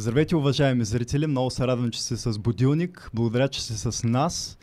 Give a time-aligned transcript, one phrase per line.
[0.00, 1.26] Здравейте, уважаеми зрители!
[1.26, 3.10] Много се радвам, че сте с Будилник.
[3.14, 4.58] Благодаря, че сте с нас.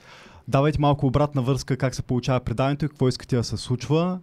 [0.48, 4.20] Давайте малко обратна връзка как се получава предаването и какво искате да се случва.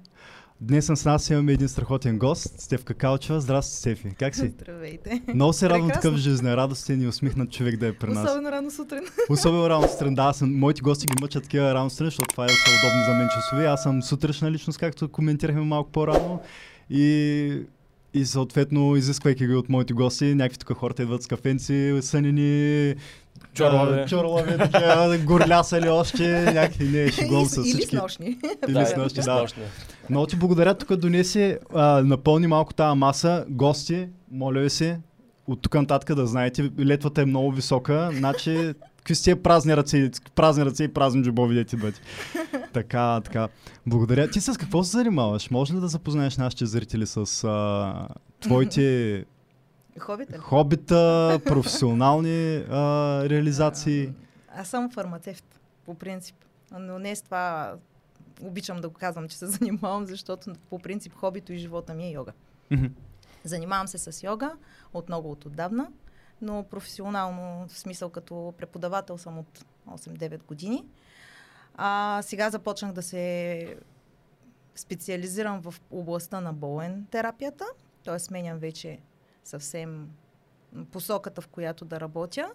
[0.60, 3.40] Днес с нас имаме един страхотен гост, Стефка Калчева.
[3.40, 4.14] Здрасти, Стефи.
[4.18, 4.48] Как си?
[4.48, 5.22] Здравейте.
[5.34, 8.30] Много се радвам такъв жизнерадостен и усмихнат човек да е при нас.
[8.30, 9.02] Особено рано сутрин.
[9.30, 10.32] Особено рано сутрин, да.
[10.32, 13.28] Съм, моите гости ги мъчат такива рано сутрин, защото това е са удобни за мен
[13.34, 13.66] часове.
[13.66, 16.40] Аз съм сутрешна личност, както коментирахме малко по-рано.
[16.90, 17.62] И
[18.14, 22.94] и съответно, изисквайки ги от моите гости, някакви тук хората идват с кафенци, сънени,
[23.54, 24.06] Чорлове.
[24.08, 27.96] Чорлове, такива, горляса ли още, някакви, не, шегувам с Или всички.
[27.96, 28.38] с нощни.
[28.68, 29.46] Или Да, с нощни, с да.
[30.10, 33.44] Много ти благодаря, тук донеси, а, напълни малко тази маса.
[33.48, 35.00] Гости, моля ви се,
[35.46, 40.64] от тук нататък да знаете, летвата е много висока, значи какви сте празни ръце, празни
[40.64, 41.98] ръце и празни джобови да ти бъде.
[42.72, 43.48] така, така.
[43.86, 44.30] Благодаря.
[44.30, 45.50] Ти с какво се занимаваш?
[45.50, 48.08] Може ли да запознаеш нашите зрители с а,
[48.40, 49.24] твоите
[49.98, 50.38] Хобите ли?
[50.38, 54.12] хобита, професионални а, реализации?
[54.56, 56.36] Аз съм фармацевт, по принцип.
[56.78, 57.74] Но не с това
[58.42, 62.10] обичам да го казвам, че се занимавам, защото по принцип хобито и живота ми е
[62.10, 62.32] йога.
[63.44, 64.52] Занимавам се с йога
[64.94, 65.88] от много от отдавна,
[66.42, 70.84] но професионално, в смисъл като преподавател съм от 8-9 години.
[71.74, 73.76] А сега започнах да се
[74.74, 77.64] специализирам в областта на болен терапията,
[78.04, 78.18] т.е.
[78.18, 78.98] сменям вече
[79.44, 80.08] съвсем
[80.92, 82.52] посоката, в която да работя.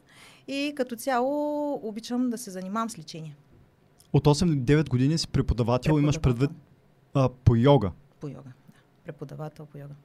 [0.47, 3.35] И като цяло обичам да се занимавам с лечение
[4.13, 6.51] От 8-9 години си преподавател, имаш предвид
[7.13, 7.91] а, по йога.
[8.19, 8.51] по йога.
[8.69, 8.79] Да.
[9.03, 9.95] Преподавател по йога.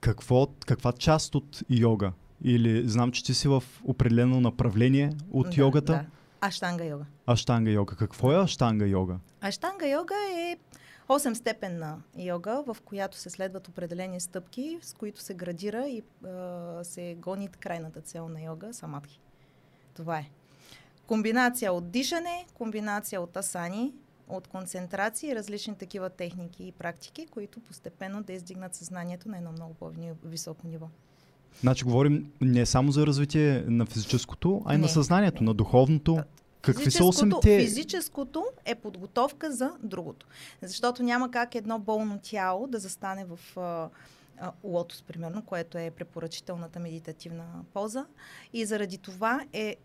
[0.00, 2.12] Какво, каква част от йога?
[2.44, 5.92] Или знам, че ти си в определено направление от да, йогата?
[5.92, 6.04] Да.
[6.40, 7.04] Аштанга йога.
[7.26, 7.96] Аштанга йога.
[7.96, 9.18] Какво е аштанга йога?
[9.40, 10.56] Аштанга йога е
[11.08, 16.84] 8 степенна йога, в която се следват определени стъпки, с които се градира и а,
[16.84, 19.20] се гони крайната цел на йога самадхи.
[19.94, 20.30] Това е.
[21.06, 23.94] Комбинация от дишане, комбинация от асани,
[24.28, 29.52] от концентрация и различни такива техники и практики, които постепенно да издигнат съзнанието на едно
[29.52, 30.88] много по-високо ниво.
[31.60, 35.46] Значи говорим не само за развитие на физическото, а и на Не, съзнанието, не.
[35.48, 36.18] на духовното.
[36.62, 37.60] Какви са осемте?
[37.60, 40.26] Физическото е подготовка за другото.
[40.62, 43.88] Защото няма как едно болно тяло да застане в а,
[44.40, 48.06] а, лотос, примерно, което е препоръчителната медитативна поза.
[48.52, 49.76] И заради това е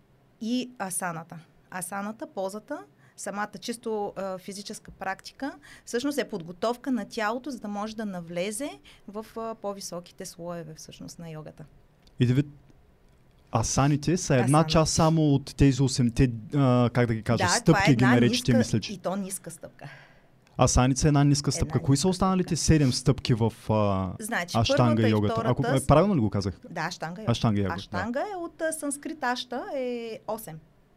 [0.41, 1.39] и асаната.
[1.71, 2.79] Асаната, позата,
[3.21, 5.51] самата чисто а, физическа практика,
[5.85, 8.69] всъщност е подготовка на тялото, за да може да навлезе
[9.07, 11.65] в а, по-високите слоеве всъщност на йогата.
[12.19, 12.43] И да ви...
[13.55, 14.67] Асаните са една Асана.
[14.67, 18.05] част само от тези 8-те, а, как да ги кажа, да, това стъпки е ги
[18.05, 18.93] наречете, ниска, мисля, че.
[18.93, 19.89] И то ниска стъпка.
[20.57, 21.77] Асаните е една ниска стъпка.
[21.77, 22.85] Една Кои са ниска останалите стъпка.
[22.85, 25.33] 7 стъпки в а, Значи, аштанга и йогата?
[25.33, 26.59] втората Ако, е, са- правилно ли го казах?
[26.69, 27.31] Да, аштанга йога.
[27.31, 27.73] Аштанга йога.
[27.75, 30.53] Аштанга е от санскрит ашта е 8.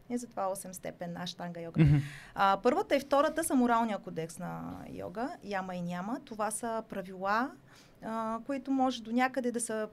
[0.09, 1.83] И затова 8 степен на аштанга йога.
[1.83, 1.97] Мгм.
[2.35, 6.19] А, първата и втората са моралния кодекс на йога, яма и няма.
[6.25, 7.51] Това са правила,
[8.03, 9.89] а, които може до някъде да са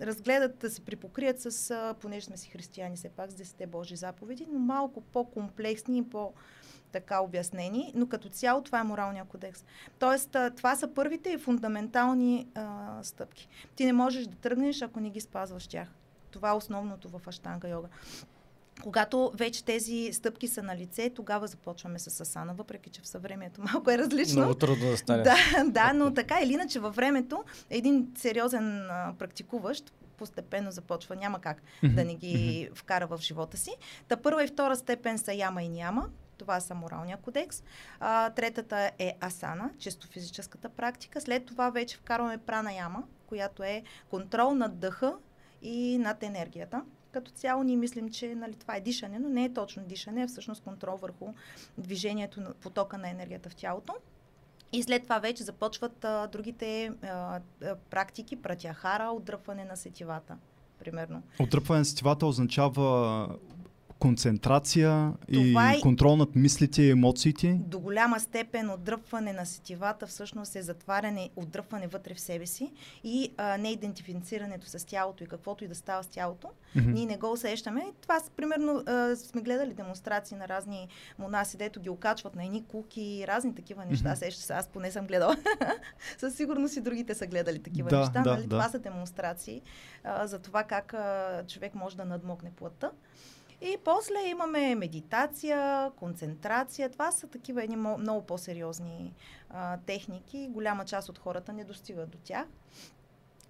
[0.00, 4.46] разгледат, да се припокрият с, понеже сме си християни все пак, с 10 Божи заповеди,
[4.52, 6.32] но малко по-комплексни и по-
[6.92, 9.64] така обяснени, но като цяло това е моралния кодекс.
[9.98, 13.48] Тоест, това са първите и фундаментални а, стъпки.
[13.76, 15.88] Ти не можеш да тръгнеш, ако не ги спазваш тях.
[16.30, 17.88] Това е основното в аштанга йога.
[18.82, 23.60] Когато вече тези стъпки са на лице, тогава започваме с асана, въпреки че в съвремието
[23.72, 24.40] малко е различно.
[24.40, 25.22] Много трудно да стане.
[25.22, 31.40] Да, да, но така или иначе във времето един сериозен а, практикуващ постепенно започва, няма
[31.40, 33.70] как да не ги вкара в живота си.
[34.08, 36.08] Та първа и втора степен са яма и няма.
[36.38, 37.62] Това са моралния кодекс.
[38.00, 41.20] А, третата е асана, чисто физическата практика.
[41.20, 45.14] След това вече вкарваме прана яма, която е контрол над дъха
[45.62, 46.82] и над енергията.
[47.14, 50.28] Като цяло ние мислим, че нали, това е дишане, но не е точно дишане, а
[50.28, 51.34] всъщност контрол върху
[51.78, 53.94] движението на потока на енергията в тялото.
[54.72, 60.36] И след това вече започват а, другите а, а, практики, пратяхара, отдръпване на сетивата,
[60.78, 61.22] примерно.
[61.40, 63.28] Отдръпване на сетивата означава
[63.98, 67.60] концентрация Това и е- контрол над мислите и емоциите.
[67.66, 72.72] До голяма степен отдръпване на сетивата всъщност е затваряне, отдръпване вътре в себе си
[73.04, 76.48] и а, не идентифицирането с тялото и каквото и да става с тялото.
[76.76, 76.90] Мгм.
[76.90, 77.92] Ние не го усещаме.
[78.00, 80.88] Това примерно а, сме гледали демонстрации на разни
[81.18, 84.08] монаси, дето ги окачват на едни куки и разни такива неща.
[84.08, 84.16] Мгм.
[84.16, 85.36] Сеща се, аз поне съм гледала.
[86.18, 88.20] Със сигурност и другите са гледали такива Да, неща.
[88.22, 88.42] да, нали?
[88.42, 88.48] да.
[88.48, 89.62] Това са демонстрации
[90.04, 92.90] а, за това как а, човек може да надмогне плътта.
[93.64, 96.90] И после имаме медитация, концентрация.
[96.90, 99.14] Това са такива едни много по-сериозни
[99.50, 100.48] а, техники.
[100.50, 102.46] Голяма част от хората не достигат до тях.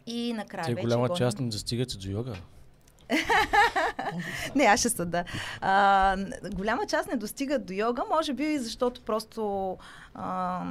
[0.07, 2.37] И накрая Те вече голяма гоним- част не достигат и до йога.
[4.55, 5.25] Не, аз ще съда.
[5.61, 6.17] А,
[6.55, 9.77] голяма част не достигат до йога, може би защото просто
[10.15, 10.65] а,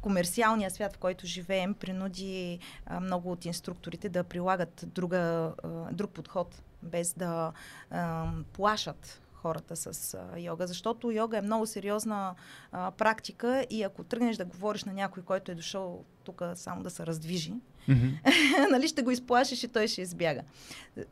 [0.00, 6.10] комерциалният свят, в който живеем, принуди а, много от инструкторите да прилагат друга, а, друг
[6.10, 7.52] подход, без да
[7.90, 12.34] а, плашат хората с а, йога, защото йога е много сериозна
[12.72, 16.90] а, практика и ако тръгнеш да говориш на някой, който е дошъл тук само да
[16.90, 17.54] се раздвижи,
[17.88, 18.06] Мгм.
[18.70, 20.42] нали ще го изплашиш и той ще избяга.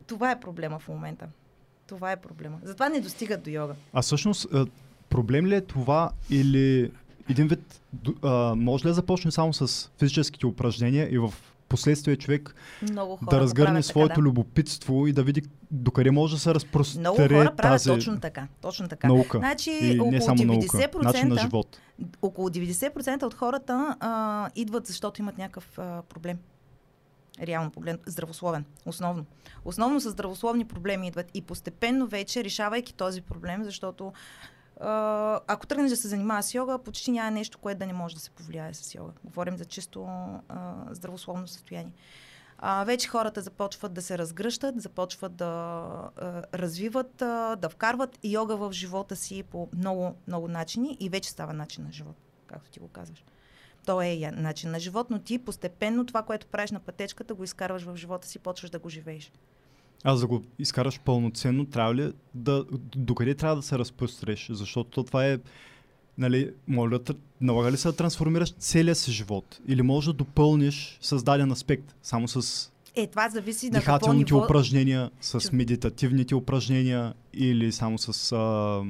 [0.07, 1.27] Това е проблема в момента.
[1.87, 2.59] Това е проблема.
[2.63, 3.75] Затова не достигат до йога.
[3.93, 4.47] А всъщност,
[5.09, 6.93] проблем ли е това или
[7.29, 7.81] един вид,
[8.23, 11.35] а, може ли да започне само с физическите упражнения и в
[11.69, 14.27] последствие човек Много хора да разгърне своето така, да.
[14.27, 18.49] любопитство и да види докъде може да се разпростре Много хора правят тази точно така.
[18.61, 19.09] Точно така.
[19.09, 19.39] наука.
[19.39, 21.81] Значи, и около не само наука, 90%, начин на живот.
[22.23, 26.39] около 90% от хората а, идват, защото имат някакъв а, проблем.
[27.43, 29.25] Реално погледно, здравословен, основно.
[29.65, 34.13] Основно с здравословни проблеми идват и постепенно вече, решавайки този проблем, защото
[34.81, 38.21] ако тръгнеш да се занимава с йога, почти няма нещо, което да не може да
[38.21, 39.13] се повлияе с йога.
[39.25, 40.05] Говорим за чисто
[40.49, 41.93] а, здравословно състояние.
[42.59, 48.57] А, вече хората започват да се разгръщат, започват да а, развиват, а, да вкарват йога
[48.57, 52.81] в живота си по много, много начини и вече става начин на живот, както ти
[52.81, 53.25] го казваш.
[53.87, 57.83] То е начин на живот, но ти постепенно това, което правиш на пътечката, го изкарваш
[57.83, 59.33] в живота си, почваш да го живееш.
[60.05, 62.65] Аз да го изкараш пълноценно, трябва ли да,
[62.97, 64.49] докъде трябва да се разпростреш?
[64.53, 65.39] Защото това е,
[66.19, 69.61] нали, моля, да налага ли се да трансформираш целия си живот?
[69.69, 74.45] Или може да допълниш с даден аспект, само с Е, това зависи на какво ниво...
[74.45, 78.33] упражнения, с медитативните упражнения или само с...
[78.33, 78.83] А,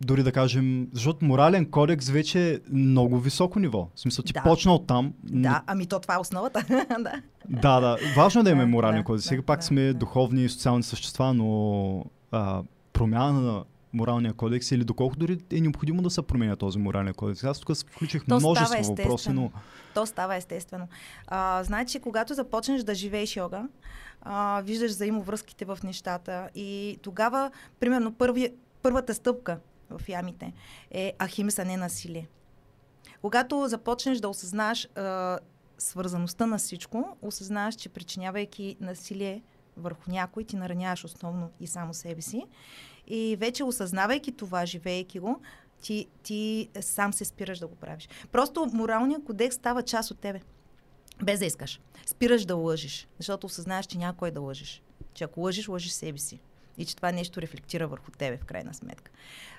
[0.00, 3.88] дори да кажем, защото морален кодекс вече е много високо ниво.
[3.94, 4.42] В смисъл, ти Да.
[4.42, 5.12] почна от там.
[5.24, 6.64] Да, ами то това е основата.
[6.98, 7.22] да.
[7.48, 7.96] Да, да.
[8.16, 9.24] Важно е да имаме Да, морален да, кодекс.
[9.24, 9.94] да, Сега пак да, сме да.
[9.94, 12.62] духовни и социални същества, но а,
[12.92, 17.44] промяна на моралния кодекс или доколко дори е необходимо да се променя този морален кодекс.
[17.44, 19.50] Аз тук включих То множество въпроси, но
[19.94, 20.88] То става естествено.
[21.26, 23.68] А, значи, когато започнеш да живееш йога,
[24.22, 27.50] а, виждаш взаимовръзките в нещата и тогава,
[27.80, 28.52] примерно, първи,
[28.82, 29.58] първата стъпка
[29.90, 30.52] в ямите
[30.90, 32.28] е ахимса, не насилие.
[33.22, 35.38] Когато започнеш да осъзнаеш а,
[35.78, 39.42] свързаността на всичко, осъзнаеш, че причинявайки насилие
[39.76, 42.42] върху някой, ти нараняваш основно и само себе си.
[43.06, 45.40] И вече осъзнавайки това, живеейки го,
[45.82, 48.08] ти, ти сам се спираш да го правиш.
[48.32, 50.40] Просто моралният кодекс става част от тебе.
[51.22, 51.80] Без да искаш.
[52.06, 54.82] Спираш да лъжиш, защото осъзнаеш, че някой да лъжиш.
[55.14, 56.40] Че ако лъжиш, лъжиш себе си.
[56.78, 59.10] И че това нещо рефлектира върху тебе, в крайна сметка.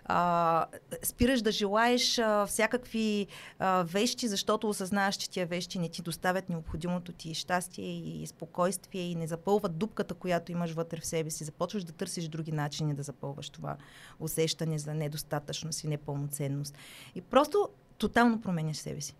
[0.05, 0.65] А,
[1.03, 3.27] спираш да желаеш а, всякакви
[3.59, 9.01] а, вещи, защото осъзнаваш, че тия вещи не ти доставят необходимото ти щастие и спокойствие
[9.01, 11.43] и не запълват дупката, която имаш вътре в себе си.
[11.43, 13.77] Започваш да търсиш други начини да запълваш това
[14.19, 16.77] усещане за недостатъчност и непълноценност.
[17.15, 19.15] И просто тотално променяш себе си.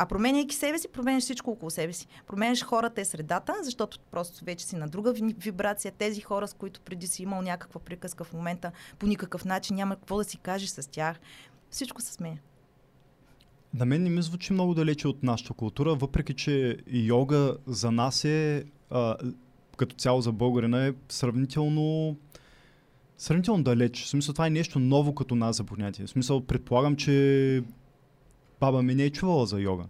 [0.00, 2.06] А променяйки себе си, променяш всичко около себе си.
[2.26, 5.92] Променяш хората и средата, защото просто вече си на друга ви- вибрация.
[5.92, 9.96] Тези хора, с които преди си имал някаква приказка в момента, по никакъв начин няма
[9.96, 11.20] какво да си кажеш с тях.
[11.70, 12.38] Всичко се сменя.
[13.74, 18.24] на мен не ми звучи много далече от нашата култура, въпреки че йога за нас
[18.24, 19.16] е, а,
[19.76, 22.16] като цяло за българина е сравнително
[23.18, 24.04] сравнително далеч.
[24.04, 26.06] В смисъл това е нещо ново като нас за понятие.
[26.06, 27.62] В смисъл предполагам, че
[28.60, 29.84] баба ми не е чувала за йога.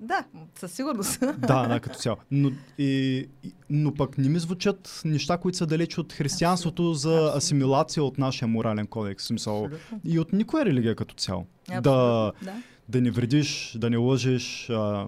[0.00, 1.20] Да, със сигурност.
[1.38, 2.16] Да, да, като цяло.
[2.30, 3.26] Но, и,
[3.70, 8.48] но пък не ми звучат неща, които са далеч от християнството за асимилация от нашия
[8.48, 9.24] морален кодекс.
[9.24, 10.00] Смисъл, Абсолютно.
[10.04, 11.46] и от никоя религия като цяло.
[11.68, 12.32] Да, да.
[12.88, 15.06] да не вредиш, да не лъжеш, а,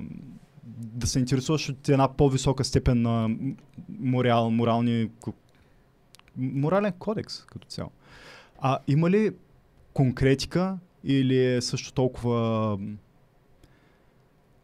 [0.77, 3.31] да се интересуваш от една по-висока степен на
[3.89, 5.11] морал, морални,
[6.37, 7.91] морален кодекс като цяло.
[8.59, 9.31] А има ли
[9.93, 12.79] конкретика или е също толкова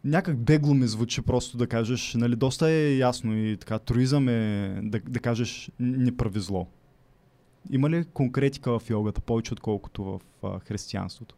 [0.04, 4.68] някак бегло ми звучи просто да кажеш, нали, доста е ясно и така, труизъм е
[4.82, 6.66] да, да кажеш не прави зло.
[7.70, 11.34] Има ли конкретика в йогата повече отколкото в а, християнството?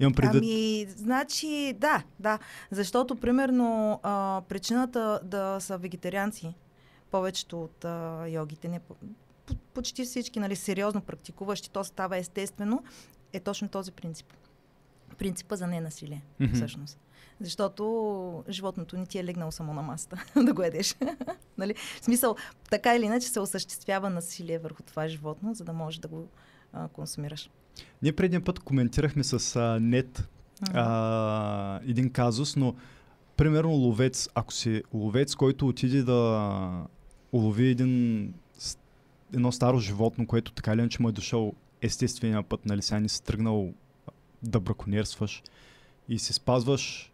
[0.00, 0.42] Имам предвид...
[0.42, 2.38] Ами, значи, да, да.
[2.70, 6.54] Защото, примерно, а, причината да са вегетарианци,
[7.10, 8.94] повечето от а, йогите, не, по-
[9.46, 12.82] по- почти всички, нали, сериозно практикуващи, то става естествено,
[13.32, 14.26] е точно този принцип.
[15.18, 16.54] Принципа за ненасилие, Мгм.
[16.54, 16.98] всъщност.
[17.40, 20.96] Защото животното не ти е легнало само на масата да го едеш.
[21.58, 21.74] нали?
[22.00, 22.36] В смисъл,
[22.70, 26.28] така или иначе се осъществява насилие върху това животно, за да можеш да го
[26.72, 27.50] а, консумираш.
[28.02, 30.28] Ние предния път коментирахме с а, нет
[30.74, 32.74] а, един казус, но
[33.36, 36.86] примерно ловец, ако си ловец, който отиде да
[37.32, 38.34] улови един,
[39.34, 43.08] едно старо животно, което така или иначе му е дошъл естествения път, нали сега не
[43.08, 43.72] си тръгнал
[44.42, 45.42] да браконьерстваш
[46.08, 47.12] и се спазваш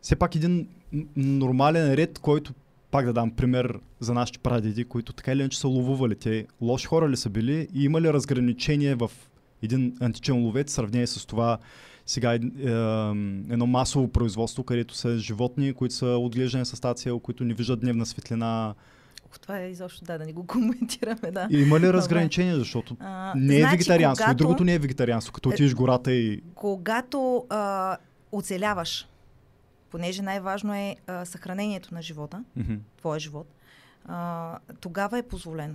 [0.00, 0.68] все пак един
[1.16, 2.52] нормален ред, който
[2.90, 6.14] пак да дам пример за нашите прадеди, които така или иначе са ловували.
[6.14, 9.10] Те лоши хора ли са били и има ли разграничение в
[9.62, 11.58] един античен ловец сравнение с това
[12.06, 12.40] сега е, е,
[13.50, 18.06] едно масово производство, където са животни, които са отглеждани с тази които не виждат дневна
[18.06, 18.74] светлина.
[19.32, 21.48] Ух, Това е изобщо, да, да не го коментираме, да.
[21.50, 24.22] И има ли разграничение, защото А, не е значи, вегетарианство.
[24.22, 25.32] И когато- другото не е вегетарианство.
[25.32, 26.42] Като Е, отидеш гората и...
[26.54, 27.96] Когато а,
[28.32, 29.08] оцеляваш,
[29.90, 32.74] понеже най-важно е а, съхранението на живота, Мгм.
[32.98, 33.46] твоя живот,
[34.06, 35.74] а, тогава е позволено.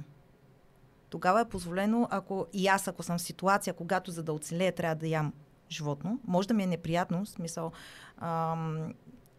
[1.10, 4.96] Тогава е позволено, ако и аз, ако съм в ситуация, когато за да оцелея трябва
[4.96, 5.34] да ям
[5.70, 7.72] животно, може да ми е неприятно, в смисъл,
[8.18, 8.94] ам,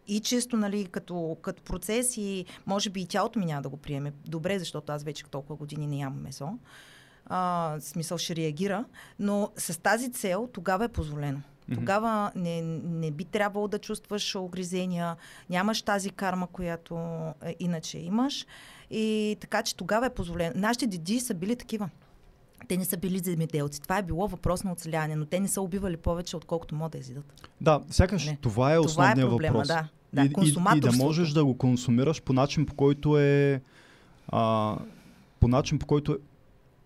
[0.07, 3.77] и чисто, нали, като, като процес и може би и тялото ми няма да го
[3.77, 6.49] приеме добре, защото аз вече толкова години не ям месо.
[7.25, 8.85] А, смисъл ще реагира,
[9.19, 11.41] но с тази цел тогава е позволено.
[11.73, 15.15] Тогава не, не би трябвало да чувстваш огризения,
[15.49, 16.95] нямаш тази карма, която
[17.45, 18.45] е, иначе имаш.
[18.91, 20.53] И така, че тогава е позволено.
[20.55, 21.89] Нашите деди са били такива.
[22.67, 23.81] Те не са били земеделци.
[23.81, 26.97] Това е било въпрос на оцеляване, но те не са убивали повече, отколкото могат да
[26.97, 27.49] изидат.
[27.61, 28.37] Да, сякаш Не.
[28.41, 29.67] това е Това е основният проблема, въпрос.
[29.67, 29.87] да.
[30.13, 33.61] Да, и, и, и да можеш да го консумираш по начин, по който е...
[34.27, 34.75] А,
[35.39, 36.15] по начин, по който е,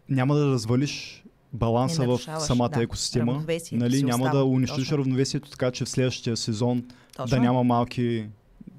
[0.09, 3.45] няма да развалиш баланса в самата да, екосистема.
[3.71, 6.83] Нали, няма да унищожиш равновесието, така че в следващия сезон
[7.15, 7.35] Точно.
[7.37, 8.27] да няма малки...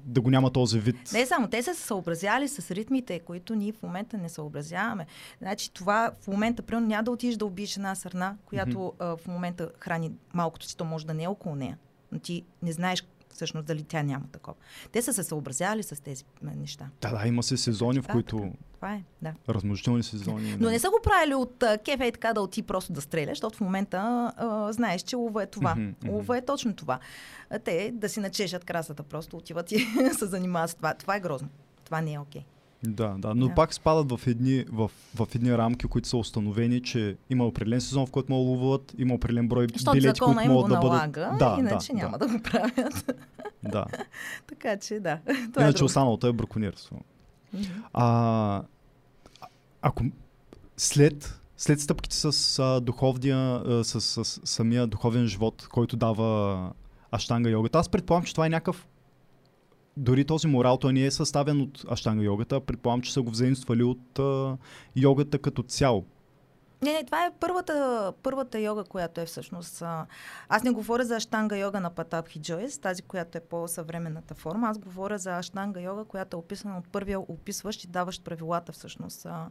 [0.05, 0.95] да го няма този вид.
[1.13, 5.05] Не само, те са се съобразяли с ритмите, които ние в момента не съобразяваме.
[5.41, 9.27] Значи това в момента, примерно, няма да отидеш да убиеш една сърна, която а, в
[9.27, 11.77] момента храни малкото си, то може да не е около нея.
[12.11, 13.03] Но ти не знаеш
[13.35, 14.57] всъщност дали тя няма такова.
[14.91, 16.89] Те са се съобразяли с тези неща.
[17.01, 18.37] Да, да, има се сезони, в които...
[18.37, 18.53] така.
[18.73, 19.33] Това е, да.
[19.49, 20.51] Размножителни сезони.
[20.51, 20.71] Но нали.
[20.73, 23.61] не са го правили от кефе и така да оти просто да стреляш, защото в
[23.61, 25.75] момента а, знаеш, че лова е това.
[25.75, 26.15] Мгм, мгм.
[26.15, 26.99] Лова е точно това.
[27.63, 29.79] Те да си начешат красата, просто отиват и
[30.17, 30.93] се занимават с това.
[30.93, 31.49] Това е грозно.
[31.85, 32.45] Това не е окей.
[32.83, 33.55] Да, да, но Да.
[33.55, 38.05] пак спадат в едни, в, в едни рамки, които са установени, че има определен сезон,
[38.05, 40.77] в който могат да ловуват, има определен брой Защото билети, които им го могат да
[40.77, 40.91] бъдат...
[40.91, 43.11] налага, да, иначе да, няма да, да, го правят.
[43.63, 43.85] да.
[44.47, 45.19] така че да.
[45.25, 45.85] Това е Иначе друго.
[45.85, 47.01] останалото е браконьерство.
[47.93, 48.61] А,
[49.81, 50.03] ако
[50.77, 56.71] след, след стъпките с а, духовния, а, с, с, с самия духовен живот, който дава
[57.11, 58.87] аштанга йогата, аз предполагам, че това е някакъв
[59.97, 63.83] дори този морал, той не е съставен от аштанга йогата, предполагам, че са го взаимствали
[63.83, 64.57] от а,
[64.95, 66.05] йогата като цяло.
[66.81, 69.83] Не, не, това е първата, първата йога, която е всъщност.
[70.49, 74.69] Аз не говоря за аштанга йога на Патапхи Джойс, тази, която е по-съвременната форма.
[74.69, 79.25] Аз говоря за аштанга йога, която е описана от първия описващ и даващ правилата всъщност
[79.25, 79.49] а,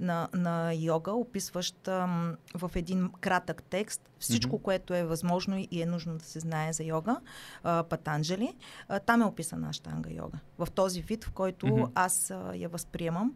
[0.00, 4.62] на, на йога, описващ ам, в един кратък текст всичко, Мгм.
[4.62, 7.20] което е възможно и е нужно да се знае за йога.
[7.62, 8.56] А, Патанджали.
[8.88, 10.38] А, там е описана аштанга йога.
[10.58, 11.82] В този вид, в който Мгм.
[11.94, 13.34] аз а, я възприемам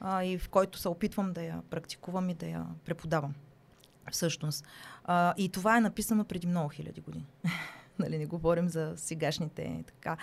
[0.00, 3.34] а, и в който се опитвам да я практикувам и да я преподавам.
[4.10, 4.66] Всъщност.
[5.04, 7.26] А, и това е написано преди много хиляди години.
[7.98, 10.16] нали, не говорим за сегашните така.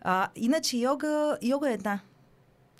[0.00, 2.00] А, иначе йога, йога е една.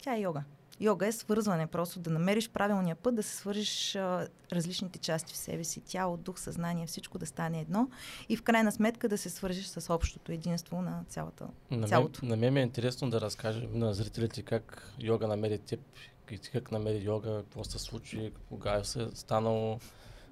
[0.03, 0.45] Тя е йога.
[0.81, 5.37] Йога е свързване, просто да намериш правилния път, да се свържиш а, различните части в
[5.37, 7.89] себе си, тяло, дух, съзнание, всичко да стане едно
[8.29, 11.49] и в крайна сметка да се свържиш с общото единство на цялата.
[11.71, 12.27] На мен, Цялото.
[12.27, 15.81] на мен ми е интересно да разкажем на зрителите как йога намери теб,
[16.31, 19.79] и как намери йога, какво се случи, кога е се станало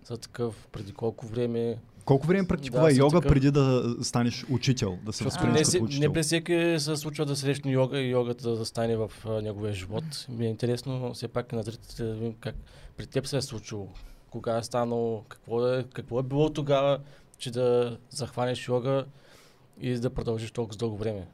[0.05, 1.79] за такъв, преди колко време.
[2.09, 3.33] Колко време практикува Да, йога такъв.
[3.33, 6.09] преди да станеш учител, да се възприемеш като учител?
[6.09, 9.73] не при всеки се случва да срещне йога и йогата да стане в а, неговия
[9.75, 10.05] живот.
[10.29, 12.55] Ми е интересно все пак на зрителите да видим как
[12.97, 13.89] при теб се е случило,
[14.31, 16.99] кога е станало, какво е, какво е било тогава,
[17.39, 19.05] че да захванеш йога
[19.81, 21.27] и да продължиш толкова дълго време.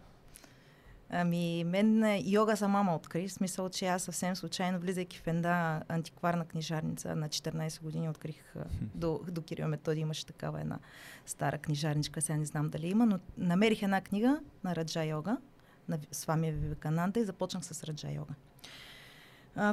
[1.10, 5.26] Ами, мен е, йога сама ме откри, в смисъл, че аз съвсем случайно, влизайки в
[5.26, 10.78] една антикварна книжарница на 14 години, открих а, до, до Кирил Методи, имаше такава една
[11.26, 15.36] стара книжарничка, сега не знам дали има, но намерих една книга на Раджа йога,
[15.88, 18.34] на Свами Вивекананда и започнах с Раджа йога.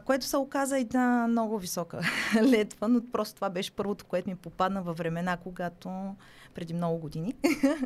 [0.06, 2.02] Което се оказа една много висока
[2.44, 6.16] летва, но просто това беше първото, което ми попадна във времена, когато
[6.54, 7.36] преди много години,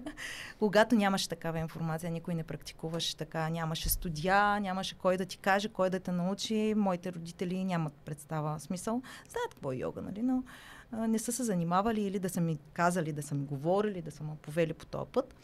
[0.59, 5.69] когато нямаше такава информация, никой не практикуваше така, нямаше студия, нямаше кой да ти каже,
[5.69, 6.73] кой да те научи.
[6.77, 9.01] Моите родители нямат представа смисъл.
[9.29, 10.21] Знаят какво е йога, нали?
[10.21, 10.43] но
[10.91, 14.11] а, не са се занимавали или да са ми казали, да са ми говорили, да
[14.11, 15.35] са ме повели по този път.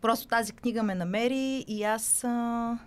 [0.00, 2.78] Просто тази книга ме намери и аз а,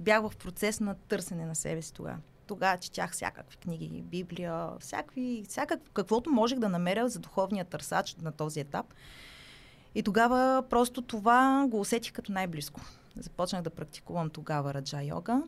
[0.00, 2.18] бях в процес на търсене на себе си тогава.
[2.46, 8.32] Тогава четях всякакви книги, Библия, всякакви, всякак, каквото можех да намеря за духовния търсач на
[8.32, 8.86] този етап.
[9.94, 12.80] И тогава просто това го усетих като най-близко.
[13.16, 15.42] Започнах да практикувам тогава раджа йога.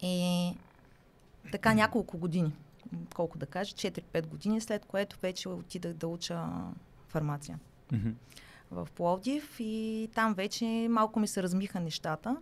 [0.00, 0.52] И
[1.52, 2.52] така няколко години,
[3.14, 6.44] колко да кажа, 4-5 години, след което вече отидах да уча
[7.08, 7.58] фармация
[7.92, 8.10] Мгм.
[8.70, 12.36] в Пловдив и там вече малко ми се размиха нещата.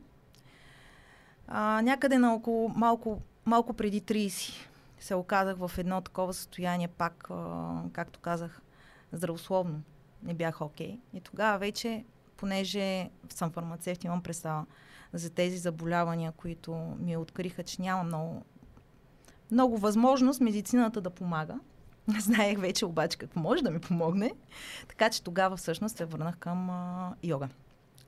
[1.48, 4.52] А, някъде на около, малко, малко преди 30
[4.98, 8.60] се оказах в едно такова състояние, пак, а, както казах,
[9.12, 9.82] здравословно.
[10.22, 11.00] Не бях окей.
[11.14, 12.04] И тогава вече,
[12.36, 14.66] понеже съм фармацевт, имам представа
[15.12, 18.42] за тези заболявания, които ми откриха, че няма много,
[19.50, 21.58] много възможност медицината да помага.
[22.20, 24.32] Знаех вече обаче какво може да ми помогне.
[24.88, 27.48] Така че тогава всъщност се върнах към а, йога.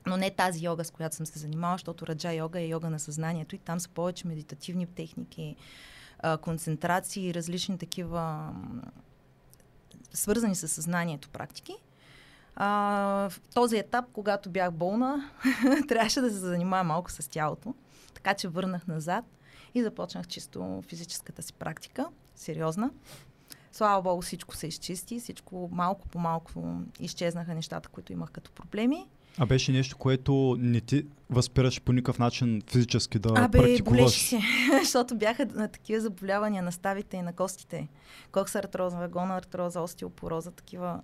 [0.09, 3.01] Но не тази йога, с която съм се занимавала, защото раджа йога е йога на
[3.01, 5.57] съзнанието и там са повече медитативни техники,
[6.41, 8.55] концентрации и различни такива
[10.13, 11.77] свързани с съзнанието практики.
[12.57, 12.69] А,
[13.31, 15.31] в този етап, когато бях болна,
[15.89, 17.75] трябваше да се занимавам малко с тялото.
[18.15, 19.25] Така че върнах назад
[19.75, 22.91] и започнах чисто физическата си практика, сериозна.
[23.73, 29.09] Слава Богу, всичко се изчисти, всичко малко по малко изчезнаха нещата, които имах като проблеми.
[29.39, 34.29] А беше нещо, което не ти възпираше по никакъв начин физически да Абе, практикуваш.
[34.29, 34.41] се,
[34.81, 37.89] защото бяха на такива заболявания на ставите и на костите.
[38.33, 41.01] Коксартроза, вагона артроза, остеопороза, такива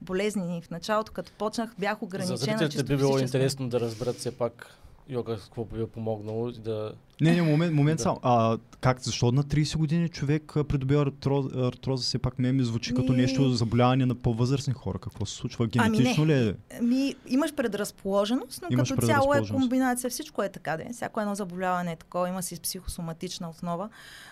[0.00, 0.62] болезни.
[0.62, 4.38] В началото, като почнах, бях За ограничена зрителите чисто би било интересно да разберат все
[4.38, 6.92] пак йога какво би е помогнало да...
[7.20, 8.02] Не, не, момент, момент Да.
[8.02, 8.20] само.
[8.22, 12.94] А, как, защо на 30 години човек придобива артроза, артроза все пак не ми звучи
[12.94, 14.98] като Ми- нещо заболяване на по-възрастни хора.
[14.98, 15.68] Какво се случва?
[15.78, 15.96] Ами не.
[15.96, 16.54] Генетично ли е?
[16.82, 20.10] Ми, имаш предразположеност, но Имаш като цяло е комбинация.
[20.10, 20.76] Всичко е така.
[20.76, 20.88] Де.
[20.92, 22.28] Всяко едно заболяване е такова.
[22.28, 23.88] Има си психосоматична основа.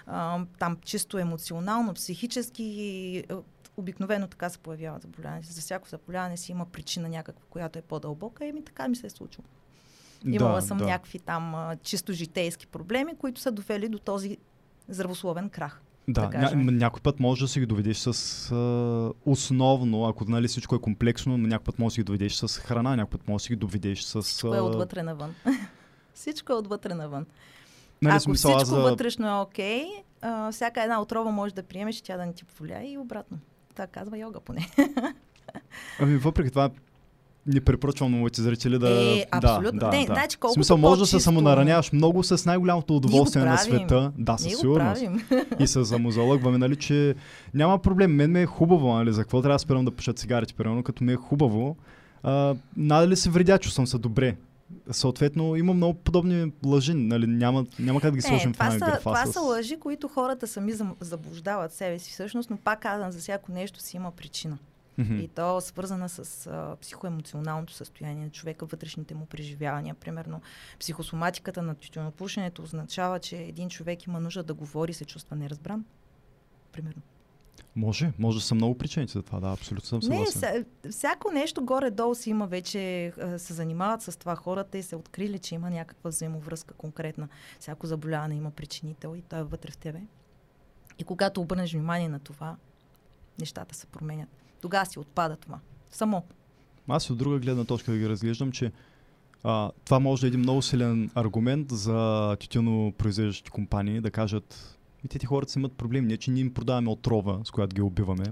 [0.07, 2.63] А, там чисто емоционално, психически.
[2.65, 3.25] и,
[3.77, 5.43] Обикновено така се появяват заболявания.
[5.51, 8.45] За всяко заболяване си има причина някаква, която е по-дълбока.
[8.45, 9.45] И ми така ми се е случило.
[10.27, 10.85] Имала да, съм да.
[10.85, 14.37] някакви там а, чисто житейски проблеми, които са довели до този
[14.89, 15.83] здравословен крах.
[16.09, 20.49] Да, да ня, някой път може да си ги доведеш с а, основно, ако нали,
[20.49, 23.29] всичко е комплексно, но някой път може да си ги доведеш с храна, някой път
[23.29, 24.23] може да си ги доведеш с...
[24.23, 25.35] Всичко е отвътре навън.
[26.15, 27.27] всичко е отвътре навън.
[28.03, 28.81] Нали, Ако смисъл, всичко за...
[28.81, 29.85] вътрешно е окей,
[30.23, 33.39] а, всяка една отрова може да приемеш тя да не ти повлияе и обратно.
[33.75, 34.69] Така казва йога поне.
[36.01, 36.71] Ами въпреки това
[37.47, 39.19] не препоръчвам на моите зрители да...
[39.19, 39.81] Е, абсолютно.
[39.81, 40.15] Да, да, Не, да.
[40.15, 44.13] значи, В колкото смисъл, може да се самонараняваш много с най-голямото удоволствие на света.
[44.19, 45.03] Да, със сигурност.
[45.61, 47.15] И се самозалъгваме, нали, че
[47.55, 48.15] няма проблем.
[48.15, 51.05] Мен ми е хубаво, нали, за какво трябва да спирам да пуша цигарите, примерно, като
[51.05, 51.77] ми е хубаво.
[52.23, 54.37] А, надали се вредя, че съм се добре.
[54.91, 58.79] Съответно, има много подобни лъжи, нали, няма, няма как да ги сложим е, в една
[58.79, 58.99] графа.
[58.99, 59.33] това с...
[59.33, 63.81] са лъжи, които хората сами заблуждават себе си всъщност, но пак казвам, за всяко нещо
[63.81, 64.59] си има причина.
[64.99, 65.19] Мгм.
[65.19, 69.95] И то свързана с а, психоемоционалното състояние на човека, вътрешните му преживявания.
[69.95, 70.41] Примерно,
[70.81, 75.85] психосоматиката на тютюнопушенето означава, че един човек има нужда да говори и се чувства неразбран.
[76.73, 77.03] Примерно.
[77.77, 80.65] Може, може да са много причините за това, да, абсолютно съм Не, съгласен.
[80.85, 85.39] ся, всяко нещо горе-долу си има вече, се занимават с това хората и се открили,
[85.39, 87.29] че има някаква взаимовръзка конкретна.
[87.61, 90.01] Всяко заболяване има причинител и той е вътре в тебе.
[90.99, 92.57] И когато обърнеш внимание на това,
[93.41, 94.42] нещата се променят.
[94.63, 95.59] Тогава си отпада това.
[95.91, 96.23] Само.
[96.89, 98.73] Аз от друга гледна точка да ги разглеждам, че
[99.45, 105.09] а, това може да е един много силен аргумент за тютюнопроизвеждащи компании да кажат и
[105.09, 108.25] те, хората си имат проблем, не че ние им продаваме отрова, с която ги убиваме.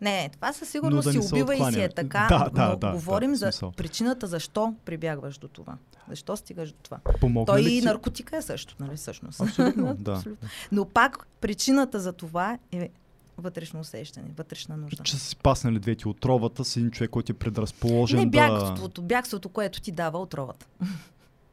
[0.00, 2.76] Не, това със Но сигурност да си убива и си е така, Да, да, но
[2.76, 3.72] да, говорим да, за смисъл.
[3.72, 5.76] причината защо прибягваш до това.
[6.08, 6.98] Защо стигаш до това?
[7.20, 7.86] Помогна Той и ти?
[7.86, 9.40] наркотика е също, нали всъщност?
[9.40, 10.12] Абсолютно, да.
[10.12, 10.48] Абсолютно.
[10.72, 12.90] Но пак причината за това е
[13.38, 15.02] вътрешно усещане, вътрешна нужда.
[15.02, 18.30] Че са си паснали двете отровата с един човек, който е предразположен Не да...
[18.30, 20.66] бягството, бягството, което ти дава отровата.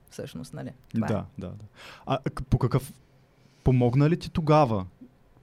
[0.09, 0.71] Всъщност, нали?
[0.93, 1.09] Това е.
[1.09, 1.65] Да, да, да.
[2.05, 2.19] А
[2.49, 2.93] по какъв...
[3.63, 4.85] Помогна ли ти тогава?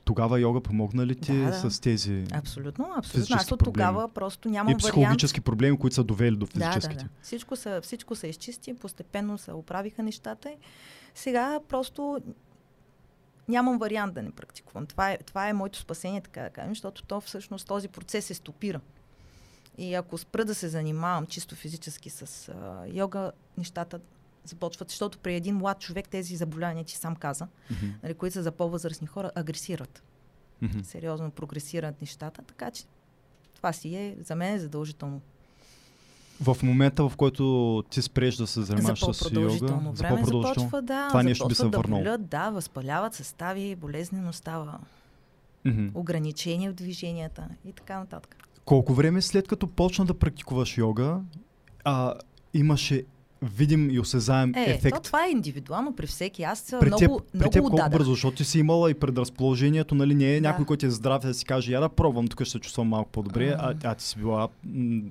[0.05, 1.71] Тогава йога помогна ли ти Да, да.
[1.71, 3.37] с тези Абсолютно, абсолютно.
[3.37, 3.65] Аз от проблеми.
[3.65, 4.79] тогава просто нямам и вариант.
[4.83, 7.05] психологически проблеми, които са довели до Да, да, физическите?
[7.05, 7.11] да.
[7.23, 10.51] Всичко, са, всичко се изчисти, постепенно се оправиха нещата.
[10.51, 10.55] и
[11.15, 12.21] Сега просто
[13.51, 14.87] нямам вариант да не практикувам.
[14.87, 18.35] Това е, това е моето спасение, така да кажем, защото то всъщност този процес се
[18.35, 18.81] стопира.
[19.79, 24.01] И ако спра да се занимавам чисто физически с а, йога, нещата
[24.45, 28.43] започват, защото при един млад човек тези заболявания, ти сам каза, Мгм, нали, които са
[28.43, 30.03] за по-възрастни хора, агресират.
[30.63, 30.81] мгм.
[30.85, 32.85] Сериозно прогресират нещата, така че
[33.55, 35.21] това си е за мен е задължително.
[36.43, 37.45] В момента, в който
[37.91, 41.23] ти спреш да се занимаваш за с йога, по-продължително за време по-продължително, започва да, това
[41.23, 42.03] нещо би се да върнало.
[42.03, 44.79] болят, да, възпаляват състави, болезнено става,
[45.65, 45.87] Мгм.
[45.95, 48.37] ограничения в движенията и така нататък.
[48.65, 51.21] колко време след като почна да практикуваш йога,
[51.85, 52.15] а,
[52.55, 53.05] имаше
[53.45, 54.97] видим и осезаем Е, ефект?
[54.97, 56.43] то това е индивидуално при всеки.
[56.43, 57.93] Аз При много, теб, много при теб колко отдадах.
[57.93, 60.49] бързо, защото ти си имала и предразположението, нали, не е Да.
[60.49, 63.11] някой, който е здрав да си каже, я да пробвам, тук ще се чувствам малко
[63.11, 63.75] по-добре, а, М.
[63.85, 65.03] а ти си била м,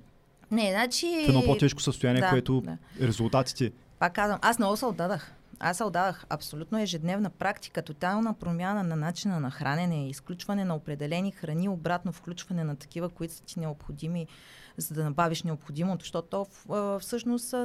[0.51, 1.23] Не, значи...
[1.25, 2.77] в едно по-тежко състояние, да, което да.
[3.01, 3.71] резултатите...
[3.99, 5.33] Пак казвам, аз много се отдадах.
[5.59, 11.31] Аз се отдадах абсолютно ежедневна практика, тотална промяна на начина на хранене, изключване на определени
[11.31, 14.27] храни, обратно включване на такива, които са ти необходими,
[14.77, 16.45] за да набавиш необходимото, защото
[16.99, 17.55] всъщност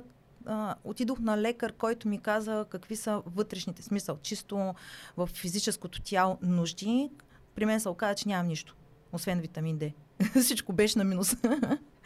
[0.47, 4.75] а, отидох на лекар, който ми каза какви са вътрешните смисъл, чисто
[5.17, 7.11] в физическото тяло нужди.
[7.55, 8.77] При мен се оказа, че нямам нищо,
[9.15, 9.93] освен витамин D.
[10.43, 11.37] Всичко беше на минус.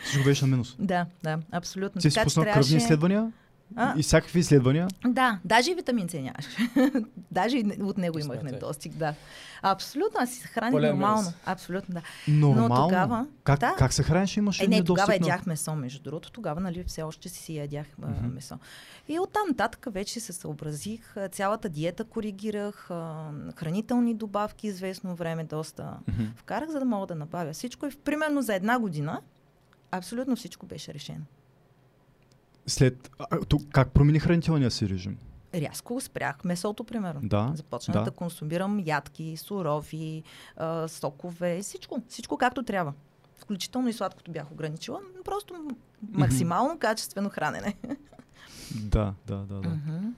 [0.04, 0.76] Всичко беше на минус.
[0.78, 2.00] да, да, абсолютно.
[2.00, 3.32] Ти си трябваше- кръвни изследвания
[3.76, 4.88] А, и всякакви изследвания.
[5.06, 6.46] да, даже и витамин С нямаш.
[7.30, 9.14] даже и не- от него имах недостиг, да.
[9.62, 11.32] Абсолютно, аз си се храних нормално.
[11.46, 12.02] Абсолютно, да.
[12.28, 12.88] Нормално.
[12.88, 13.74] тогава- как, да.
[13.78, 14.36] как се храниш?
[14.36, 16.32] Имаше Е, не, недостиг тогава на- ядях месо, между другото.
[16.32, 18.26] Тогава, нали, все още си ядях Мгм.
[18.26, 18.58] месо.
[19.08, 21.14] И оттам нататък вече се съобразих.
[21.32, 22.88] Цялата диета коригирах,
[23.56, 26.22] хранителни добавки известно време доста Мгм.
[26.36, 27.86] вкарах, за да мога да набавя всичко.
[27.86, 29.20] И в- примерно за една година
[29.90, 31.24] абсолютно всичко беше решено.
[32.68, 33.10] След...
[33.18, 35.18] А, то, как промени хранителния си режим?
[35.54, 36.44] Рязко спрях.
[36.44, 37.20] Месото, примерно.
[37.22, 38.02] Да, Започнах да.
[38.04, 38.10] да.
[38.10, 40.22] консумирам ядки, сурови,
[40.56, 42.02] а, сокове, всичко.
[42.08, 42.92] Всичко както трябва.
[43.36, 45.00] Включително и сладкото бях ограничила.
[45.24, 45.54] Просто
[46.12, 47.74] максимално качествено хранене.
[48.74, 49.60] Да, да, да.
[49.60, 49.68] да.
[49.68, 50.08] Мгм.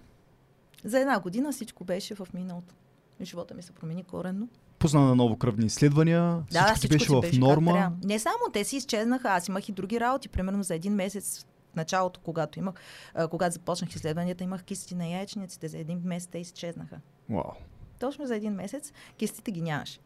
[0.84, 2.74] За една година всичко беше в миналото.
[3.22, 4.48] Живота ми се промени коренно.
[4.78, 7.92] Пусна на ново кръвни изследвания, Да, всичко всичко беше в беше норма.
[8.04, 10.28] Не само те си изчезнаха, аз имах и други работи.
[10.28, 12.74] Примерно за един месец в началото, когато имах,
[13.14, 15.68] а, когато започнах изследванията, имах кисти на яйчниците.
[15.68, 17.00] За един месец те изчезнаха.
[17.28, 17.52] Вау.
[17.98, 19.98] Точно за един месец кистите ги нямаше.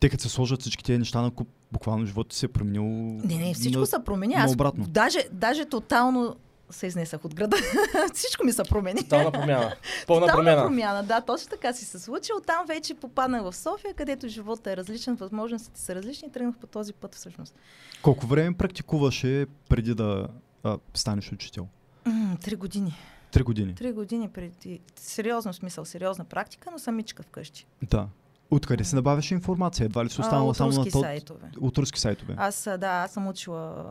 [0.00, 2.84] Те като се сложат всички тези неща на куп, буквално живота се е променил.
[2.84, 3.86] Не, не, всичко на...
[3.86, 4.34] се промени.
[4.34, 4.56] Аз
[4.88, 6.36] даже, даже тотално
[6.70, 7.56] се изнесах от града.
[8.14, 9.02] всичко ми се промени.
[9.02, 9.76] Тотална промяна.
[10.06, 10.62] Пълна Тотална промяна.
[10.62, 12.32] промяна, да, точно така си се случи.
[12.38, 16.66] Оттам вече попаднах в София, където живота е различен, възможностите са различни и тръгнах по
[16.66, 17.54] този път всъщност.
[18.02, 20.28] Колко време практикуваше преди да
[20.62, 21.68] а, станеш учител?
[22.04, 22.94] М, Три години.
[23.30, 23.74] Три години.
[23.74, 24.80] Три години преди.
[24.96, 27.66] Сериозно смисъл, сериозна практика, но самичка вкъщи.
[27.82, 28.08] Да.
[28.50, 29.84] Откъде се набавяше информация?
[29.84, 31.00] Едва ли си останала а, само на руски то...
[31.00, 31.50] сайтове.
[31.60, 32.34] От руски сайтове.
[32.36, 33.84] Аз, да, аз съм учила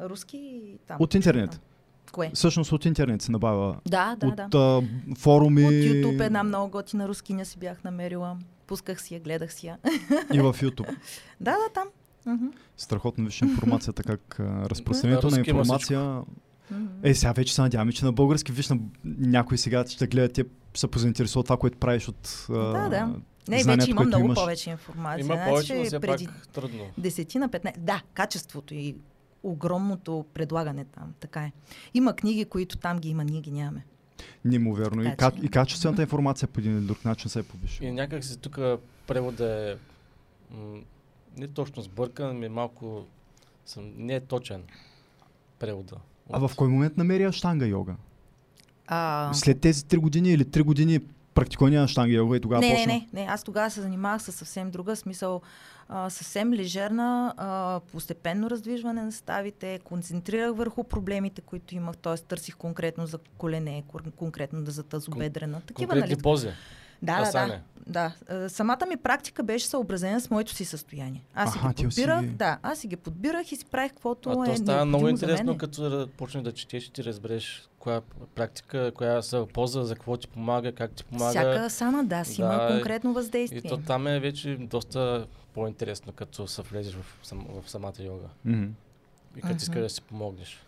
[0.00, 0.96] руски и там.
[1.00, 1.50] От интернет.
[1.50, 1.60] Там.
[2.10, 2.30] Кое?
[2.34, 3.76] Всъщност от интернет се набавя.
[3.88, 4.58] Да, да, от да.
[4.58, 4.82] а,
[5.18, 5.64] форуми.
[5.64, 8.36] От YouTube една много готина рускиня си бях намерила.
[8.66, 9.78] Пусках си я, гледах си я.
[10.32, 10.96] И в YouTube.
[11.40, 11.88] да, да, там.
[12.76, 16.22] Страхотно виж информацията, как разпространението На на информация.
[17.02, 20.44] Е, сега вече се надяваме, че на български виж на някой сега ще гледа те
[20.74, 23.14] се позаинтересува това, което правиш от Да, да.
[23.48, 24.38] Не, вече има много имаш.
[24.38, 25.24] повече информация.
[25.24, 26.84] Има Значи, повече, но все преди пак трудно.
[26.98, 27.78] десетина, 15.
[27.78, 28.96] Да, качеството и
[29.42, 31.14] огромното предлагане там.
[31.20, 31.52] Така е.
[31.94, 33.84] Има книги, които там ги има, ние ги нямаме.
[34.44, 35.02] Неимоверно.
[35.02, 37.88] И, Така ка- че- и качествената информация по един или друг начин се е повишила.
[37.88, 38.58] И някак си тук
[39.06, 39.76] превода е
[40.50, 40.78] м-
[41.36, 43.04] не точно сбъркан, ми малко
[43.66, 44.62] съм, не е точен
[45.58, 45.96] превода.
[46.32, 47.94] А в кой момент намери аштанга йога?
[48.86, 51.00] А, След тези три години или три години
[51.34, 52.86] практикуване на аштанга йога и тогава не, почна?
[52.86, 53.26] не, не, не.
[53.26, 55.40] Аз тогава се занимавах с съвсем друга смисъл.
[55.88, 62.16] А, съвсем лежерна, а, постепенно раздвижване на ставите, концентрирах върху проблемите, които имах, т.е.
[62.16, 65.60] търсих конкретно за колене, кон- конкретно да за тазобедрена.
[65.60, 66.22] Такива, Конкретни нали?
[66.22, 66.48] пози.
[67.02, 67.22] Да, да, да.
[67.22, 67.62] Асане.
[67.86, 68.12] да.
[68.28, 71.22] А, Самата ми практика беше съобразена с моето си състояние.
[71.34, 73.92] Аз си Аха, ги си подбирах, ги- да, аз си ги подбирах и си правих
[73.92, 77.68] каквото А е то става много интересно, като да почнеш да четеш и ти разбереш
[77.78, 78.00] коя
[78.34, 81.30] практика, коя са полза, за какво ти помага, как ти помага.
[81.30, 83.60] Всяка асана, да, си има Да, конкретно И въздействие.
[83.62, 88.28] то там е вече доста по-интересно, като се влезеш в, сам, в самата йога.
[88.44, 88.64] Мгм.
[89.36, 90.60] И като искаш да си помогнеш.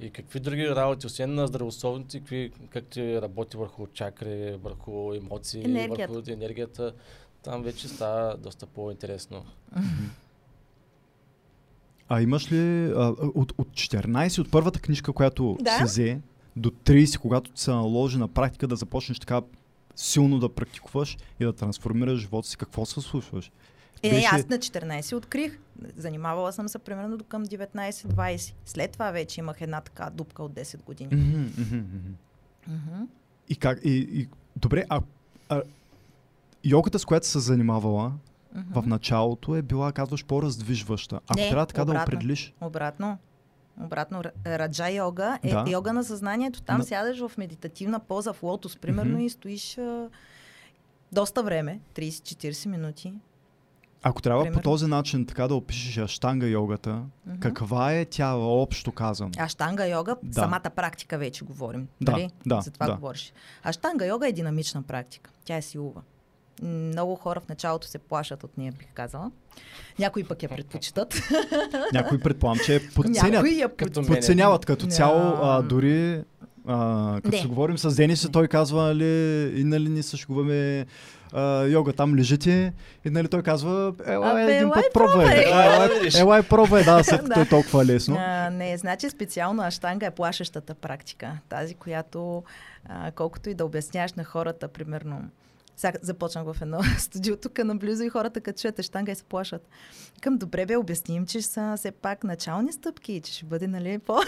[0.00, 5.64] И какви други работи, освен на здравословните, какви, как ти работи върху чакри, върху емоции,
[5.64, 6.12] Енергията.
[6.12, 6.94] върху енергията,
[7.42, 9.46] там вече става доста по-интересно.
[12.08, 15.70] А имаш ли а, от, от 14, от първата книжка, която Да.
[15.78, 16.20] се взе,
[16.56, 19.42] до 30, когато ти се наложи на практика да започнеш така
[19.96, 23.50] силно да практикуваш и да трансформираш живота си, какво се случваш?
[24.04, 25.58] Е, Беше- аз на 14 открих.
[25.96, 28.54] Занимавала съм се примерно до към 19-20.
[28.64, 31.46] След това вече имах една така дупка от 10 години.
[33.48, 33.80] И как?
[33.84, 35.00] И, и, добре, а,
[35.48, 35.62] а
[36.64, 38.12] йогата, с която се занимавала
[38.70, 41.20] в началото е била, казваш, по-раздвижваща.
[41.26, 42.02] Ако Не, трябва така да обратно.
[42.04, 43.18] определиш, Обратно.
[43.80, 45.64] Обратно, ра- раджа йога е Да.
[45.68, 46.62] йога на съзнанието.
[46.62, 49.20] Там На- сядаш в медитативна поза в лотос, примерно, Мгм.
[49.20, 50.08] и стоиш а,
[51.12, 53.14] доста време, 30-40 минути.
[54.06, 54.62] Ако трябва Примерно.
[54.62, 57.38] по този начин така да опишеш аштанга йогата, Мгм.
[57.40, 59.30] каква е тя общо казано?
[59.38, 60.40] Аштанга йога, Да.
[60.40, 61.88] самата практика вече говорим.
[62.00, 62.30] Да, нали?
[62.46, 62.94] да, За това да.
[62.94, 63.32] говориш.
[63.62, 65.30] Аштанга йога е динамична практика.
[65.44, 66.00] Тя е силова.
[66.62, 69.30] Много хора в началото се плашат от нея, бих казала.
[69.98, 71.14] Някои пък я предпочитат.
[71.92, 73.32] Някои предполагам, че я подценят.
[73.32, 73.76] Някои я.
[74.06, 76.22] Подценяват като цяло, а, дори
[76.66, 78.30] а, като се говорим с Денис, Не.
[78.30, 79.04] той казва, нали,
[79.60, 80.86] и нали ни се шегуваме
[81.32, 82.72] а, йога, там лежите,
[83.04, 85.44] и нали той казва, ела Абе, един път пробвай.
[86.18, 88.16] Ела, и пробвай, да, след като е толкова лесно.
[88.18, 91.38] А, не, значи специално аштанга е плашещата практика.
[91.48, 92.42] Тази, която
[92.88, 95.20] а, колкото и да обясняваш на хората, примерно,
[95.76, 99.68] сега започнах в едно студио тук наблизо и хората като чуят аштанга и се плашат.
[100.20, 104.18] Към добре бе, обясним, че са все пак начални стъпки, че ще бъде, нали, по...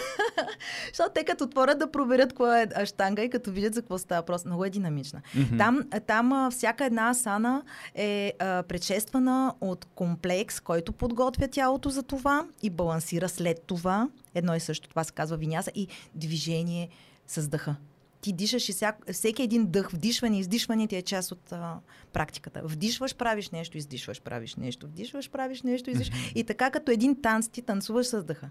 [0.87, 4.21] Защото те като отворят да проверят кое е аштанга и като видят за какво става
[4.21, 5.21] въпрос, много е динамична.
[5.35, 5.57] Мгм.
[5.57, 7.63] Там, там всяка една асана
[7.95, 14.09] е а, предшествана от комплекс, който подготвя тялото за това и балансира след това.
[14.35, 16.89] Едно и също това се казва виняса и движение
[17.27, 17.75] с дъха.
[18.27, 21.79] Ти дишаш и всяк, всеки един дъх, вдишване и издишване ти е част от а,
[22.13, 22.61] практиката.
[22.63, 26.31] Вдишваш, правиш нещо, издишваш, правиш нещо, вдишваш, правиш нещо, издишваш.
[26.35, 28.49] И така като един танц ти танцуваш с дъха.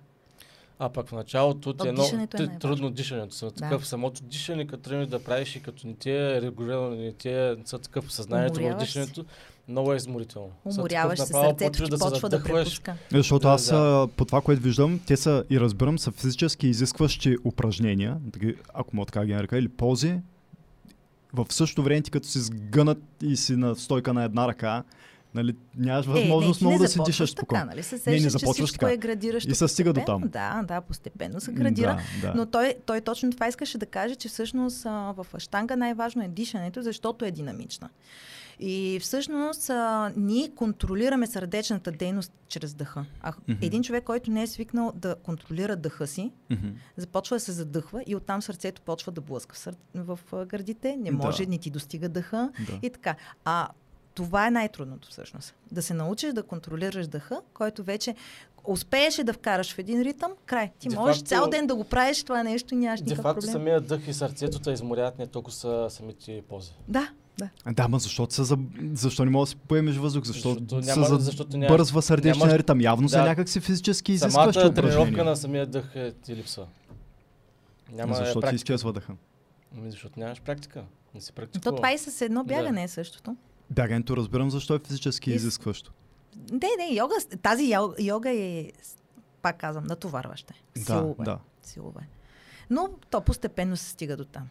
[0.78, 3.34] А пък в началото ти То е дишането е ти- трудно дишането.
[3.34, 7.12] Са такъв самото дишане, като тръгнеш да правиш и като не ти е регулирано, не
[7.12, 9.06] ти е са такъв съзнанието в Уморяваш се.
[9.68, 10.50] Много е изморително.
[10.64, 12.96] Уморяваш се, сърцето ти се почва да препуска.
[13.12, 14.08] Защото Да, аз да.
[14.16, 18.16] по това, което виждам, те са и разбирам, са физически изискващи упражнения,
[18.74, 20.18] ако мога така да ги нарека, или пози.
[21.32, 24.82] В същото време ти като си сгънат и си на стойка на една ръка,
[25.34, 27.64] нали, нямаш възможност ти много Е, не да си започваш дишаш така, спокойно.
[27.66, 27.82] нали?
[27.82, 28.92] Се Не, сещаш, не че започваш всичко така.
[28.92, 29.50] е градиращо.
[29.50, 30.22] И се стига до там.
[30.26, 32.02] Да, да, постепенно се градира.
[32.22, 32.34] Да, да.
[32.36, 36.28] Но той, той точно това искаше да каже, че всъщност а, в аштанга най-важно е
[36.28, 37.88] дишането, защото е динамична.
[38.60, 43.04] И всъщност а, ние контролираме сърдечната дейност чрез дъха.
[43.20, 43.58] А Мгм.
[43.62, 46.66] един човек, който не е свикнал да контролира дъха си, Мгм.
[46.96, 49.74] започва да се задъхва и оттам сърцето почва да блъска в, сър...
[49.94, 51.16] в гърдите, не Да.
[51.16, 52.78] може, не ти достига дъха Да.
[52.82, 53.14] и така.
[53.44, 53.68] А
[54.14, 55.54] това е най-трудното всъщност.
[55.72, 58.14] Да се научиш да контролираш дъха, който вече
[58.64, 60.72] успееш ли да вкараш в един ритъм, край.
[60.78, 63.22] Ти Де можеш факто- цял ден да го правиш това нещо и нямаш Де никакъв
[63.22, 63.52] факто проблем.
[63.52, 66.72] самия дъх и сърцето те изморят не толкова са самите пози.
[66.88, 67.50] Да, да.
[67.68, 68.58] Да, ма защото са за...
[68.92, 70.24] защо не можеш да си поемеш въздух?
[70.24, 72.80] Защо Защото са няма- за защото нямаш- бързва сърдечния нямаш- ритъм?
[72.80, 73.24] Явно са Да.
[73.24, 75.24] някакси физически Самата изискващи тренировка упражнения.
[75.24, 76.66] на самия дъх е, ти липсва.
[77.92, 78.56] Няма Защо ти практика.
[78.56, 79.12] изчезва дъха?
[79.74, 80.84] Ами защото нямаш практика.
[81.14, 81.76] Не си То практикувал.
[81.76, 82.46] това и с едно Да.
[82.46, 83.36] бягане е същото.
[83.70, 85.92] Бягането разбирам защо е физически И с- изискващо.
[86.52, 88.72] Не, не, йога, тази йо- йога е,
[89.42, 90.54] пак казвам, натоварваща.
[90.76, 91.24] Да, Силова е.
[91.24, 91.38] да.
[91.62, 92.06] Силова е.
[92.70, 94.48] Но то постепенно се стига до там.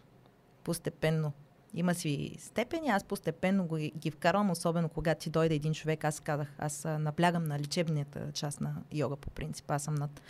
[0.63, 1.31] Постепенно.
[1.75, 6.03] Има си степени, аз постепенно го, ги вкарвам, особено когато ти дойде един човек.
[6.03, 9.71] Аз казах, аз наблягам на лечебната част на йога по принцип.
[9.71, 10.21] Аз съм над...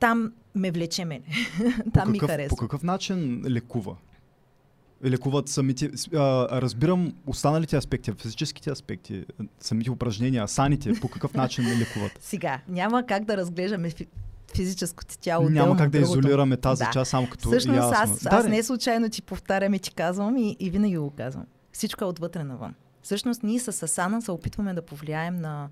[0.00, 1.24] Там ме влече мене.
[1.94, 2.48] Там ми какъв, харесва.
[2.48, 3.96] по какъв начин лекува?
[5.04, 5.90] Лекуват самите...
[6.14, 9.24] А, разбирам останалите аспекти, физическите аспекти,
[9.60, 12.12] самите упражнения, асаните, по какъв начин лекуват?
[12.20, 13.90] Сега, няма как да разглеждаме
[14.56, 15.48] физическото тяло.
[15.48, 16.18] Няма как да другото.
[16.18, 16.90] изолираме тази Да.
[16.90, 18.14] част само като Всъщност ясно.
[18.14, 21.44] аз, аз не случайно ти повтарям и ти казвам и, и винаги го казвам.
[21.72, 22.74] Всичко е отвътре навън.
[23.02, 25.68] Всъщност ние с Асана се опитваме да повлияем на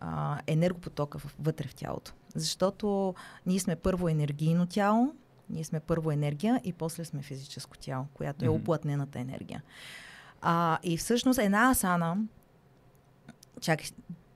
[0.00, 2.12] а, енергопотока вътре в тялото.
[2.34, 3.14] Защото
[3.46, 5.14] ние сме първо енергийно тяло,
[5.50, 8.56] ние сме първо енергия и после сме физическо тяло, която е Мгм.
[8.56, 9.62] оплътнената енергия.
[10.42, 12.16] А, и всъщност една асана,
[13.60, 13.86] чакай,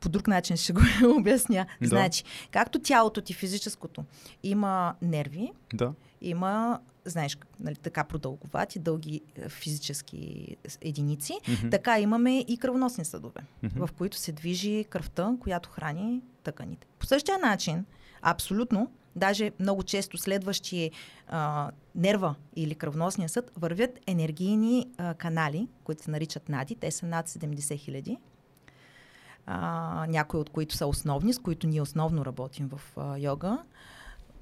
[0.01, 0.81] по друг начин ще го
[1.19, 1.67] обясня.
[1.81, 1.89] Да.
[1.89, 4.05] Значи, както тялото ти физическото
[4.43, 5.93] има нерви, Да.
[6.21, 10.47] има, знаеш, нали, така продълговати, дълги е, физически
[10.81, 11.69] единици, Мгм.
[11.71, 13.87] така имаме и кръвоносни съдове, Мгм.
[13.87, 16.87] в които се движи кръвта, която храни тъканите.
[16.99, 17.85] По същия начин,
[18.23, 20.91] абсолютно, даже много често следващи
[21.29, 26.75] а, нерва или кръвоносния съд, вървят енергийни а, канали, които се наричат нади.
[26.75, 28.19] Те са над 70 хиляди.
[29.47, 33.59] А, някои от които са основни, с които ние основно работим в а, йога.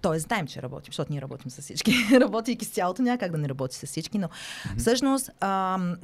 [0.01, 1.93] Тоест, знаем, че работим, защото ние работим с всички.
[2.21, 4.29] Работейки с цялото, няма как да не работи с всички, но
[4.79, 5.97] всъщност ам,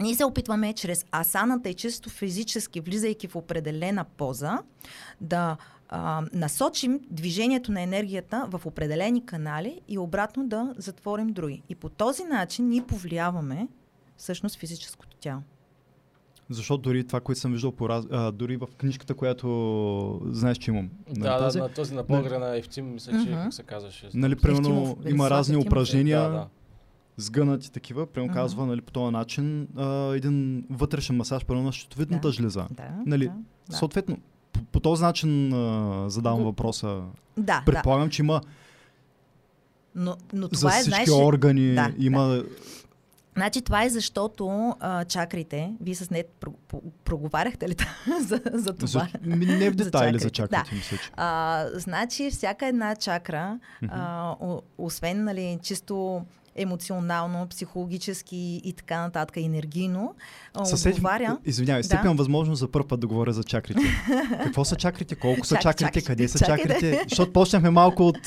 [0.00, 4.58] ние се опитваме чрез асаната и чисто физически, влизайки в определена поза,
[5.20, 5.56] да
[5.88, 11.62] а, насочим движението на енергията в определени канали и обратно да затворим други.
[11.68, 13.68] И по този начин ние повлияваме
[14.16, 15.42] всъщност физическото тяло.
[16.50, 18.04] Защото дори това, което съм виждал по раз...
[18.10, 20.90] а, дори в книжката, която знаеш, че имам.
[21.08, 23.42] нали, Да, да, тази, на този на българа на Ефтим, мисля, че Мгм.
[23.42, 24.08] как се казваше.
[24.14, 26.46] Нали, примерно Ефтимов, има разни упражнения, Да, да.
[27.16, 28.40] сгънати такива, примерно Мгм.
[28.40, 32.32] казва нали, по този начин а, един вътрешен масаж, примерно на щитовидната Да.
[32.32, 32.66] жлеза.
[32.70, 33.32] Да, Нали, да,
[33.70, 33.76] да.
[33.76, 34.18] Съответно,
[34.52, 36.86] по, по този начин а, задавам въпроса.
[37.36, 37.62] Да, да.
[37.66, 38.40] Предполагам, че има
[39.94, 42.42] Но, но за това е, всички знаеш, органи, Да, има...
[43.36, 47.74] Значи това е защото а, чакрите, вие с нет про- про- проговаряхте ли
[48.20, 48.86] за, за това?
[48.88, 51.10] За, не в За детайли за чакрите, чакрите, мисля, че.
[51.16, 56.22] А, значи всяка една чакра, а, о, освен нали, чисто
[56.56, 60.14] емоционално, психологически и така нататък, енергийно,
[60.64, 60.92] Съсед...
[60.92, 61.38] отговаря...
[61.44, 62.00] Извинявай, Да.
[62.04, 63.80] имам възможност за първ път да говоря за чакрите.
[64.42, 65.14] Какво са чакрите?
[65.14, 66.00] Колко са Чак- чакрите?
[66.00, 67.04] чак- Къде са чакай да- чакрите?
[67.08, 68.18] Защото почнахме малко от...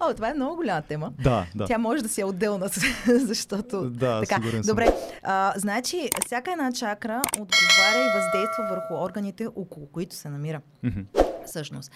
[0.00, 1.12] О, това е много голяма тема.
[1.18, 1.66] Да, да.
[1.66, 2.68] Тя може да си е отделна,
[3.06, 3.90] защото...
[3.90, 4.72] Да, така, сигурен съм.
[4.72, 4.94] добре.
[5.22, 5.96] А, значи,
[6.26, 10.60] всяка една чакра отговаря и въздейства върху органите, около които се намира.
[10.82, 11.00] Мгм.
[11.46, 11.90] Всъщност.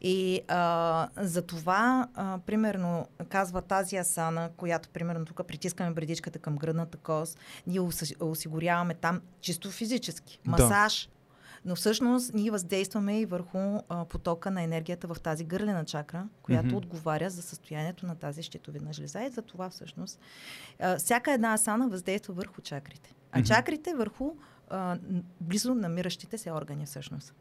[0.00, 6.56] И а, за това, а, примерно, казва тази асана, която, примерно, тук притискаме бредичката към
[6.56, 7.80] гръдната кост, ние
[8.20, 10.50] осигуряваме там чисто физически, Да.
[10.50, 11.08] масаж,
[11.64, 16.66] но всъщност ние въздействаме и върху а, потока на енергията в тази гърлена чакра, която
[16.66, 16.76] Мгм.
[16.76, 20.20] отговаря за състоянието на тази щитовидна жлеза и за това всъщност
[20.80, 23.14] а, всяка една асана въздейства върху чакрите.
[23.32, 23.46] А Мгм.
[23.46, 24.32] чакрите върху
[24.70, 24.98] а,
[25.40, 27.34] близо намиращите се органи всъщност.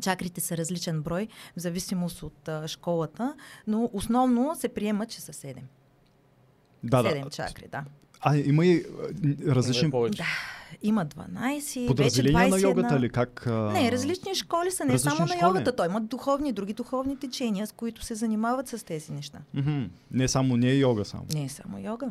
[0.00, 3.34] Чакрите са различен брой, в зависимост от а, школата,
[3.66, 5.56] но основно се приема, че са 7.
[6.84, 7.30] Да, 7 да.
[7.30, 7.84] чакри, да.
[8.20, 8.84] А, има и
[9.46, 9.90] различни.
[9.90, 10.26] Да,
[10.82, 12.62] има 12, подразделения вече 21.
[12.62, 13.10] на йогата ли?
[13.10, 13.50] Как, а...
[13.50, 15.48] Не, различни школи са, не различни само на школи.
[15.48, 15.76] йогата.
[15.76, 19.38] Той имат духовни, други духовни течения, с които се занимават с тези неща.
[19.54, 19.82] Мгм.
[20.10, 21.24] Не само, не е йога само.
[21.34, 22.08] Не е само йога.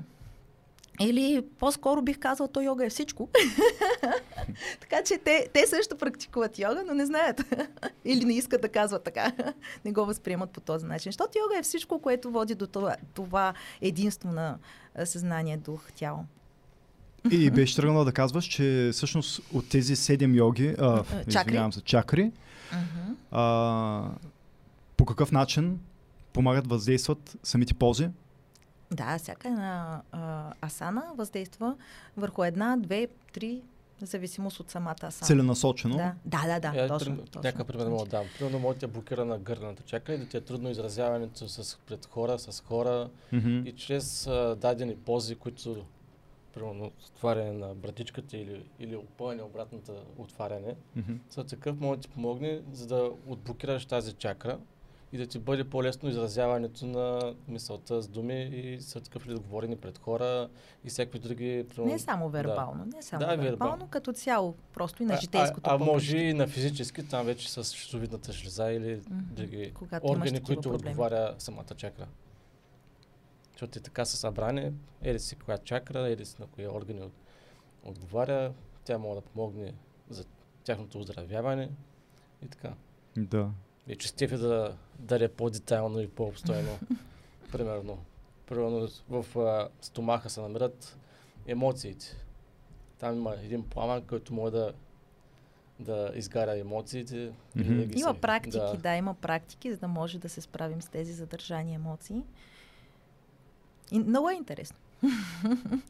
[0.99, 3.29] Или по-скоро бих казал, то йога е всичко.
[4.79, 7.41] така че те, те също практикуват йога, но не знаят.
[8.05, 9.31] Или не искат да казват така.
[9.85, 11.09] не го възприемат по този начин.
[11.11, 14.57] Защото йога е всичко, което води до това, това единство на
[15.05, 16.25] съзнание, дух, тяло.
[17.31, 21.49] И беше тръгнала да казваш, че всъщност от тези седем йоги, а, Чакри.
[21.49, 22.31] извинявам се, чакри,
[22.71, 23.15] Uh-huh.
[23.31, 24.11] а,
[24.97, 25.79] по какъв начин
[26.33, 28.09] помагат, въздействат самите ползи?
[28.91, 31.75] Да, всяка една а, асана въздейства
[32.17, 33.61] върху една, две, три,
[34.01, 35.27] в зависимост от самата асана.
[35.27, 35.95] Целенасочено.
[35.97, 37.17] Да, да, да, да Я точно.
[37.35, 38.25] Някакъв пример мога да дам.
[38.37, 41.77] Примерно може да ти е блокирана гърдната чакра и да ти е трудно изразяването с,
[41.87, 43.61] пред хора, с хора Мгм.
[43.65, 45.85] и чрез а, дадени пози, които
[46.53, 51.13] примерно отваряне на братичката или, или опъване обратната отваряне, Мгм.
[51.29, 54.57] са такъв може да ти помогне, за да отблокираш тази чакра
[55.13, 59.39] и да ти бъде по-лесно изразяването на мисълта с думи и са такъв ли да
[59.39, 60.49] говорене пред хора
[60.83, 61.65] и всякакви други...
[61.77, 63.87] Не само вербално, не само Да, вербално, вербално.
[63.87, 65.93] като цяло, просто и на А- житейското А, а поприще.
[65.93, 69.23] може и на физически, там вече с щитовидната жлеза или Мгм.
[69.25, 70.89] други Когато органи, които проблеми.
[70.89, 72.07] отговаря самата чакра.
[73.51, 74.71] Защото и така са събрани,
[75.01, 77.13] еди си коя чакра, еди си на кои органи от-
[77.83, 79.73] отговаря, тя може да помогне
[80.09, 80.25] за
[80.63, 81.69] тяхното оздравяване
[82.41, 82.73] и така.
[83.17, 83.49] Да.
[83.87, 86.79] И че Стефи да даде по-детайлно и по-обстойно.
[87.51, 87.97] примерно.
[88.47, 90.97] Примерно в а, стомаха се намират
[91.47, 92.15] емоциите.
[92.99, 94.73] Там има един пламък, който може да,
[95.79, 97.17] да изгаря емоциите.
[97.17, 97.75] и Мгм.
[97.75, 98.73] да ги Има се- практики, да.
[98.73, 102.21] да, има практики, за да може да се справим с тези задържани емоции.
[103.91, 104.77] И много е интересно.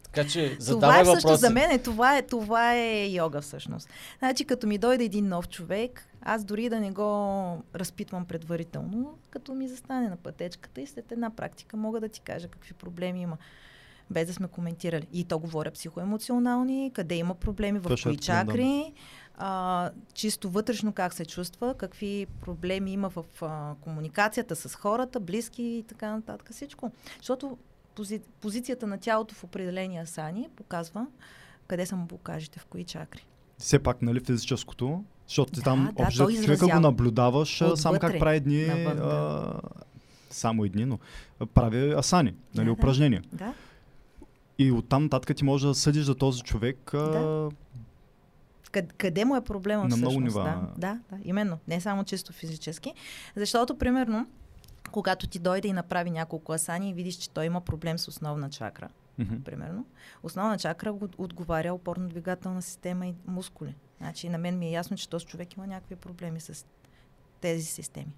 [0.03, 1.41] Така че това е всъщност въпроси.
[1.41, 3.89] за мен, е, това, е, това е йога всъщност.
[4.19, 7.03] Значи, като ми дойде един нов човек, аз дори да не го
[7.75, 12.47] разпитвам предварително, като ми застане на пътечката и след една практика мога да ти кажа
[12.47, 13.37] какви проблеми има
[14.09, 15.07] без да сме коментирали.
[15.13, 18.93] И то говоря психоемоционални, къде има проблеми, в Точно кои чакри,
[19.37, 25.63] а, чисто вътрешно как се чувства, какви проблеми има в а, комуникацията с хората, близки
[25.63, 26.51] и така нататък.
[26.51, 26.91] Всичко.
[27.17, 27.57] Защото
[27.95, 31.07] пози, позицията на тялото в определени асани показва
[31.67, 33.27] къде са му блокажите, в кои чакри.
[33.57, 37.93] Все пак, нали, физическото, защото ти Да, там да, общо човека го наблюдаваш а, сам
[37.93, 39.03] как Отвътре, прави едни, навън, да.
[39.03, 39.59] а,
[40.29, 40.99] само едни, но
[41.53, 43.23] прави асани, нали, Да, упражнения.
[43.33, 43.53] Да,
[44.57, 47.49] И оттам нататък ти можеш да съдиш за този човек а, Да.
[48.71, 50.11] къде, къде му е проблема На всъщност?
[50.11, 50.43] много нива.
[50.77, 51.57] Да, да, да, именно.
[51.67, 52.93] Не само чисто физически.
[53.35, 54.27] Защото, примерно,
[54.91, 58.49] когато ти дойде и направи няколко асани и видиш, че той има проблем с основна
[58.49, 59.35] чакра, мгм.
[59.45, 59.85] примерно,
[60.23, 63.75] основна чакра го отговаря опорно-двигателна система и мускули.
[64.01, 66.65] Значи на мен ми е ясно, че този човек има някакви проблеми с
[67.41, 68.13] тези системи.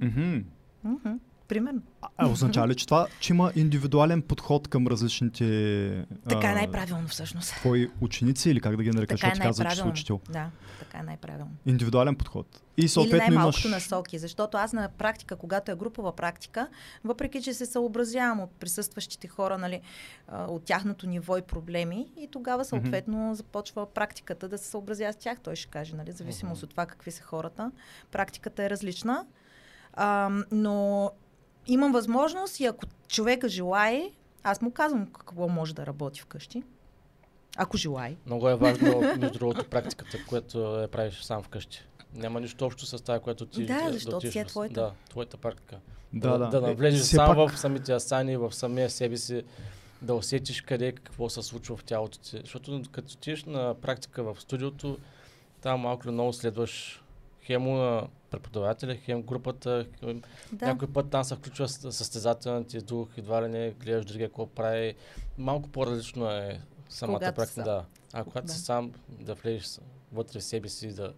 [0.00, 0.38] Мгм.
[0.84, 1.18] Мгм.
[1.48, 1.82] Примерно.
[2.16, 7.50] А, означава ли, че това, че има индивидуален подход към различните Така е най-правилно всъщност.
[7.50, 10.20] твои ученици или как да ги нарека, Така е каза, че си учител?
[10.30, 11.52] Да, така е най-правилно.
[11.66, 12.62] Индивидуален подход.
[12.76, 13.82] И Или съответно най-малкото имаш...
[13.82, 16.68] насоки, защото аз на практика, когато е групова практика,
[17.04, 19.80] въпреки че се съобразявам от присъстващите хора, нали,
[20.32, 25.40] от тяхното ниво и проблеми, и тогава съответно започва практиката да се съобразява с тях.
[25.40, 27.70] Той ще каже, нали, зависимост от това какви са хората.
[28.10, 29.26] Практиката е различна.
[29.92, 31.10] А, но
[31.66, 34.10] имам възможност и ако човека желае,
[34.42, 36.62] аз му казвам какво може да работи вкъщи.
[37.56, 38.16] Ако желае.
[38.26, 41.84] Много е важно, между другото, практиката, която я правиш сам вкъщи.
[42.14, 44.80] Няма нищо общо с тази, която ти Да, да защото си е твоята.
[44.80, 45.76] Да, твоята практика.
[46.12, 46.48] Да, да.
[46.48, 49.42] да Е, навлезеш сам пак- в самите асани, в самия себе си,
[50.02, 52.38] да усетиш къде какво се случва в тялото ти.
[52.40, 54.98] Защото като отидеш на практика в студиото,
[55.60, 57.02] там малко или много следваш
[57.42, 60.22] хемо на преподавателя, хем групата, хем...
[60.52, 60.66] Да.
[60.66, 64.46] някой път там се включва с- състезателният ти дух, едва ли не гледаш другия какво
[64.46, 64.94] прави.
[65.38, 67.62] Малко по-различно е самата Когато практика.
[67.62, 67.84] Да.
[68.12, 68.52] А когато Да.
[68.52, 69.78] си сам, да влезеш
[70.12, 71.12] вътре в себе си, да,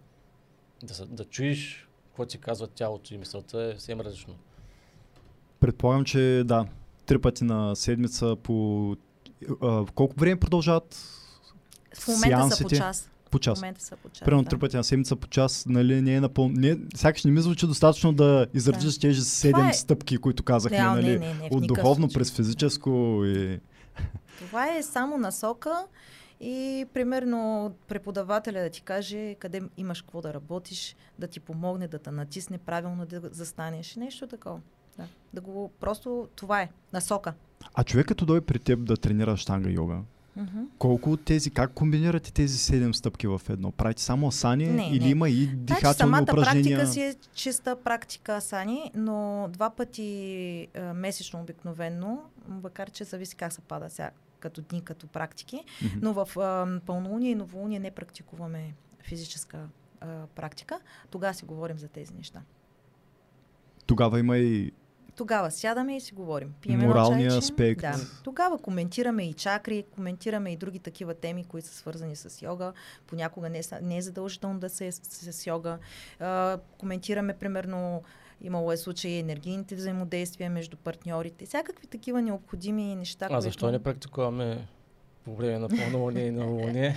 [0.83, 4.35] да, се- да чуеш какво ти казва тялото и мисълта е съвсем различно.
[5.59, 6.65] Предполагам, че да,
[7.05, 8.95] три пъти на седмица по...
[9.61, 10.95] А, колко време продължават
[11.95, 12.75] В момента са по сеансите?
[12.77, 13.09] час.
[13.29, 13.59] По час?
[13.77, 14.25] са по час.
[14.25, 14.49] Примерно да.
[14.49, 16.53] три пъти на седмица по час, нали, не е напълно...
[16.57, 18.99] Не, сякаш не ми звучи достатъчно да изредиш Да.
[18.99, 21.19] тези седем е- стъпки, които казахме, нали?
[21.19, 23.59] не, не, не, от духовно през физическо и...
[24.37, 25.85] Това е само насока
[26.41, 31.99] и примерно преподавателя да ти каже къде имаш какво да работиш, да ти помогне да
[31.99, 33.95] те натисне правилно да застанеш.
[33.95, 34.59] Нещо такова.
[34.97, 35.03] Да.
[35.33, 37.33] да го, просто това е насока.
[37.73, 39.99] А човек като дойде при теб да тренира штанга йога,
[40.77, 43.71] Колко от тези, как комбинирате тези седем стъпки в едно?
[43.71, 45.09] Правите само асани Не, или не.
[45.09, 46.77] има и Значи дихателни самата упражнения?
[46.77, 53.35] практика си е чиста практика, Сани, но два пъти а, месечно обикновенно, макар че зависи
[53.35, 54.09] как се пада сега
[54.39, 55.99] като дни, като практики, Мгм.
[56.01, 59.57] но в а, пълнолуние и новолуние не практикуваме физическа
[60.01, 60.79] а, практика.
[61.09, 62.41] Тогава си говорим за тези неща.
[63.85, 64.71] Тогава има и
[65.17, 66.53] Тогава сядаме и си говорим.
[66.61, 67.37] Пием Моралния чайче.
[67.37, 67.81] аспект.
[67.81, 67.95] Да.
[68.23, 72.73] Тогава коментираме и чакри, коментираме и други такива теми, които са свързани с йога.
[73.07, 75.77] Понякога не, не е задължително да се с, с йога.
[76.19, 78.03] А, коментираме, примерно,
[78.41, 81.45] имало е случаи енергийните взаимодействия между партньорите.
[81.45, 83.25] Всякакви такива необходими неща.
[83.25, 83.41] А които...
[83.41, 84.67] защо не практикуваме
[85.27, 86.95] по време на пълнолуние и новолуние?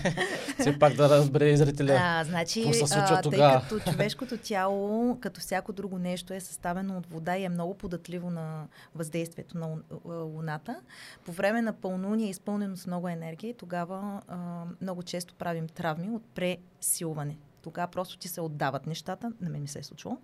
[0.58, 1.98] Все пак да разбере зрителя.
[2.00, 6.40] А, значи, Какво се случва а, тъй като човешкото тяло, като всяко друго нещо, е
[6.40, 9.68] съставено от вода и е много податливо на въздействието на
[10.04, 10.80] Луната,
[11.24, 14.36] по време на пълнолуние е изпълнено с много енергия и тогава а,
[14.80, 17.36] много често правим травми от пресилване.
[17.62, 19.32] Тогава просто ти се отдават нещата.
[19.40, 20.18] На мен ми се е случило.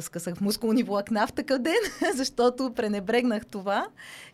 [0.00, 1.76] Скъсах мускулни влакна в такъв ден,
[2.14, 3.86] защото пренебрегнах това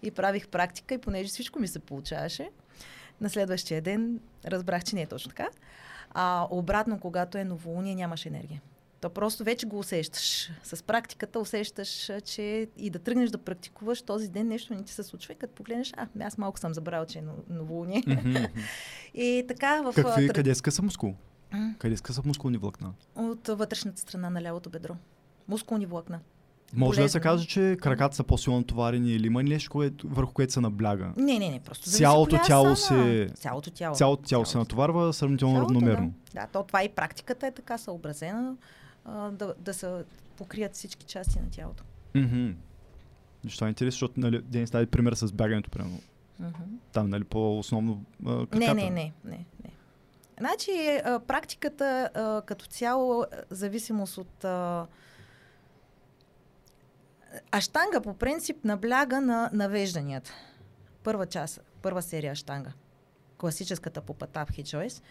[0.02, 2.50] и правих практика и понеже всичко ми се получаваше,
[3.22, 5.48] на следващия ден разбрах, че не е точно така.
[6.10, 8.62] А обратно, когато е новолуние, нямаш енергия.
[9.00, 10.50] То просто вече го усещаш.
[10.62, 15.02] С практиката усещаш, че и да тръгнеш да практикуваш този ден нещо не ти се
[15.02, 15.32] случва.
[15.32, 18.02] И като погледнеш, а, аз малко съм забравил, че е но- новолуние.
[19.14, 19.92] и така в...
[19.94, 21.14] Какви, къде скъса мускул?
[21.78, 22.92] Къде скъса мускулни влакна?
[23.14, 24.96] От вътрешната страна на лявото бедро.
[25.48, 26.20] Мускулни влакна.
[26.72, 30.52] Може да се каже, че краката са по-силно натоварени или има нещо, което, върху което
[30.52, 31.12] се набляга?
[31.16, 33.94] Не, не, не, просто Цялото тяло се- Цялото тяло.
[33.94, 36.14] Цялото тяло се натоварва сравнително Цялото, равномерно.
[36.34, 36.40] Да.
[36.40, 38.56] да, то това и практиката е така съобразена,
[39.04, 40.04] а, да, да се
[40.36, 41.84] покрият всички части на тялото.
[42.14, 42.50] Мгм.
[43.44, 45.98] Защо е интересно, защото нали, Денис даде пример с бягането, примерно.
[46.40, 46.62] Мгм.
[46.92, 48.74] Там, нали, по-основно а, Не, краката.
[48.74, 49.70] не, не, не, не.
[50.38, 50.70] Значи,
[51.04, 54.44] а, практиката а, като цяло, а, зависимост от...
[54.44, 54.86] А,
[57.52, 60.32] аштанга по принцип набляга на навежданията.
[61.02, 62.72] Първа част, първа серия аштанга.
[63.38, 65.02] Класическата по Патапхи Джойс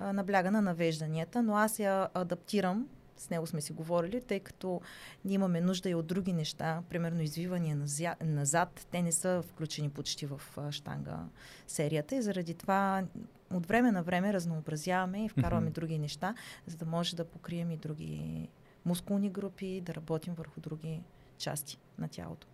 [0.00, 4.80] набляга на навежданията, но аз я адаптирам, с него сме си говорили, тъй като
[5.24, 7.86] ние имаме нужда и от други неща, примерно извивания
[8.24, 11.18] назад, те не са включени почти в штанга
[11.66, 13.04] серията и заради това
[13.54, 15.72] от време на време разнообразяваме и вкарваме Мгм.
[15.72, 16.34] други неща,
[16.66, 18.48] за да може да покрием и други
[18.84, 21.02] мускулни групи, да работим върху други
[21.38, 22.46] части на тялото.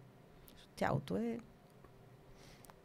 [0.76, 1.38] Тялото е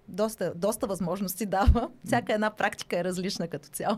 [0.08, 1.90] доста, доста възможности дава.
[2.06, 3.98] Всяка една практика е различна като цяло.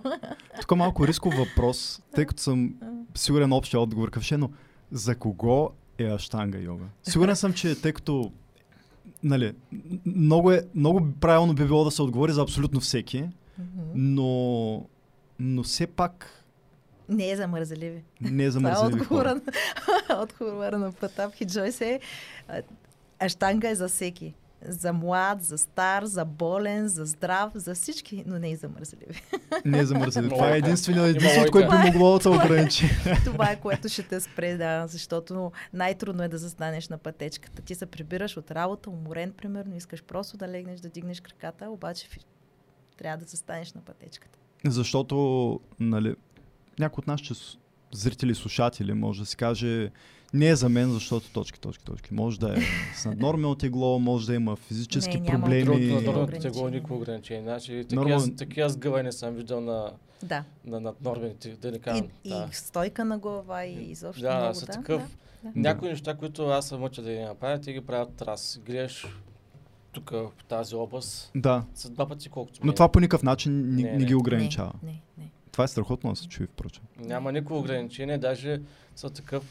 [0.61, 2.75] Тук малко рисков въпрос, тъй като съм
[3.15, 4.49] сигурен общия отговор какъв ще е, но
[4.91, 6.85] за кого е аштанга йога?
[7.03, 8.31] Сигурен съм, че тъй като
[9.23, 9.53] нали,
[10.05, 13.29] много, е, много правилно би било да се отговори за абсолютно всеки,
[13.95, 14.85] но,
[15.39, 16.40] но все пак
[17.11, 18.03] Не е за мързеливи.
[18.21, 19.41] Не е за Това е отговора, хора.
[20.09, 21.99] на, отговора на Патап и Джойс е
[22.47, 22.61] а,
[23.19, 24.33] Аштанга е за всеки.
[24.67, 29.21] За млад, за стар, за болен, за здрав, за всички, но не и за мързеливи.
[29.65, 30.33] Не е за мързеливи.
[30.33, 32.89] Това е единствено, единственото, което би могло да се ограничи.
[33.25, 37.61] Това е което ще те спре, да, защото най-трудно е да застанеш на пътечката.
[37.61, 42.07] Ти се прибираш от работа, уморен, примерно, искаш просто да легнеш, да дигнеш краката, обаче
[42.97, 44.39] трябва да застанеш на пътечката.
[44.65, 46.15] Защото, нали,
[46.79, 47.57] някой от нашите с-
[47.93, 49.89] зрители, слушатели може да си каже
[50.33, 52.13] не е за мен, защото точки, точки, точки.
[52.13, 52.61] Може да е
[52.95, 55.63] с наднормално тегло, може да има физически Не, проблеми.
[55.63, 56.53] Другото на Има нормалното ограничения.
[56.53, 57.43] тегло никакво ограничение.
[57.43, 59.91] Значи, Нормал- такива, такива сгъвания съм виждал на,
[60.23, 60.43] Да.
[60.65, 62.07] на наднормените, да не И, казвам.
[62.23, 62.49] и да.
[62.51, 64.71] стойка на глава и изобщо Да, много, са да.
[64.71, 65.01] такъв.
[65.01, 65.07] да,
[65.45, 65.59] да.
[65.59, 68.59] Някои неща, които аз съм мъча да ги направя, те ги правят раз.
[68.65, 69.07] Грееш
[69.91, 72.75] тук в тази област Да, са два пъти колкото но мен.
[72.75, 74.05] това по никакъв начин не, Не, не, не.
[74.05, 74.73] ги ограничава.
[74.83, 75.31] Не, не, не.
[75.51, 76.83] Това е страхотно да се чуи, впрочем.
[76.99, 78.61] Няма никакво ограничение, даже
[78.95, 79.43] са такъв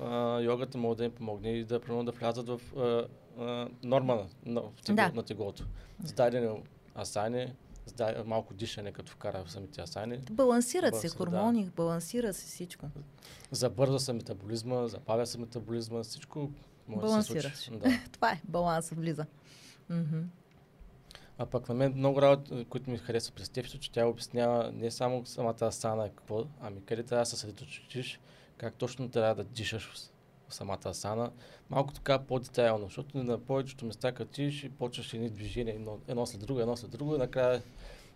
[0.00, 3.06] а, йогата може да им помогне и да, примерно, да влязат в а,
[3.42, 5.12] а, норма на, на, в тегло, Да.
[5.14, 5.66] на теглото.
[6.04, 6.62] С дадени
[6.94, 7.52] асани,
[7.86, 10.18] с дай- малко дишане, като вкара в самите асани.
[10.30, 11.18] Балансират се Бързо, да.
[11.18, 12.86] хормони, балансира се всичко.
[13.50, 16.38] Забърза се метаболизма, забавя се метаболизма, всичко
[16.88, 17.78] може да се Балансира случи.
[17.80, 18.00] Да.
[18.12, 19.26] Това е, балансът влиза.
[19.90, 20.18] Мгм.
[21.38, 24.90] А пък на мен много работи, които ми харесва през теб, че тя обяснява не
[24.90, 28.20] само самата асана какво, ами къде трябва да се съсредоточиш,
[28.56, 29.90] как точно трябва да дишаш
[30.48, 31.30] в, самата асана.
[31.70, 36.26] Малко така по-детайлно, защото на повечето места като тиш и почваш едни движения, едно, едно
[36.26, 37.62] след друго, едно след друго и накрая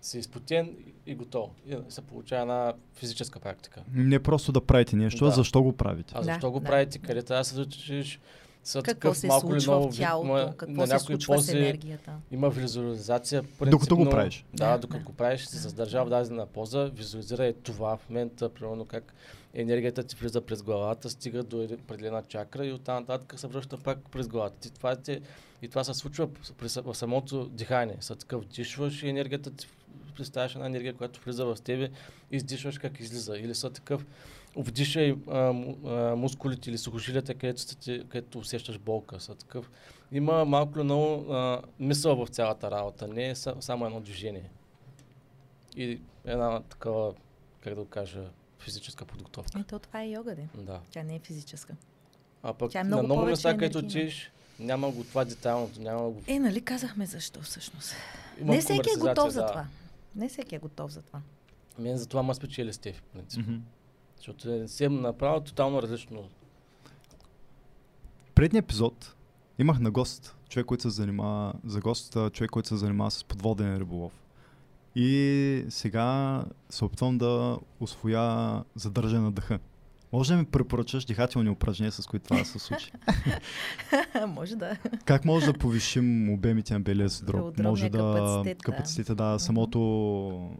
[0.03, 1.55] си изпотен и, и готово.
[1.67, 3.83] И се получава една физическа практика.
[3.93, 5.35] Не просто да правите нещо, а Да.
[5.35, 6.15] защо го правите.
[6.17, 6.99] А Да, защо го да, правите?
[6.99, 7.07] да.
[7.07, 8.21] Къде трябва да се съсредоточиш?
[8.67, 11.37] Са Какво такъв се малко случва много в тялото, ма- какво на се случва с
[11.39, 12.13] пози, енергията.
[12.31, 13.43] има визуализация.
[13.63, 14.45] Докато го правиш.
[14.55, 15.05] Да, Да, докато да.
[15.05, 16.17] го правиш, се задържава в да.
[16.17, 19.15] дадена поза, визуализирай това в момента, примерно как
[19.55, 23.99] енергията ти влиза през главата, стига до определена чакра и оттам нататък се връща пак
[24.03, 24.57] през главата.
[24.59, 25.21] Ти, това ти,
[25.63, 27.97] и това се случва при, с- в самото дихание.
[28.01, 29.67] Са такъв дишваш и енергията ти
[30.17, 31.91] представяш една енергия, която влиза в тебе и
[32.31, 33.37] издишваш как излиза.
[33.37, 34.07] Или са такъв
[34.57, 37.65] обдишай а, а, мускулите или сухожилията, където,
[38.09, 39.21] където усещаш болка.
[39.21, 39.71] Са такъв.
[40.13, 44.51] Има малко много а, мисъл в цялата работа, не е са- само едно движение.
[45.77, 47.15] И една такава,
[47.61, 48.25] как да го кажа,
[48.59, 49.59] физическа подготовка.
[49.61, 50.49] И то това е йога, де.
[50.55, 50.81] Да.
[50.91, 51.77] Тя не е физическа.
[52.43, 54.03] А пък Тя е на много много повече места, където енергийна.
[54.03, 56.23] отидеш, няма го това детайлното, няма го...
[56.27, 57.95] Е, нали казахме защо всъщност?
[58.41, 59.47] Има не всеки е готов за да.
[59.47, 59.67] това.
[60.17, 61.21] Не всеки е готов за това.
[61.79, 63.41] Мен за това ма спечели с теб, в принцип.
[63.47, 63.57] Мгм.
[64.17, 66.29] Защото е съм направил тотално различно.
[68.35, 69.15] Предния епизод
[69.59, 73.77] имах на гост, човек, който се занимава, за гост, човек, който се занимава с подводен
[73.77, 74.13] риболов.
[74.95, 79.59] И сега се опитвам да освоя задържане на дъха.
[80.13, 82.93] Може да ми препоръчаш дихателни упражнения, с които това да се случи?
[84.29, 84.77] Може да.
[85.05, 87.59] Как може да повишим обемите на белия си дроб?
[87.59, 87.99] Може да...
[87.99, 88.63] капацитет, да.
[88.65, 89.39] капацитета, да.
[89.39, 89.81] Самото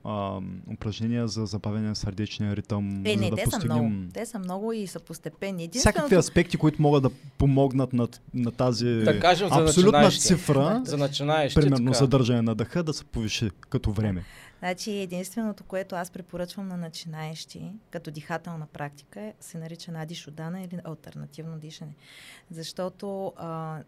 [0.05, 0.41] а,
[0.73, 4.11] упражнение за забавяне на сърдечния ритъм, Е, за не, да те са постигнем много.
[4.15, 5.69] Те са много и са постепенни.
[5.69, 10.21] всякакви Единственото, аспекти, които могат да помогнат на, на тази Да кажем за абсолютна начинаещи.
[10.21, 11.61] цифра, За начинаещи.
[11.61, 11.99] примерно така.
[11.99, 14.25] задържане на дъха, да се повиши като време.
[14.67, 21.59] Значи единственото, което аз препоръчвам на начинаещи, като дихателна практика, се нарича надишодана или альтернативно
[21.59, 21.95] дишане.
[22.51, 23.83] Защото а,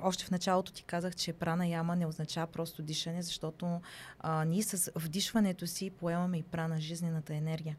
[0.00, 3.80] още в началото ти казах, че прана яма не означава просто дишане, защото
[4.20, 7.76] а, ние с вдишването си поемаме и прана, жизнената енергия.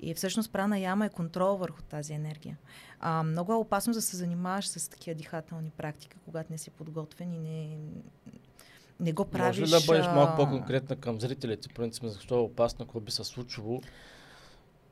[0.00, 2.56] И всъщност прана яма е контрол върху тази енергия.
[3.00, 7.32] А, много е опасно да се занимаваш с такива дихателни практики, когато не си подготвен
[7.32, 7.78] и не,
[9.00, 9.60] не го правиш.
[9.60, 13.10] Може ли да бъдеш а, малко по-конкретна към зрителите, принцип, защо е опасно, какво би
[13.10, 13.80] се случило?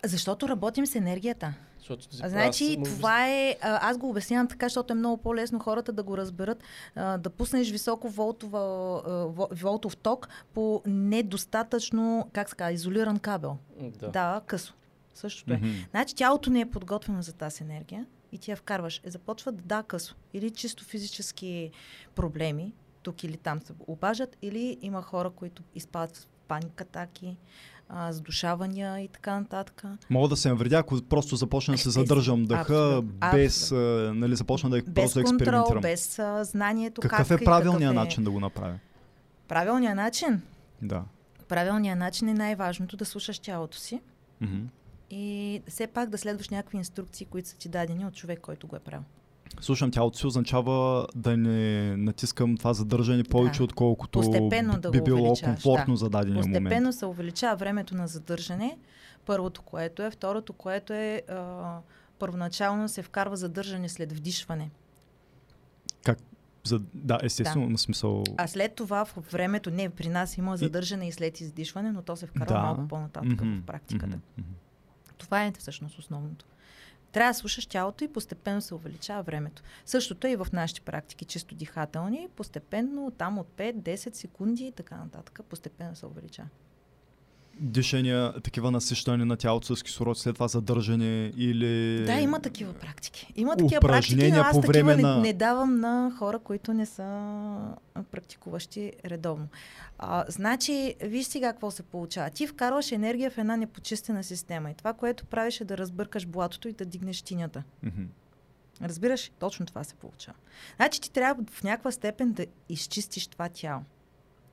[0.05, 1.55] Защото работим с енергията.
[1.79, 3.57] Защото ти- значи, му това е.
[3.63, 6.63] Аз го обяснявам така, защото е много по-лесно хората да го разберат.
[6.97, 8.61] Да пуснеш високо волтова,
[9.53, 13.57] волтов ток по недостатъчно, как ска, изолиран кабел.
[13.81, 14.41] Да, Да.
[14.47, 14.75] късо.
[15.15, 15.57] Същото е.
[15.57, 15.69] Мгм.
[15.91, 19.01] Значи тялото не е подготвено за тази енергия и ти я вкарваш.
[19.05, 20.17] Е, започва да да късо.
[20.35, 21.71] Или чисто физически
[22.15, 22.73] проблеми,
[23.07, 27.37] тук или там се обажат, или има хора, които изпадат в паника атаки,
[27.89, 29.85] а, задушавания и така нататък.
[30.11, 34.37] Мога да се навредя, ако просто започна да се задържам дъха, абсолютно, без, а, нали,
[34.37, 35.81] започна да Без просто контрол, експериментирам.
[35.83, 38.05] без а, знанието Какъв как е правилният какъв е...
[38.05, 38.79] начин да го направя?
[39.49, 40.43] Правилният начин?
[40.83, 41.05] Да.
[41.49, 44.01] Правилният начин е най-важното да слушаш тялото си
[44.41, 44.59] Мгм.
[45.11, 48.77] и все пак да следваш някакви инструкции, които са ти дадени от човек, който го
[48.77, 49.05] е правил.
[49.61, 51.61] Слушам тялото си означава да не
[51.97, 53.65] натискам това задържане повече, Да.
[53.65, 55.99] отколкото Постепенно би- да би било комфортно да.
[55.99, 56.95] за дадения Постепенно момент.
[56.95, 58.79] се увеличава времето на задържане,
[59.27, 60.11] Първото, което е.
[60.11, 61.79] Второто, което е а,
[62.19, 64.71] първоначално се вкарва задържане след вдишване.
[66.65, 68.25] За, да, естествено, на смисъл...
[68.37, 72.17] А след това в времето, не, при нас има задържане и след издишване, но то
[72.17, 72.61] се вкарва Да.
[72.61, 74.19] малко по-нататък Мгм, в практиката.
[74.39, 74.49] мгм.
[75.19, 76.45] Това е всъщност основното.
[77.17, 79.63] Трябва да слушаш тялото и постепенно се увеличава времето.
[79.85, 84.97] Същото е и в нашите практики, чисто дихателни, постепенно там от 5-10 секунди и така
[84.97, 86.49] нататък, постепенно се увеличава.
[87.61, 92.05] Дишания, такива насищане на тялото с кислород, след това задържане или...
[92.05, 93.33] Да, има такива практики.
[93.37, 96.73] Има такива практики, но аз по такива време не, на- не давам на хора, които
[96.73, 97.05] не са
[98.11, 99.49] практикуващи редовно.
[99.99, 102.31] А, значи, виж сега какво се получава.
[102.31, 106.69] Ти вкарваш енергия в една непочистена система и това, което правиш е да разбъркаш блатото
[106.69, 107.63] и да дигнеш тинята.
[108.83, 109.31] Разбираш?
[109.39, 110.37] Точно това се получава.
[110.77, 113.83] Значи ти трябва в някаква степен да изчистиш това тяло.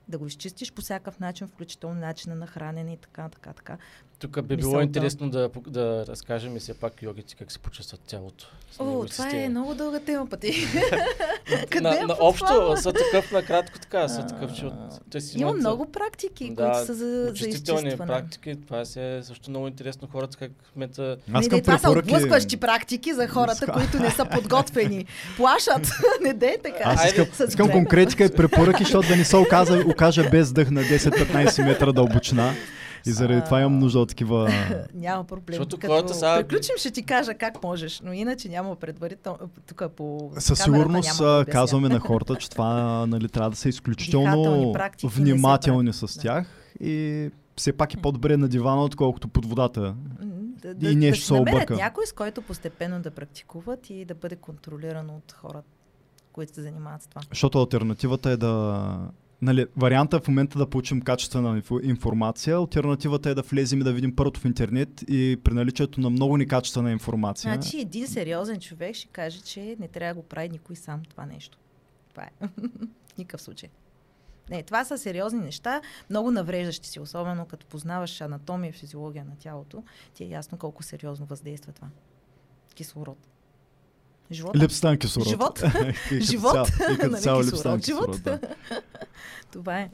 [0.08, 3.78] Да го изчистиш по всякакъв начин, включително начина на хранене и така, така, така.
[4.24, 8.46] Тук би било интересно да, да разкажем и все пак йогите как се почувстват тялото.
[8.78, 10.52] О, това е много дълга тема пъти.
[11.70, 14.74] Къде на, я на общо, са такъв накратко така, са такъв, че от...
[15.10, 17.96] Те си Има много практики, да, които са за, за изчистване.
[17.96, 18.56] практики.
[18.66, 21.90] Това си е също много интересно хората как в момента Аз не, не, това са
[21.90, 25.06] отблъскващи практики за хората, които не са подготвени.
[25.36, 25.90] Плашат.
[26.22, 26.82] не дей така.
[26.84, 30.82] Аз искам, искам конкретика и препоръки, защото да не се оказа, окажа без дъх на
[30.82, 32.54] 10-15 метра дълбочина.
[33.06, 34.50] И заради това имам нужда от такива...
[34.94, 35.56] Няма проблем.
[35.56, 39.38] Защото Като хората сега- приключим, ще ти кажа как можеш, но иначе няма предварително.
[39.66, 42.72] Тук по Със сигурност няма да а, казваме на хората, че това
[43.06, 46.22] нали, трябва да са изключително практики внимателни с Да.
[46.22, 46.46] тях
[46.80, 49.94] и все пак е по-добре на дивана, отколкото под водата.
[50.22, 51.74] Да, И да, да нещо си се обърка.
[51.74, 55.68] някой, с който постепенно да практикуват и да бъде контролирано от хората,
[56.32, 57.22] които се занимават с това.
[57.30, 58.96] Защото альтернативата е да...
[59.44, 63.92] Нали, варианта в момента да получим качествена инфо- информация, альтернативата е да влезем и да
[63.92, 67.54] видим първото в интернет и при наличието на много некачествена информация.
[67.54, 71.26] Значи един сериозен човек ще каже, че не трябва да го прави никой сам това
[71.26, 71.58] нещо.
[72.10, 72.30] Това е.
[73.18, 73.68] Никакъв случай.
[74.50, 75.80] Не, това са сериозни неща,
[76.10, 79.82] много навреждащи си, особено като познаваш анатомия и физиология на тялото,
[80.14, 81.88] ти е ясно колко сериозно въздейства това.
[82.74, 83.18] Кислород.
[84.34, 84.56] Живот.
[84.56, 85.28] Липсата на кислород.
[85.28, 85.62] Живот.
[86.12, 86.52] Живот.
[86.52, 88.50] цяло- И като цяло кислород, липсата на кислород.
[89.52, 89.90] Това е.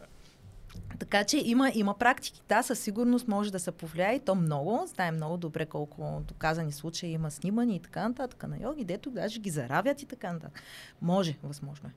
[1.01, 2.43] Така че има, има практики.
[2.49, 4.85] Да, със сигурност може да се повлияе и то много.
[4.87, 9.41] Знаем много добре колко доказани случаи има снимани и така нататък на йоги, дето даже
[9.41, 10.63] ги заравят и така нататък.
[11.03, 11.93] Може, възможно е.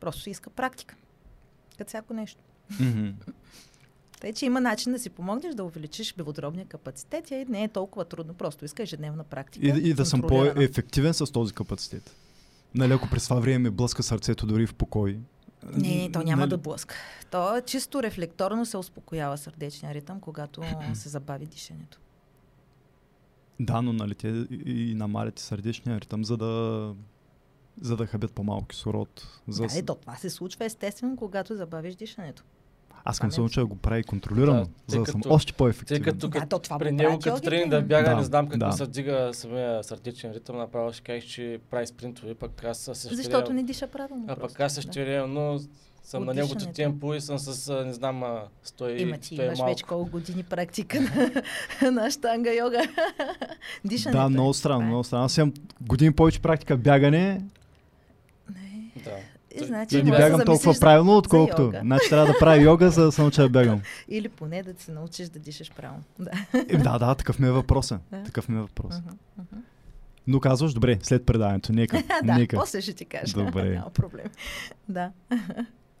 [0.00, 0.94] Просто се иска практика.
[1.78, 2.40] Като всяко нещо.
[2.80, 3.08] Мгм.
[4.20, 8.04] Тъй, че има начин да си помогнеш да увеличиш белодробния капацитет и не е толкова
[8.04, 8.34] трудно.
[8.34, 9.66] Просто иска ежедневна практика.
[9.66, 12.16] И, и да съм по-ефективен с този капацитет.
[12.74, 15.18] Нали, ако през това време блъска сърцето дори в покой.
[15.72, 16.94] Не, не, то няма нали, да блъска.
[17.30, 20.62] То чисто рефлекторно се успокоява сърдечния ритъм, когато
[20.94, 21.98] се забави дишането.
[23.60, 26.94] Да, но нали те и, и намалят и сърдечния ритъм, за да
[27.80, 29.40] за да хабят по-малко кислород.
[29.48, 29.66] За...
[29.66, 32.44] Да, е, то това се случва естествено, когато забавиш дишането.
[33.06, 35.52] Аз се не- науча да го прави контролирано, Да, за тъй да съм като- още
[35.52, 36.02] Тъй по-ефективен.
[36.02, 38.48] като, Да, като то това при го него като тренинг да бяга, Да, не знам
[38.48, 38.72] какво да.
[38.72, 43.52] се дига самия сърдечен ритъм, направо ще кажеш, че прави спринтове, пък аз се Защото
[43.52, 44.24] не диша правилно.
[44.28, 44.82] А пък аз да.
[44.82, 45.58] ще но
[46.02, 46.76] съм От на неговото дишането.
[46.76, 49.70] темпо и съм с, не знам, а, 100 Има ти, и имаш малко.
[49.70, 52.82] вече колко години практика на, на штанга йога.
[53.84, 54.18] Дишането.
[54.18, 54.28] Да, е.
[54.28, 54.86] много странно, е.
[54.86, 55.24] много странно.
[55.24, 57.40] Аз имам години повече практика бягане.
[57.40, 57.44] Да.
[57.44, 57.55] И,
[59.64, 61.72] значи, и не да бягам се толкова правилно, отколкото.
[61.80, 63.80] Значи трябва да правя йога, за да се науча да бягам.
[64.08, 66.02] Или поне да се научиш да дишаш правилно.
[66.18, 66.30] Да.
[66.68, 68.00] Е, да, да, такъв ми е въпросът.
[68.10, 68.22] Да.
[68.22, 68.94] Такъв ми е въпрос.
[68.98, 69.62] Мгм, мгм.
[70.26, 72.02] Но казваш, добре, след предаването, нека.
[72.24, 72.56] да, нека.
[72.56, 73.44] после ще ти кажа.
[73.44, 73.70] Добре.
[73.70, 74.26] Няма проблем.
[74.88, 75.10] Да.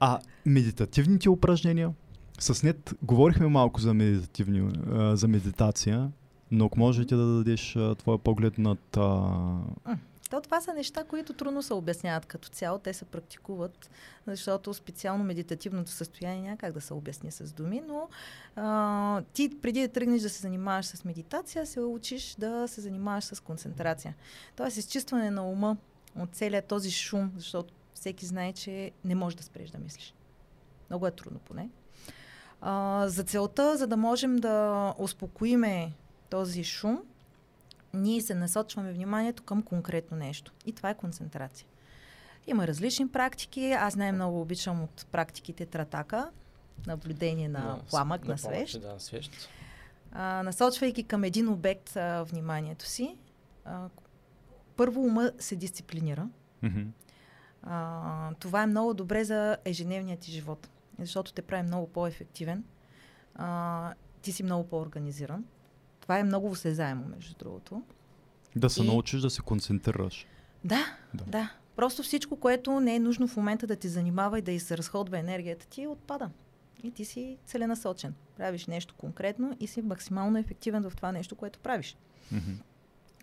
[0.00, 1.90] А медитативните упражнения?
[2.38, 4.70] С нет говорихме малко за, медитативни,
[5.12, 6.10] за медитация,
[6.50, 8.96] но ако можете да дадеш твоя поглед над...
[8.96, 9.98] А...
[10.30, 12.78] То това са неща, които трудно се обясняват като цяло.
[12.78, 13.90] Те се практикуват,
[14.26, 18.08] защото специално медитативното състояние няма как да се обясни с думи, но
[18.56, 23.24] а, ти преди да тръгнеш да се занимаваш с медитация, се учиш да се занимаваш
[23.24, 24.14] с концентрация.
[24.56, 25.76] Тоест изчистване на ума
[26.18, 30.14] от целият този шум, защото всеки знае, че не можеш да спреш да мислиш.
[30.90, 31.68] Много е трудно поне.
[32.60, 35.92] А, за целта, за да можем да успокоиме
[36.30, 37.02] този шум,
[37.96, 40.52] ние се насочваме вниманието към конкретно нещо.
[40.66, 41.66] И това е концентрация.
[42.46, 43.72] Има различни практики.
[43.72, 46.30] Аз най-много обичам от практиките тратака,
[46.86, 48.80] наблюдение на Да, пламък, на, на свещ.
[48.80, 49.48] Да, на свещ.
[50.12, 53.16] А, насочвайки към един обект а, вниманието си,
[53.64, 53.88] а,
[54.76, 56.28] първо ума се дисциплинира.
[56.62, 56.82] мгм.
[57.62, 60.68] А, това е много добре за ежедневният ти живот,
[60.98, 62.64] защото те прави много по-ефективен.
[63.34, 65.44] А, ти си много по-организиран.
[66.06, 67.82] Това е много осезаемо, между другото.
[68.56, 70.26] Да се И- научиш да се концентрираш.
[70.64, 71.24] Да, Да.
[71.24, 71.50] да.
[71.76, 75.18] Просто всичко, което не е нужно в момента да ти занимава и да се разходва
[75.18, 76.30] енергията ти, отпада.
[76.82, 78.14] И ти си целенасочен.
[78.36, 81.96] Правиш нещо конкретно и си максимално ефективен в това нещо, което правиш.
[82.32, 82.50] Мгм.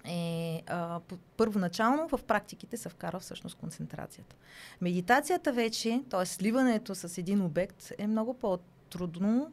[0.05, 0.99] е, а,
[1.37, 4.35] първоначално в практиките се вкара всъщност концентрацията.
[4.81, 6.25] Медитацията вече, т.е.
[6.25, 9.51] сливането с един обект е много по-трудно,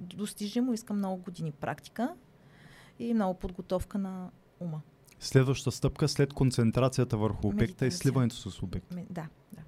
[0.00, 2.14] достижимо, иска много години практика
[2.98, 4.30] и много подготовка на
[4.60, 4.80] ума.
[5.20, 7.90] Следваща стъпка след концентрацията върху обекта е Медитация.
[7.92, 8.94] сливането с обекта.
[8.94, 9.60] Ме- Да, да.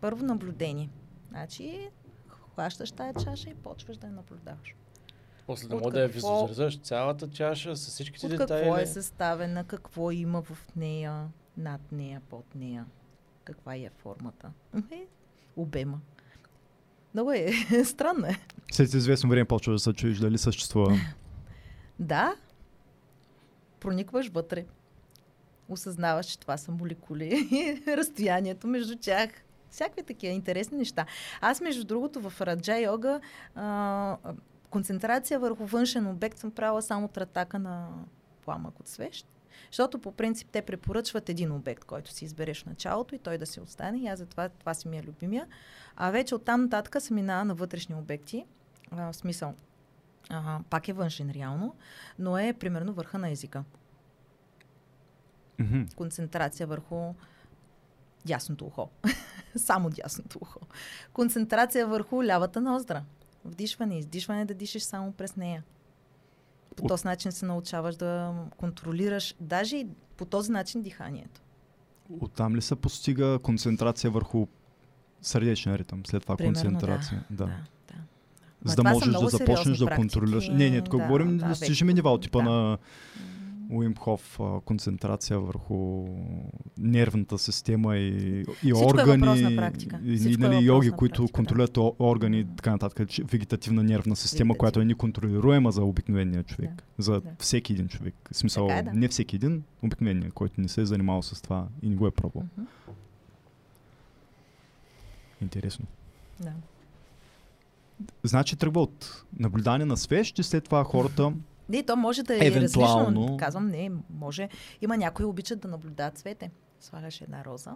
[0.00, 0.90] Първо наблюдение.
[1.30, 1.88] Значи,
[2.28, 4.74] хващаш тая чаша и почваш да я наблюдаваш.
[5.46, 8.62] После да мога да я визуализираш цялата чаша с всичките От детайли.
[8.62, 12.86] какво е съставена, какво има в нея, над нея, под нея,
[13.44, 14.52] каква е формата,
[14.90, 15.06] е,
[15.56, 16.00] обема.
[17.14, 17.52] Много е
[17.84, 18.38] странно е.
[18.72, 20.96] След известно време почва да се чуеш дали съществува.
[21.98, 22.34] Да,
[23.82, 24.64] проникваш вътре.
[25.68, 29.30] Осъзнаваш, че това са молекули и разстоянието между тях.
[29.70, 31.06] Всякакви такива интересни неща.
[31.40, 33.20] Аз, между другото, в Раджа йога
[33.54, 34.16] а,
[34.70, 37.88] концентрация върху външен обект съм правила само тратака на
[38.44, 39.26] пламък от свещ.
[39.70, 43.46] Защото по принцип те препоръчват един обект, който си избереш в началото и той да
[43.46, 43.98] се остане.
[43.98, 45.46] И аз затова това си ми е любимия.
[45.96, 48.44] А вече оттам нататък се минава на вътрешни обекти.
[48.90, 49.54] А, в смисъл,
[50.30, 51.74] а, пак е външен реално,
[52.18, 53.64] но е примерно върха на езика.
[55.58, 55.82] Мгм.
[55.96, 57.14] Концентрация върху
[58.24, 58.88] дясното ухо.
[59.56, 60.60] Само дясното ухо.
[61.12, 63.04] Концентрация върху лявата ноздра.
[63.44, 65.62] Вдишване, издишване, да дишаш само през нея.
[66.76, 71.40] По този начин се научаваш да контролираш даже и по този начин диханието.
[72.20, 74.46] Оттам ли се постига концентрация върху
[75.22, 77.24] сърдечен ритъм, след това Примерно, концентрация?
[77.30, 77.52] Да, Да.
[78.64, 78.64] Да.
[78.64, 78.70] да.
[78.70, 80.48] За да можеш да започнеш да контролираш.
[80.48, 82.50] Не, не, тук Да, говорим да, достижими вече- нива от типа да.
[82.50, 82.78] на М,
[83.70, 86.06] Уим Хоф, а, концентрация върху
[86.78, 88.08] нервната система и,
[88.40, 90.00] и Всичко е органи, въпрос на практика.
[90.04, 91.32] и, е нали, въпрос йоги, които практика, да.
[91.32, 96.70] контролират о- органи и така нататък, вегетативна нервна система, която е неконтролируема за обикновения човек,
[96.98, 97.30] за да.
[97.38, 98.14] всеки един човек.
[98.32, 98.92] В смисъл, Така е, да.
[98.92, 102.10] не всеки един, обикновения, който не се е занимавал с това и не го е
[102.10, 102.44] пробвал.
[102.56, 102.66] мгм.
[105.42, 105.86] Интересно.
[106.40, 106.52] Да.
[108.24, 111.32] Значи тръгва от наблюдание на свещ и след това хората
[111.68, 113.20] Не, то може да е Евентуално.
[113.20, 113.36] различно.
[113.36, 114.48] Казвам, не, може.
[114.80, 116.50] Има някои обичат да наблюдават цвете.
[116.80, 117.70] Слагаш една роза,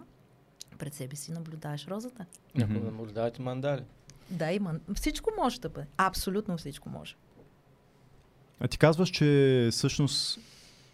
[0.77, 2.25] пред себе си наблюдаваш розата.
[2.55, 2.85] Някой Мгм.
[2.85, 3.81] да наблюдавате мандали.
[4.29, 4.73] Да, има.
[4.95, 5.87] Всичко може да бъде.
[5.97, 7.15] Абсолютно всичко може.
[8.59, 10.39] А ти казваш, че всъщност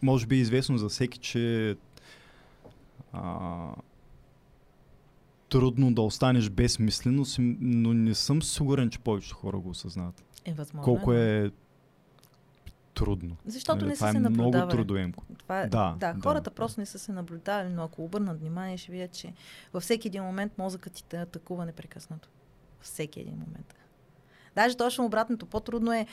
[0.01, 1.75] може би е известно за всеки, че
[3.13, 3.69] а,
[5.53, 10.23] трудно да останеш без мисленост, но не съм сигурен, че повечето хора го осъзнават.
[10.45, 10.83] Е възможно.
[10.83, 11.19] Колко да.
[11.19, 11.51] е
[12.93, 13.35] трудно.
[13.45, 14.71] Защото Нали, не това са е се много наблюдавали.
[14.71, 15.23] трудоемко.
[15.37, 16.21] Това е, Да, да, да.
[16.21, 19.33] хората просто не са се наблюдавали, но ако обърнат внимание, ще видят, че
[19.73, 22.29] във всеки един момент мозъкът ти те атакува непрекъснато.
[22.81, 23.75] Всеки един момент.
[24.55, 25.45] Даже точно обратното.
[25.45, 26.07] По-трудно е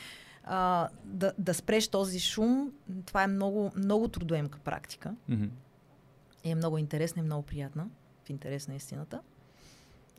[0.45, 2.72] а, да, да спреш този шум.
[3.07, 5.14] Това е много, много трудоемка практика.
[6.45, 7.86] И е много интересна и много приятна,
[8.30, 9.20] в интерес на истината.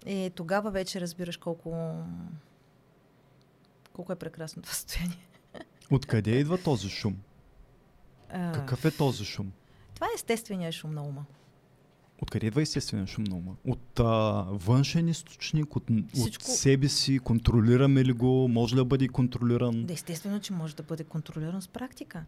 [0.05, 1.95] И тогава вече разбираш колко,
[3.93, 5.27] колко е прекрасно това състояние.
[5.91, 7.17] Откъде идва този шум?
[8.29, 9.51] А, Какъв е този шум?
[9.95, 11.25] Това е естественият шум на ума.
[12.21, 13.55] Откъде идва естествен шум на ума?
[13.67, 14.03] От а,
[14.47, 15.83] външен източник, от,
[16.13, 20.53] Всичко- от себе си, контролираме ли го, може ли да бъде контролиран, Да, естествено, че
[20.53, 22.25] може да бъде контролиран с практика.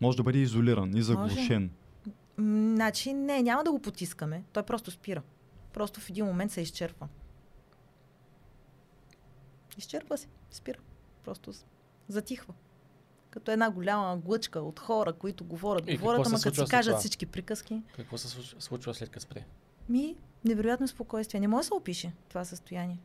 [0.00, 1.62] може да бъде изолиран и заглушен.
[1.62, 1.68] М,
[2.38, 4.44] Значи, не, няма да го потискаме.
[4.52, 5.22] Той просто спира.
[5.72, 7.08] Просто в един момент се изчерпва.
[9.78, 10.78] Изчерпва се, спира.
[11.24, 11.52] Просто
[12.08, 12.54] затихва.
[13.30, 17.00] Като една голяма глъчка от хора, които говорят, И говорят, ама като си кажат това?
[17.00, 17.82] всички приказки.
[17.96, 18.28] Какво се
[18.58, 19.44] случва, след като спре?
[19.88, 21.40] Ми, невероятно спокойствие.
[21.40, 22.98] Не може да се опише това състояние.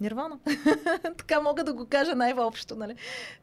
[0.00, 0.38] Нирвана.
[1.16, 2.96] така мога да го кажа най-общо, нали?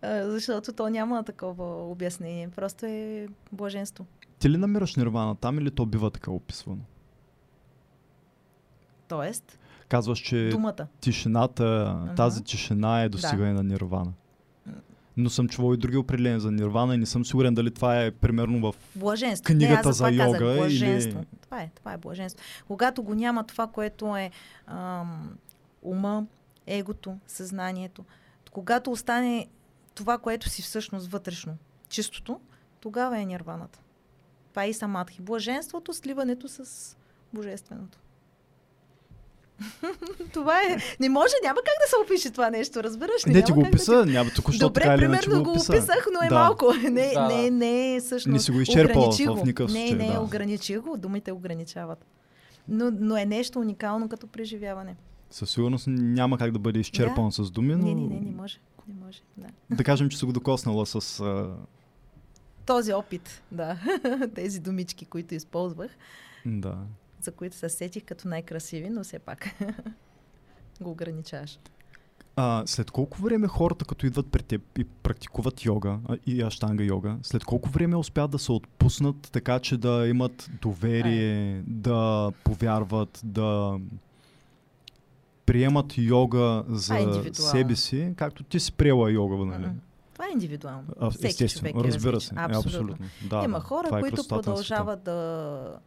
[0.03, 2.49] Защото то няма такова обяснение.
[2.49, 4.05] Просто е блаженство.
[4.41, 6.81] Ти ли намираш нирвана там или то бива така описвано?
[9.07, 10.87] Тоест, Казваш, че думата.
[11.01, 12.15] тишината, Мгм.
[12.15, 14.13] тази тишина е достигане на нирвана.
[15.17, 18.11] Но съм чувал и други определения за нирвана и не съм сигурен дали това е
[18.11, 19.45] примерно в Блаженство.
[19.45, 21.25] Книгата не, аз за затова казах, йога или-.
[21.41, 22.45] Това е, това е блаженство.
[22.67, 24.31] Когато го няма това, което е
[24.67, 25.37] ам,
[25.81, 26.25] ума,
[26.67, 28.05] егото, съзнанието,
[28.51, 29.47] когато остане
[29.95, 31.53] това, което си всъщност вътрешно,
[31.89, 32.39] чистото,
[32.79, 33.79] тогава е нирваната.
[34.51, 35.21] Това е и самадхи.
[35.21, 36.65] Блаженството, сливането с
[37.33, 37.97] божественото.
[40.33, 40.77] това е.
[40.99, 43.31] Не може, няма как да се опише това нещо, разбираш ли?
[43.31, 45.51] Не, ти го как да описа, няма тук, що Добре, така или примерно го го
[45.51, 45.71] описа.
[45.73, 46.35] описах, но е Да.
[46.35, 46.73] малко.
[46.91, 47.51] Не, Да, не, да.
[47.51, 48.33] не, всъщност.
[48.33, 50.19] Не си го ограничи в никакъв Не, случай, не, да.
[50.21, 52.05] ограничи го, думите ограничават.
[52.67, 54.95] Но, но е нещо уникално като преживяване.
[55.29, 58.57] Със сигурност няма как да бъде изчерпан с думи, но Не, не, не, не може.
[58.87, 59.47] Не може, да.
[59.75, 61.19] да кажем, че си го докоснала с...
[61.19, 61.49] А...
[62.71, 63.77] Този опит, да.
[64.35, 65.91] Тези думички, които използвах,
[66.45, 66.77] Да.
[67.21, 69.55] за които се сетих като най-красиви, но все пак
[70.81, 71.59] го ограничаваш.
[72.35, 76.83] А, след колко време хората, като идват при теб и практикуват йога а, и аштанга
[76.83, 83.21] йога, след колко време успяват да се отпуснат така, че да имат доверие, да повярват,
[83.23, 83.79] да
[85.45, 87.51] приемат йога за индивидуално.
[87.51, 89.65] себе си, както ти си приела йога, нали?
[89.65, 89.75] Мгм.
[90.21, 90.87] Това е индивидуално.
[90.99, 92.37] А, Всеки Естествено, човек е разбира различен.
[92.37, 92.43] се.
[92.43, 92.69] Абсолютно.
[92.69, 93.07] Абсолютно.
[93.29, 93.63] Да, Има да.
[93.65, 95.79] хора, е които продължават да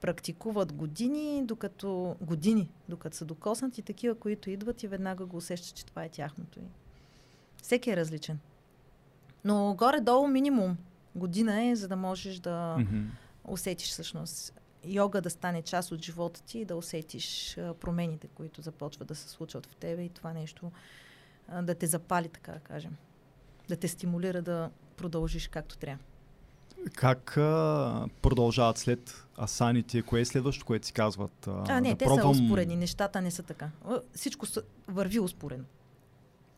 [0.00, 5.86] практикуват години, докато години, докато са докоснати, такива, които идват и веднага го усещат, че
[5.86, 6.60] това е тяхното.
[7.62, 8.38] Всеки е различен.
[9.44, 10.76] Но горе-долу минимум
[11.14, 13.00] година е, за да можеш да Мгм.
[13.44, 19.08] усетиш всъщност йога да стане част от живота ти и да усетиш промените, които започват
[19.08, 20.72] да се случват в тебе и това нещо
[21.62, 22.96] да те запали, така да кажем.
[23.70, 26.04] Да те стимулира да продължиш както трябва.
[26.94, 30.02] Как а, продължават след асаните?
[30.02, 31.46] Кое е следващото, което си казват?
[31.46, 32.34] А, А, не, да те пробвам...
[32.34, 33.70] са успоредни, нещата не са така.
[34.14, 35.64] Всичко са, върви успоредно.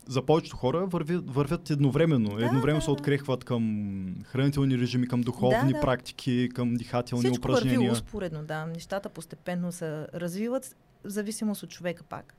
[0.06, 2.36] За повечето хора върви, вървят едновременно.
[2.36, 5.80] Да, едновременно да, се открехват към хранителни режими, към духовни Да, да.
[5.80, 7.92] практики, към дихателни Всичко върви упражнения.
[7.92, 8.66] успоредно, да.
[8.66, 10.64] Нещата постепенно се развиват
[11.04, 12.34] в зависимост от човека пак.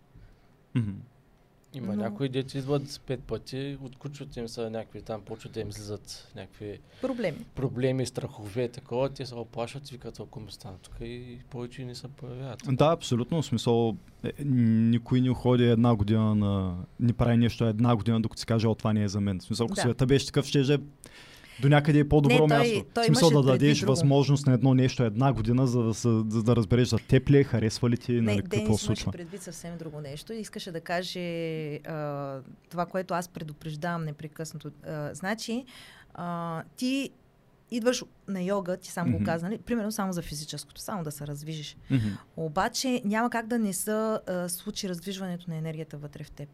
[0.76, 0.92] Мгм.
[1.74, 5.60] Има Но- някои дети идват с пет пъти, отключват им са някакви там, почват да
[5.60, 7.38] им слизат някакви Проблеми.
[7.56, 11.96] проблеми, страхове, такова, те се оплашват и викат, ако ми стана тук и повече не
[11.96, 12.64] се появяват.
[12.68, 13.42] Да, абсолютно.
[13.42, 16.78] В смисъл, е, никой не ходи една година на...
[17.00, 19.40] Не прави нещо една година, докато си каже, о, това не е за мен.
[19.40, 19.82] В смисъл, ако Да.
[19.82, 20.78] света беше такъв, ще е
[21.62, 22.86] до някъде е по-добро Не, той- място.
[22.94, 23.92] той в смисъл да дадеш друго.
[23.92, 27.38] възможност на едно нещо една година, за да, се, за да разбереш за теб ли
[27.38, 29.12] е, харесва ли ти, нали, Не, какво Денис имаше случва.
[29.12, 31.20] предвид съвсем друго нещо искаше да каже
[31.76, 32.40] а,
[32.70, 34.72] това, което аз предупреждавам непрекъснато.
[34.88, 35.66] А, значи,
[36.14, 37.10] а, ти
[37.72, 39.18] идваш на йога, ти сам Мгм.
[39.18, 39.58] го каза, нали?
[39.58, 41.78] примерно само за физическото, само да се раздвижиш.
[41.92, 42.08] Мгм.
[42.38, 46.50] Обаче няма как да не се случи раздвижването на енергията вътре в теб.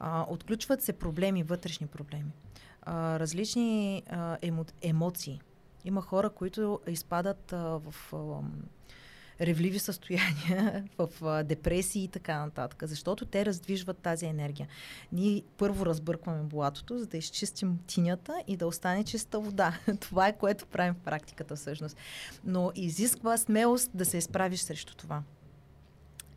[0.00, 2.30] А, отключват се проблеми, вътрешни проблеми.
[2.82, 5.40] А, различни а, емо, емоции.
[5.84, 8.16] Има хора, които изпадат а, в а,
[9.40, 14.68] ревливи състояния, в а, депресии и така нататък, защото те раздвижват тази енергия.
[15.12, 19.78] Ние първо разбъркваме блатото, за да изчистим тинята и да остане чиста вода.
[20.00, 21.96] Това е което правим в практиката всъщност.
[22.44, 25.22] Но изисква смелост да се изправиш срещу това.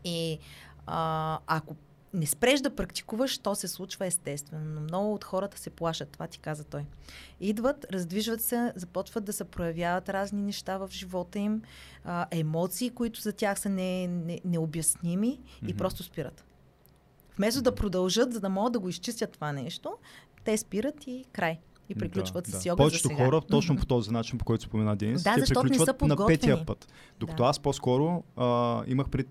[0.03, 0.39] И
[0.85, 1.75] а, ако
[2.13, 4.65] не спреш да практикуваш, то се случва естествено.
[4.65, 6.85] Но много от хората се плашат, това ти каза той.
[7.39, 11.61] Идват, раздвижват се, започват да се проявяват разни неща в живота им,
[12.05, 15.77] а, емоции, които за тях са не, не, необясними и Мгм.
[15.77, 16.45] просто спират.
[17.37, 19.93] Вместо да продължат, за да могат да го изчистят това нещо,
[20.43, 21.59] те спират и край.
[21.89, 22.69] И приключват Да, с да.
[22.69, 23.25] йога Повечето сега.
[23.25, 26.19] хора, точно по този начин, по който спомена Денис, Да, те защото не са приключват
[26.19, 26.87] на петия път.
[27.19, 27.49] Докато Да.
[27.49, 29.27] аз по-скоро а, имах пред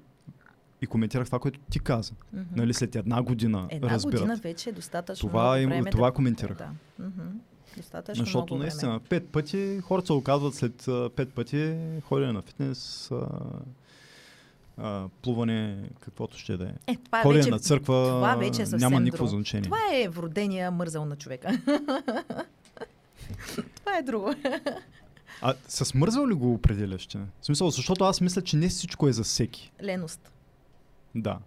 [0.82, 2.12] и коментирах това, което ти каза.
[2.32, 2.44] Мгм.
[2.56, 4.20] Нали, след една година Една разбират.
[4.20, 5.90] година вече е достатъчно Това им- време.
[5.90, 6.12] това да...
[6.12, 6.56] коментирах.
[6.58, 6.68] Да.
[6.98, 7.28] Мгм.
[7.76, 9.00] Достатъчно Защото много наистина, време.
[9.00, 13.26] пет пъти хората се оказват след пет пъти ходене на фитнес, а,
[14.78, 16.72] а, плуване, каквото ще да е.
[16.86, 19.36] Е, това Ходене вече, на църква това вече е няма никакво друго.
[19.36, 19.64] значение.
[19.64, 21.58] Това е вродения мързел на човека.
[23.76, 24.34] това е друго.
[25.42, 27.08] А с мързел ли го определяш?
[27.40, 29.72] В смисъл, защото аз мисля, че не всичко е за всеки.
[29.82, 30.32] Леност.
[31.14, 31.38] Да.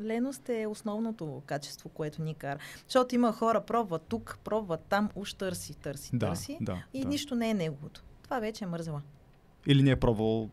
[0.00, 2.58] Леност е основното качество, което ни кара.
[2.84, 6.58] Защото има хора, пробват тук, пробват там, уж търси, търси, Да, търси.
[6.60, 7.08] да, и да.
[7.08, 8.02] нищо не е неговото.
[8.22, 9.02] Това вече е мързела.
[9.66, 10.50] Или не е пробвал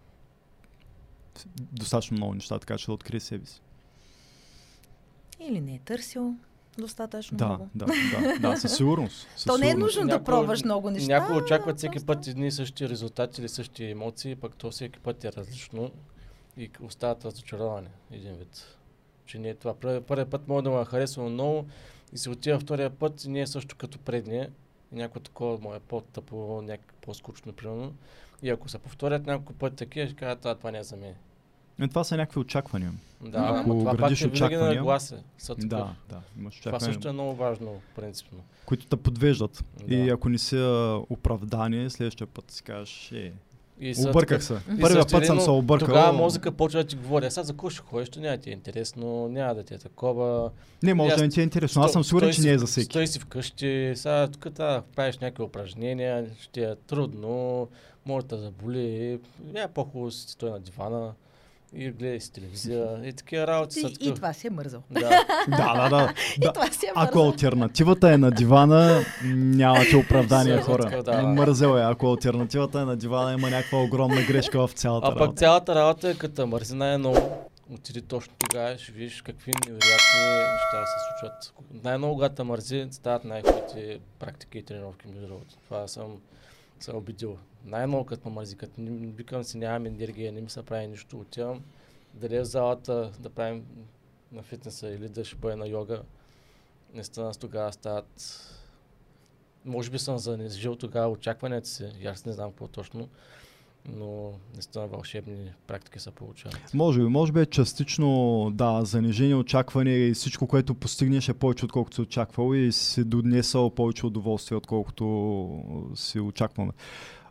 [1.57, 3.61] достатъчно много неща, така че да открие себе си.
[5.39, 6.35] Или не е търсил
[6.77, 7.69] достатъчно Да, много.
[7.75, 9.27] да, да, да, със сигурност.
[9.35, 9.97] Със То не е сигурност.
[9.97, 11.19] нужно да пробваш много неща.
[11.19, 15.23] Някои очакват всеки път едни и същи резултати или същи емоции, пък то всеки път
[15.23, 15.91] е различно
[16.57, 18.77] и остават разочаровани един вид.
[19.25, 19.73] Че не е това.
[19.73, 21.65] Първи, първият път може да му е харесало много
[22.13, 24.51] и се отива втория път и не е също като предния.
[24.91, 27.93] Някой такова му е по-тъпо, някак по-скучно, примерно.
[28.41, 31.15] И ако се повторят няколко пъти такива, ще кажат, а това не е за мен.
[31.79, 32.91] Е, това са някакви очаквания.
[33.21, 35.23] Да, Ако ама това пак е винаги на гласа.
[35.57, 36.21] Да, да.
[36.37, 38.43] Имаш Това очаквания, също е много важно, принципно.
[38.65, 39.65] които те подвеждат.
[39.87, 39.95] Да.
[39.95, 43.33] И ако не са оправдани, следващия път си кажеш, е,
[43.79, 44.57] И са Обърках се.
[44.81, 45.87] Първия път съм се объркал.
[45.87, 47.25] Тогава мозъка почва да ти говори.
[47.25, 48.09] А сега за какво ще ходиш?
[48.09, 50.51] То няма ти е интересно, няма да ти е такова.
[50.83, 51.81] Не, може Аз- да не ти е интересно.
[51.81, 52.85] Аз съм сигурен, че не е за всеки.
[52.85, 57.67] Стой си вкъщи, сега тук да правиш някакви упражнения, ще е трудно,
[58.05, 59.19] може да заболи,
[59.55, 61.13] е по-хубаво си стой на дивана
[61.75, 64.81] и гледай си телевизия и такива работи са И, и това си е мързал.
[64.91, 64.99] Да.
[65.47, 66.13] Да, да, да.
[66.37, 66.53] И да.
[66.53, 67.31] това си е Ако мързал.
[67.31, 69.01] альтернативата е на дивана,
[69.35, 71.03] нямате оправдание, хора.
[71.03, 71.21] да.
[71.21, 71.81] Мързел е.
[71.81, 75.39] Ако алтернативата е на дивана, има някаква огромна грешка в цялата А пък работа.
[75.39, 77.45] цялата работа е като мързи най-много.
[77.73, 81.53] Отиди точно тогава ще видиш какви невероятни неща се случват.
[81.83, 85.55] Най-много когато те мързи, стават най-хубавите практики и тренировки, между другото.
[85.65, 86.07] Това съм
[86.85, 87.37] се убедил.
[87.65, 91.63] Най-много като ме мързи, като викам си нямам енергия, не ми се прави нищо, отивам
[92.13, 93.65] дали в залата да правим
[94.31, 96.03] на фитнеса или да ще бъде на йога.
[96.93, 98.41] Наистина с тогава стават
[99.65, 103.09] може би съм занижил тогава очакванията си, аз не знам какво точно,
[103.89, 106.73] но наистина вълшебни практики се получават.
[106.73, 111.65] Може би, може би е частично, да, занижени очаквания и всичко, което постигнеш е повече
[111.65, 116.71] отколкото си очаквал и си донесъл повече удоволствие, отколкото си очакваме.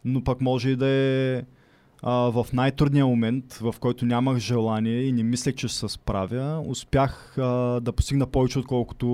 [0.04, 1.42] Но пък може и да е
[2.02, 6.64] а, в най-трудния момент, в който нямах желание и не мислех, че ще се справя,
[6.66, 9.06] успях а, да постигна повече, отколкото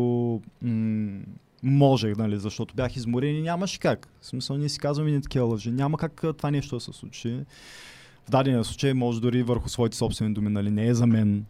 [0.62, 1.20] м-
[1.62, 4.08] можех, нали, защото бях изморен и нямаше как.
[4.20, 5.70] В смисъл, ние си казваме не такива лъжи.
[5.70, 7.40] Няма как това нещо да се случи
[8.26, 11.44] в дадения случай може дори върху своите собствени думи, нали, не е за мен.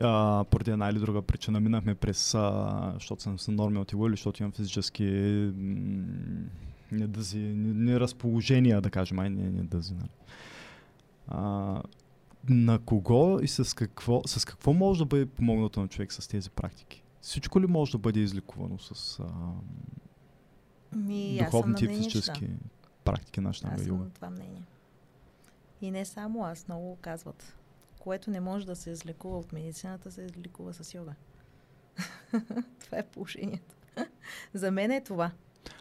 [0.00, 4.10] А, поради една или друга причина минахме през, а, защото съм с норми от или
[4.10, 5.04] защото имам физически
[5.56, 6.04] м,
[6.92, 9.94] недъзи, не- неразположения, да кажем, ай не недъзи.
[9.94, 10.08] Нали.
[11.28, 11.82] А,
[12.48, 16.50] на кого и с какво, с какво може да бъде помогнато на човек с тези
[16.50, 17.01] практики?
[17.22, 19.24] Всичко ли може да бъде изликувано с а,
[20.96, 22.48] Ми, духовните и физически
[23.04, 23.50] практики на Да.
[23.50, 24.04] Аз Штанга йога?
[24.04, 24.62] на това мнение.
[25.80, 27.56] И не само аз, много го казват.
[27.98, 31.14] Което не може да се излекува от медицината, се излекува с йога.
[32.80, 33.74] това е положението.
[34.54, 35.30] За мен е това.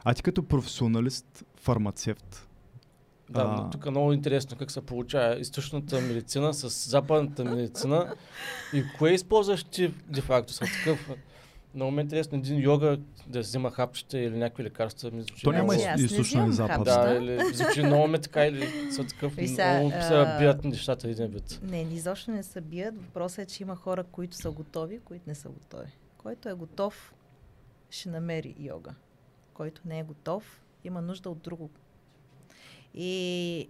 [0.04, 2.48] А ти като професионалист, фармацевт,
[3.30, 3.44] Да, А.
[3.64, 8.16] но тук е много интересно как се получава източната медицина с западната медицина
[8.74, 10.54] и кое използваш ти де-факто?
[10.54, 11.10] Са такъв,
[11.76, 15.12] много ме е интересно един йога да взима хапчета или някакви лекарства.
[15.12, 16.84] Ми звучи То няма много- източна и хапчета.
[16.84, 21.28] Да, или звучи много ме така или са такъв, сега, много се бият нещата един
[21.28, 21.60] вид.
[21.64, 22.96] Не, изобщо не се бият.
[22.98, 25.92] Въпросът е, че има хора, които са готови, които не са готови.
[26.18, 27.14] Който е готов,
[27.90, 28.94] ще намери йога.
[29.54, 31.70] Който не е готов, има нужда от друго.
[32.94, 33.70] И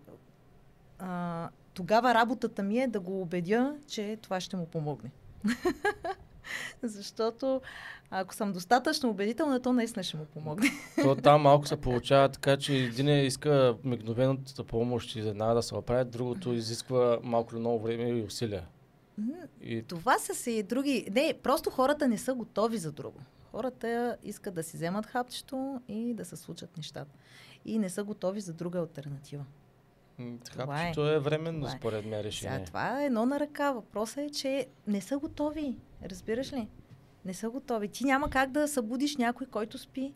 [1.00, 5.12] а, тогава работата ми е да го убедя, че това ще му помогне.
[6.84, 7.62] Защото
[8.12, 10.70] ако съм достатъчно убедителна, то наистина ще му помогне.
[11.04, 15.64] То там малко се получава така, че един е иска мигновената помощ и веднага да
[15.64, 18.64] се оправи, другото изисква малко или много време и усилия.
[19.62, 21.08] И Това са си други.
[21.12, 23.20] Не, просто хората не са готови за друго.
[23.52, 27.12] Хората искат да си вземат хапчето и да се случат нещата.
[27.66, 29.46] И не са готови за друга альтернатива.
[30.46, 30.86] Това е.
[30.86, 31.70] хапчето е временно, е.
[31.70, 32.66] според мен, Сега, решение.
[32.66, 33.72] това е едно на ръка.
[33.72, 35.76] Въпросът е, че не са готови.
[36.10, 36.68] Разбираш ли?
[37.26, 37.88] Не са готови.
[37.88, 40.14] Ти няма как да събудиш някой, който спи.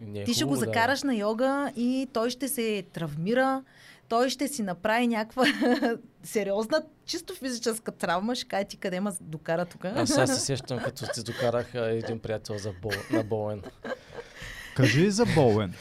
[0.00, 0.66] Не е Ти ще го хубаво, да.
[0.66, 3.64] закараш на йога и той ще се травмира,
[4.08, 5.44] той ще си направи някаква
[6.22, 8.34] сериозна, чисто физическа травма.
[8.34, 9.84] Ще каже ти къде ма докара тук.
[9.84, 13.62] Аз сега се сещам, като ти докарах един приятел за бол, на болен.
[14.74, 15.74] Кажи за болен,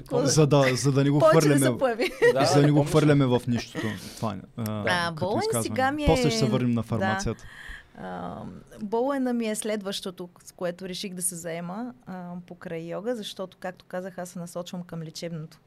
[0.00, 1.58] Кой- за да, за да не го хвърляме.
[2.34, 3.86] Да, за да не го хвърляме в нищото.
[4.16, 5.62] Това, е, А, болен изказване.
[5.64, 6.82] сега ми е- После ще се върнем на да.
[6.82, 7.44] фармацията.
[7.98, 8.36] А,
[8.80, 13.84] Болена ми е следващото, с което реших да се заема а, покрай йога, защото, както
[13.84, 15.58] казах, аз се насочвам към лечебното.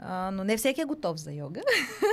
[0.00, 1.60] А, но не всеки е готов за йога.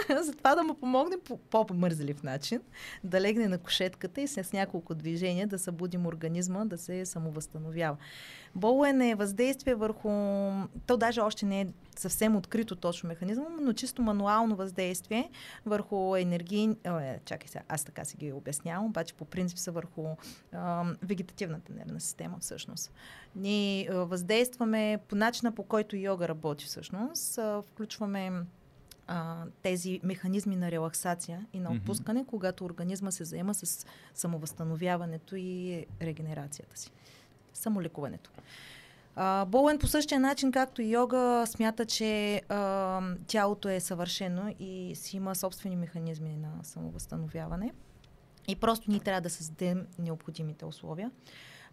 [0.22, 2.60] Затова да му помогне по по-мързелив начин,
[3.04, 7.98] да легне на кошетката и с няколко движения да събудим организма да се самовъзстановява.
[8.56, 10.10] Болен е въздействие върху...
[10.86, 11.68] То даже още не е
[12.00, 15.30] съвсем открито точно механизъм, но чисто мануално въздействие
[15.66, 16.70] върху енергии...
[16.84, 20.06] Е, чакай сега, аз така си ги обяснявам, обаче по принцип са върху
[20.54, 22.92] а, вегетативната нервна система всъщност.
[23.36, 27.38] Ние а, въздействаме по начина по който йога работи всъщност.
[27.38, 28.32] А, включваме
[29.08, 35.86] а, тези механизми на релаксация и на отпускане, когато организма се заема с самовъзстановяването и
[36.02, 36.92] регенерацията си.
[37.56, 38.32] Самолекуването.
[39.16, 44.92] А, болен по същия начин, както и йога, смята, че а, тялото е съвършено и
[44.96, 47.74] си има собствени механизми на самовъзстановяване.
[48.48, 51.12] И просто ние трябва да създадем необходимите условия.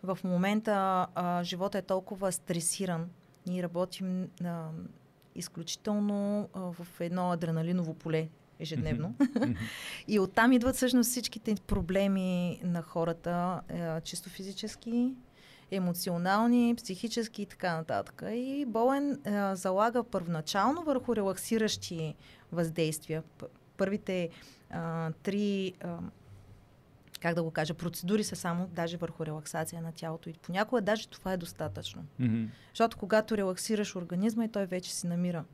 [0.03, 3.11] В момента а, живота е толкова стресиран.
[3.47, 4.69] Ние работим а,
[5.35, 8.29] изключително а, в едно адреналиново поле
[8.59, 9.15] ежедневно.
[10.09, 15.15] И оттам идват всъщност всичките проблеми на хората, е, чисто физически,
[15.73, 18.23] емоционални, психически и така нататък.
[18.31, 22.15] И Боен е, залага първоначално върху релаксиращи
[22.53, 23.23] въздействия.
[23.77, 24.29] Първите
[24.71, 25.99] а, три, а,
[27.21, 30.29] как да го кажа, процедури са само даже върху релаксация на тялото.
[30.29, 32.05] И понякога даже това е достатъчно.
[32.19, 32.45] Мгм.
[32.69, 35.45] Защото когато релаксираш организма и той вече си намира.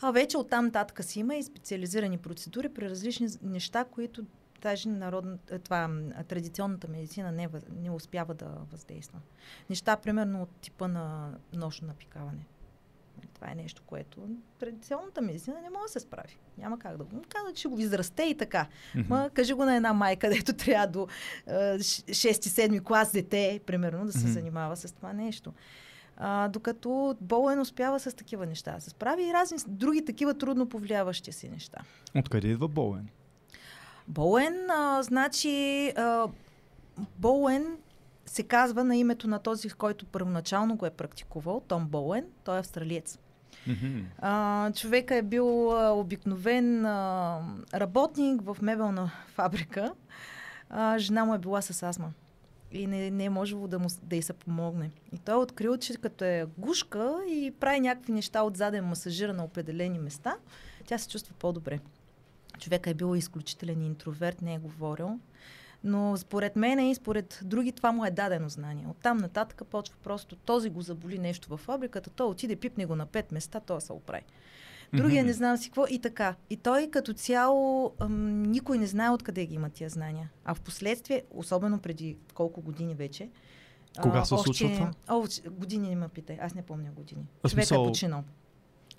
[0.00, 4.24] А вече оттам нататък си има и специализирани процедури при различни неща, които
[4.60, 5.90] даже народна, е, това,
[6.28, 7.48] традиционната медицина не,
[7.80, 9.18] не успява да въздейства.
[9.70, 12.46] Неща, примерно от типа на нощно напикаване.
[13.34, 16.38] Това е нещо, което традиционната медицина не може да се справи.
[16.58, 18.66] Няма как да го казва, че го израсте и така.
[19.08, 21.06] Ма, кажи го на една майка, дето трябва до
[21.48, 25.52] 6-7 клас дете, примерно, да се занимава с това нещо.
[26.16, 30.68] А, докато Боуен успява с такива неща да се справи и разни други такива трудно
[30.68, 31.78] повлияващи си неща.
[32.14, 33.08] Откъде идва Боуен?
[34.10, 36.28] Боуен, а, значи, а,
[37.18, 37.76] Боуен
[38.26, 42.60] се казва на името на този, който първоначално го е практикувал, Том Боуен, той е
[42.60, 43.18] австралиец.
[44.18, 47.40] А, човека е бил а, обикновен а,
[47.74, 49.92] работник в мебелна фабрика.
[50.70, 52.12] А, жена му е била с астма.
[52.72, 54.90] И не, не е можело да, му, да й се помогне.
[55.12, 59.44] И той е открил, че като е гушка и прави някакви неща отзаден, масажира на
[59.44, 60.36] определени места,
[60.86, 61.80] тя се чувства по-добре.
[62.60, 65.18] Човека е бил изключителен интроверт, не е говорил.
[65.84, 68.86] Но според мен и според други това му е дадено знание.
[68.90, 73.06] Оттам нататък почва просто този го заболи нещо във фабриката, той отиде, пипне го на
[73.06, 74.22] пет места, той се оправи.
[74.92, 75.26] Другия Мгм.
[75.26, 76.34] не знам си какво и така.
[76.50, 80.30] И той като цяло ам, никой не знае откъде ги има тия знания.
[80.44, 83.28] А в последствие, особено преди колко години вече.
[84.02, 84.90] Кога се случва това?
[85.08, 87.26] О, години не ме питай, аз не помня години.
[87.42, 88.24] А смисъл- е починал.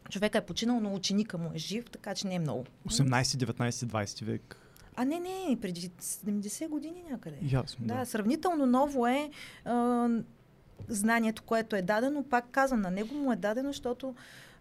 [0.10, 2.66] Човека е починал, но ученика му е жив, така че не е много.
[2.88, 4.58] 18, 19, 20 век.
[4.96, 7.38] А не, не, преди 70 години някъде.
[7.42, 8.06] Ясно, Да, да.
[8.06, 9.30] сравнително ново е
[9.66, 10.08] а,
[10.88, 12.24] знанието, което е дадено.
[12.24, 14.16] Пак казвам, на него му е дадено, защото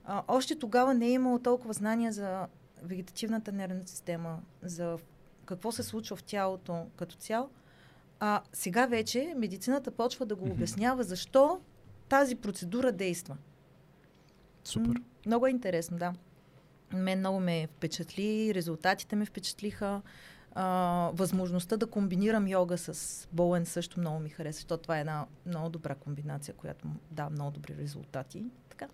[0.04, 2.46] а, още тогава не е имало толкова знания за
[2.82, 4.98] вегетативната нервна система, за
[5.44, 7.48] какво се случва в тялото като цяло.
[8.20, 11.60] А сега вече медицината почва да го обяснява защо
[12.08, 13.36] тази процедура действа.
[14.64, 15.02] Супер.
[15.26, 16.14] Много е интересно, да.
[16.92, 20.02] Мен много ме впечатли, резултатите ме впечатлиха.
[20.54, 20.64] А,
[21.14, 25.68] възможността да комбинирам йога с болен също много ми хареса, защото това е една много
[25.68, 28.44] добра комбинация, която дава много добри резултати.
[28.68, 28.86] Така.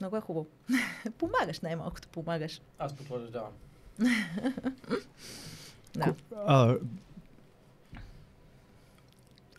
[0.00, 0.46] Много е хубаво.
[1.18, 2.60] помагаш, най-малкото помагаш.
[2.78, 3.52] Аз потвърждавам.
[5.96, 6.14] Да.
[6.36, 6.76] А,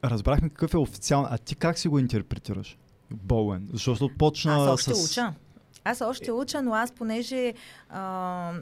[0.03, 1.25] разбрахме какъв е официален.
[1.29, 2.77] А ти как си го интерпретираш?
[3.11, 3.69] Боуен.
[3.73, 5.11] Защото почна Аз още с...
[5.11, 5.33] уча.
[5.85, 7.53] Аз още уча, но аз понеже
[7.89, 8.53] а,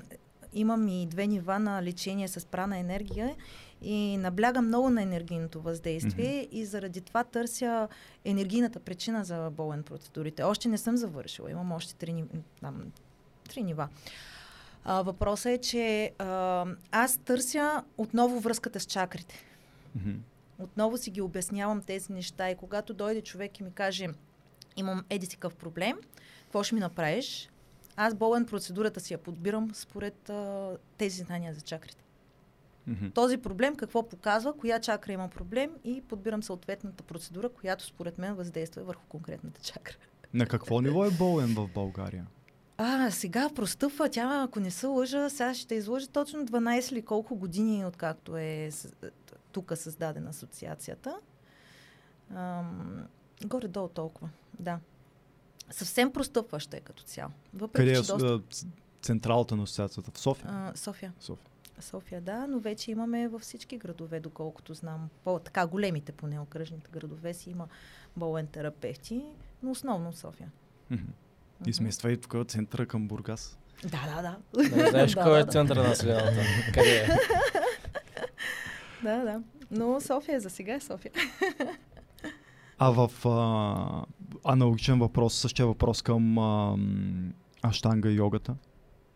[0.53, 3.35] имам и две нива на лечение с прана енергия
[3.81, 6.49] и наблягам много на енергийното въздействие mm-hmm.
[6.51, 7.87] и заради това търся
[8.25, 10.43] енергийната причина за болен процедурите.
[10.43, 12.23] Още не съм завършила, имам още три,
[12.61, 12.83] там,
[13.49, 13.89] три нива.
[14.83, 19.35] А, въпросът е, че а, аз търся отново връзката с чакрите.
[19.95, 20.11] Мгм.
[20.59, 24.07] Отново си ги обяснявам тези неща и когато дойде човек и ми каже,
[24.77, 25.97] имам еди си какъв проблем,
[26.53, 27.49] какво ще ми направиш?
[27.95, 32.03] Аз болен процедурата си я подбирам според а, тези знания за чакрите.
[32.87, 33.07] Мгм.
[33.07, 38.35] Този проблем какво показва, коя чакра има проблем и подбирам съответната процедура, която според мен
[38.35, 39.95] въздейства върху конкретната чакра.
[40.33, 42.25] На какво ниво е Боуен в България?
[42.77, 47.35] А, сега простъпва тя, ако не се лъжа, сега ще излъжа точно 12 или колко
[47.35, 48.93] години, откакто е с-
[49.51, 51.15] тук създадена асоциацията.
[52.31, 53.07] Ам,
[53.45, 54.79] горе-долу толкова, да.
[55.69, 57.31] Съвсем простъпваща е като цяло.
[57.53, 58.41] Въпреки, Къде е доста...
[59.01, 60.11] централата на асоциацията?
[60.11, 60.49] В София?
[60.49, 61.13] А, София.
[61.19, 61.49] София.
[61.79, 65.09] София, да, но вече имаме във всички градове, доколкото знам.
[65.23, 67.67] По, така големите поне окръжните градове си има
[68.17, 69.23] болен терапевти,
[69.63, 70.51] но основно София.
[71.65, 73.57] И смества и тук центъра към Бургас.
[73.83, 74.69] Да, да, да.
[74.77, 76.41] Не знаеш кой е центъра на Вселената?
[76.73, 77.07] Къде е?
[79.03, 79.41] Да, да.
[79.71, 81.11] Но София за сега е София.
[82.77, 84.05] А в а,
[84.43, 86.77] аналогичен въпрос, същия въпрос към а,
[87.61, 88.55] аштанга и йогата.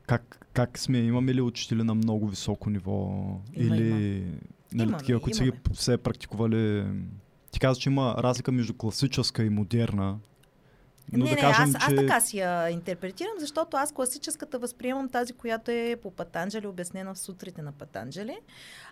[0.07, 3.11] Как, как сме, имаме ли учители на много високо ниво?
[3.55, 4.23] Има, или
[4.73, 5.61] нали, Имаме, такива, които са ги имаме.
[5.73, 6.85] се е практикували?
[7.51, 10.17] Ти каза, че има разлика между класическа и модерна.
[11.11, 11.95] Но не, да не, кажем, аз, аз че...
[11.95, 17.19] така си я интерпретирам, защото аз класическата възприемам тази, която е по Патанджали, обяснена в
[17.19, 18.37] сутрите на Патанджали.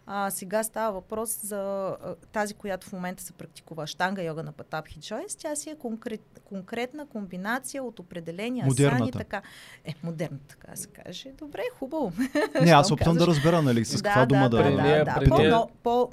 [0.05, 4.51] А, сега става въпрос за а, тази, която в момента се практикува штанга йога на
[4.51, 5.35] Патапхи Джойс.
[5.35, 8.69] Тя си е конкрет, конкретна комбинация от определени асани.
[8.69, 9.17] Модерната.
[9.17, 9.41] Така.
[9.85, 11.31] Е, модерна, така да се каже.
[11.37, 12.13] Добре, хубаво.
[12.61, 14.71] Не, аз Щом опитвам да разбера, нали, с каква да, дума да, да...
[14.71, 15.29] да, да, при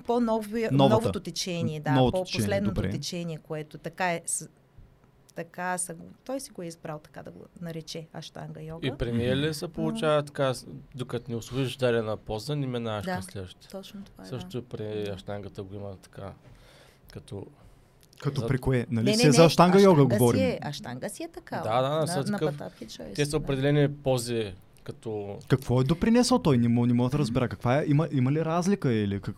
[0.06, 0.20] По,
[0.80, 2.90] новото течение, да, Новото по течение, последното добре.
[2.90, 4.20] течение, което така е.
[5.34, 8.86] Така са, го- той си го е избрал така да го нарече аштанга йога.
[8.86, 10.52] И при нея ли се получава така,
[10.94, 13.12] докато не освоиш дадена поза, не минаваш Да.
[13.12, 13.68] към следващата?
[13.68, 14.26] Точно това е.
[14.26, 16.32] Също и при аштангата го има така,
[17.12, 17.46] като...
[18.20, 18.86] Като За- при кое?
[18.90, 20.40] Нали Не, се не, не, за аштанга йога аштанга говорим?
[20.40, 21.56] Си е, аштанга си е така.
[21.56, 22.72] Да, да, да, на, са на такъв-
[23.14, 23.36] Те са да.
[23.36, 24.54] определени пози,
[24.84, 25.38] като...
[25.48, 26.58] Какво е допринесъл той?
[26.58, 27.48] Не мога, не мога да разбера.
[27.48, 27.84] Каква е?
[27.86, 29.36] Има, има ли разлика или как-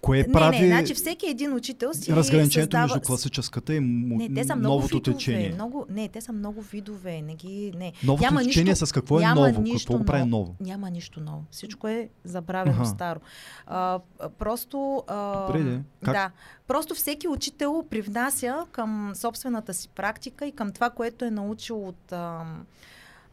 [0.00, 2.82] кое Не, прави не, значи всеки един учител си разграничението създава...
[2.84, 5.12] между класическата и му, Не, те са много новото видове.
[5.12, 5.50] течение?
[5.50, 7.22] Много, не, те са много видове.
[7.22, 7.92] Не ги, не.
[8.04, 9.62] Новото Няма течение нищо- с какво е няма ново?
[9.62, 10.54] нищо Какво го прави ново.
[10.60, 11.44] Няма нищо ново.
[11.50, 12.86] Всичко е забравено Аха.
[12.86, 13.20] старо.
[13.66, 14.00] А,
[14.30, 15.04] просто.
[15.06, 15.80] А, Добре, де.
[16.04, 16.14] Как?
[16.14, 16.30] Да.
[16.66, 22.12] Просто всеки учител привнася към собствената си практика и към това, което е научил от
[22.12, 22.44] а,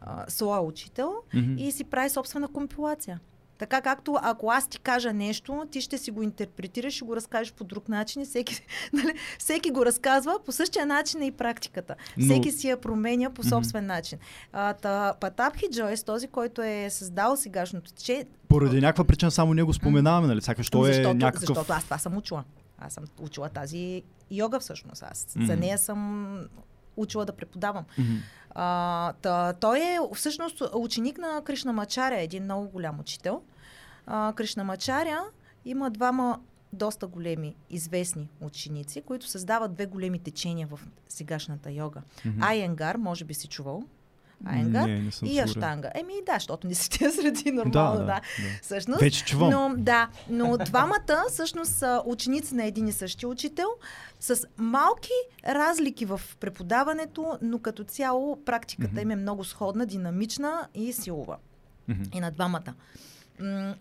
[0.00, 1.54] а, своя учител Мгм.
[1.58, 3.20] и си прави собствена компилация.
[3.58, 7.52] Така както ако аз ти кажа нещо, ти ще си го интерпретираш и го разкажеш
[7.52, 8.62] по друг начин и всеки,
[8.92, 11.94] нали, всеки го разказва по същия начин и практиката.
[12.16, 14.18] Но- Всеки си я променя по собствен начин.
[14.52, 19.72] А, та, Патапхи Джойс, този, който е създал сегашното тече, Поради някаква причина само него
[19.72, 20.40] споменаваме, нали?
[20.42, 21.40] Сякаш той е някакъв...
[21.40, 22.44] защото аз това съм учила.
[22.78, 25.02] Аз съм учила тази йога всъщност.
[25.02, 25.60] Аз за Мгм.
[25.60, 26.40] нея съм
[26.96, 27.84] учила да преподавам.
[27.98, 28.12] Мгм.
[28.58, 33.42] А, та, той е всъщност ученик на Кришнамачаря, един много голям учител.
[34.06, 35.20] А, Кришнамачаря
[35.64, 36.40] има двама
[36.72, 42.02] доста големи, известни ученици, които създават две големи течения в сегашната йога.
[42.24, 42.42] Мгм.
[42.42, 43.82] Айенгар, може би си чувал.
[44.44, 45.38] Айенгар Не, не и.
[45.38, 45.90] Аштанга.
[45.94, 48.06] Еми да, защото не тия среди нормално, да, да.
[48.06, 48.20] да.
[48.62, 49.50] Всъщност, Вече чувам.
[49.50, 53.68] но, да, но двамата всъщност са ученици на един и същи учител
[54.20, 55.12] с малки
[55.48, 59.00] разлики в преподаването, но като цяло практиката Мгм.
[59.00, 61.36] им е много сходна, динамична и силова.
[61.88, 62.02] Мгм.
[62.14, 62.74] И на двамата.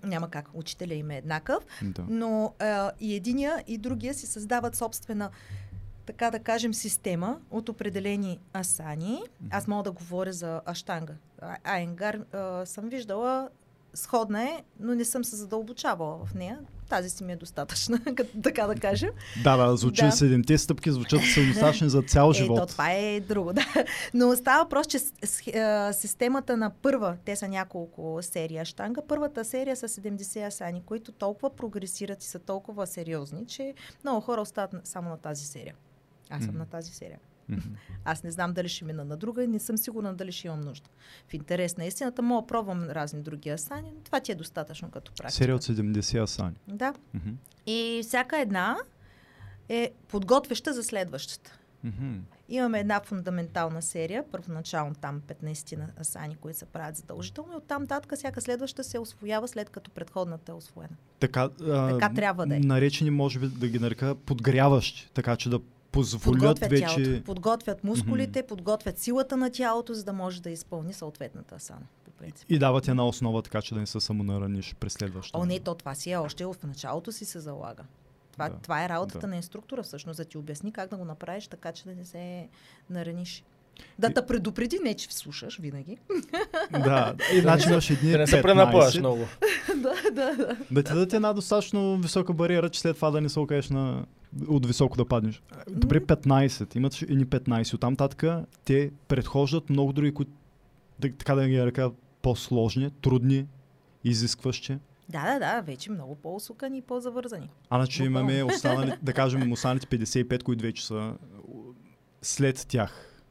[0.04, 2.04] Няма как, учителя им е еднакъв, Да.
[2.10, 5.30] но а, и единия и другия си създават собствена
[6.06, 9.22] така да кажем, система от определени асани.
[9.52, 11.14] Аз мога да говоря за аштанга.
[11.42, 13.50] А- Айенгар а, съм виждала,
[13.94, 16.60] сходна е, но не съм се задълбочавала в нея.
[16.90, 18.00] Тази си ми е достатъчна,
[18.44, 19.10] така да кажем.
[19.44, 20.12] Да, да, звучи Да.
[20.12, 22.58] седемте стъпки, звучат са достатъчни за цял Е, живот.
[22.60, 23.66] то това е друго, да.
[24.14, 25.00] Но става въпрос, че
[25.94, 31.56] системата на първа, те са няколко серии аштанга, първата серия са 70 асани, които толкова
[31.56, 33.74] прогресират и са толкова сериозни, че
[34.04, 35.76] много хора остават само на тази серия.
[36.30, 36.58] Аз съм Мгм.
[36.58, 37.20] на тази серия.
[38.06, 40.62] Аз не знам дали ще мина на друга и не съм сигурна дали ще имам
[40.62, 40.90] нужда.
[41.28, 44.92] В интерес на истината, мога да пробвам разни други асани, но това ти е достатъчно
[44.92, 45.38] като практика.
[45.38, 46.56] Серия от 70 асани.
[46.68, 46.94] Да.
[47.14, 47.30] Мгм.
[47.66, 48.78] И всяка една
[49.70, 51.60] е подготвяща за следващата.
[51.84, 52.14] Мгм.
[52.50, 57.88] Имаме една фундаментална серия, първоначално там 15 на асани, които се правят задължително и оттам
[57.88, 60.96] татък всяка следваща се освоява след като предходната е освоена.
[61.20, 62.60] Така, а, Така трябва да е.
[62.60, 65.60] Наречени, може би, да ги нарека подгряващи, така че да
[65.96, 66.86] позволят Подготвят вече...
[66.86, 71.88] тялото, подготвят мускулите, подготвят силата на тялото, за да може да изпълни съответната асана.
[72.06, 72.46] По принцип.
[72.52, 75.40] И дават една основа, така че да не се самонараниш през следващата.
[75.40, 77.84] О, не, то това си е още в началото си се залага.
[78.32, 79.28] Това, Да, това е работата да.
[79.28, 82.48] на инструктора всъщност, да ти обясни как да го направиш така, че да не се
[82.90, 83.44] нараниш.
[84.00, 85.98] Да те предупреди, не че слушаш винаги.
[86.72, 89.28] Да, иначе имаш едни Да не се 15, пренапъваш много.
[89.76, 90.58] да, да, да.
[90.72, 94.06] Да ти дадат една достатъчно висока бариера, че след това да не се окажеш на...
[94.48, 95.44] от високо да паднеш.
[95.70, 96.76] Добре, 15.
[96.76, 97.74] Имат едни 15.
[97.74, 98.24] Оттам татък
[98.66, 100.32] те предхождат много други, които
[101.02, 101.92] така да ги ръка
[102.22, 103.48] по-сложни, трудни,
[104.04, 104.78] изискващи.
[105.10, 107.50] Да, да, да, вече много по-усукани и по-завързани.
[107.70, 111.14] А значи Но имаме останали, да кажем, останалите 55, които вече са
[112.22, 113.24] след тях.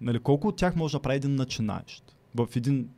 [0.00, 2.16] Нали, колко от тях може да прави един начинаещ?
[2.34, 2.88] В, един,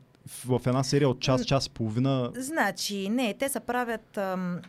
[0.44, 2.32] в една серия от час, час и половина.
[2.36, 4.18] Значи, не, те се правят...
[4.18, 4.60] Ам,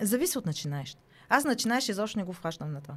[0.00, 0.98] зависи от начинаещ.
[1.28, 2.94] Аз начинаещ изобщо не го хващам на това.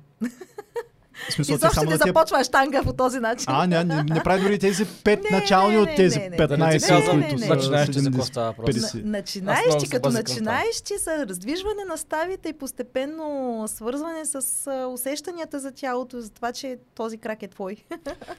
[1.29, 2.09] В смисъл, Изобщо само не да те...
[2.09, 3.45] започва штанга по този начин.
[3.47, 6.37] А, не, не, не прави дори тези пет Не, начални не, от тези не, не.
[6.37, 8.25] 15, Да не ти не, казвам, не, които са начинаещи за какво 70.
[8.25, 8.75] става въпрос.
[8.75, 8.75] 50.
[8.75, 10.13] На, Аз много начинаещи, се като там.
[10.13, 16.77] начинаещи са раздвижване на ставите и постепенно свързване с усещанията за тялото, за това, че
[16.95, 17.75] този крак е твой.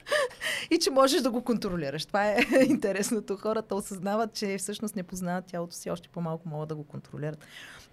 [0.71, 2.05] и че можеш да го контролираш.
[2.05, 3.37] Това е интересното.
[3.37, 7.37] Хората осъзнават, че всъщност не познават тялото си, още по-малко могат да го контролират.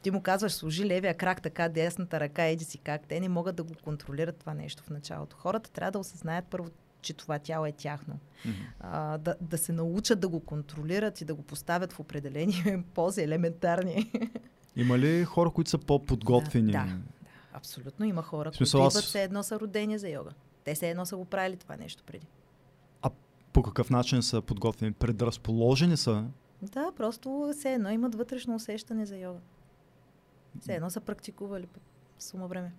[0.02, 3.06] Ти му казваш, служи левия крак така, десната ръка, еди си как.
[3.06, 5.36] Те не могат да го контролират това нещо в началото.
[5.36, 6.68] Хората трябва да осъзнаят първо
[7.02, 8.18] че това тяло е тяхно.
[8.44, 8.56] Мгм.
[8.80, 13.22] А, да, да се научат да го контролират и да го поставят в определени пози,
[13.22, 14.12] елементарни.
[14.76, 16.72] Има ли хора, които са по-подготвени?
[16.72, 16.86] Да,
[17.52, 20.30] Абсолютно има хора, смисъл, които аз- идват все едно са родени за йога.
[20.64, 22.26] Те все едно са го правили това нещо преди.
[23.52, 24.92] По какъв начин са подготвени?
[24.92, 26.24] Предразположени са?
[26.62, 29.38] Да, просто все едно имат вътрешно усещане за йога.
[30.60, 31.80] Все едно са практикували по
[32.18, 32.72] сума време.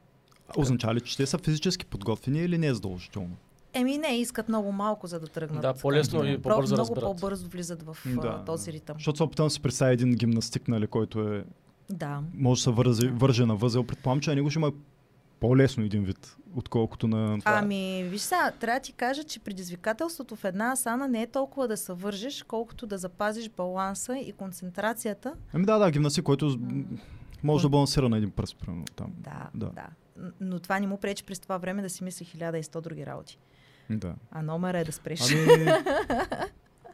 [0.58, 3.36] Означава ли, че те са физически подготвени или не е задължително?
[3.74, 5.62] Еми не, искат много малко, за да тръгнат.
[5.62, 7.04] Да, по-лесно и по-бързо Много разбират.
[7.04, 8.96] по-бързо влизат в Да, този ритъм.
[8.98, 11.44] Защото се опитвам да се представя един гимнастик, нали, който е,
[11.90, 12.24] Да.
[12.34, 13.84] може да се вързи, върже на възел.
[13.84, 14.72] Предполагам, че на него ще има е
[15.40, 17.40] по-лесно един вид, отколкото на.
[17.46, 21.68] Ами, виж сега, трябва да ти кажа, че предизвикателството в една асана не е толкова
[21.68, 25.34] да се вържеш, колкото да запазиш баланса и концентрацията.
[25.54, 26.84] Ами да, да, гимнастик, който М.
[27.44, 29.12] може да балансира на един пръст, примерно там.
[29.18, 29.70] Да, Да.
[29.70, 29.88] да.
[30.42, 33.38] Но това не му пречи през това време да си мисли 1100 други работи.
[33.90, 34.16] Да.
[34.32, 35.22] А номера е да спреш.
[35.32, 35.66] Ами,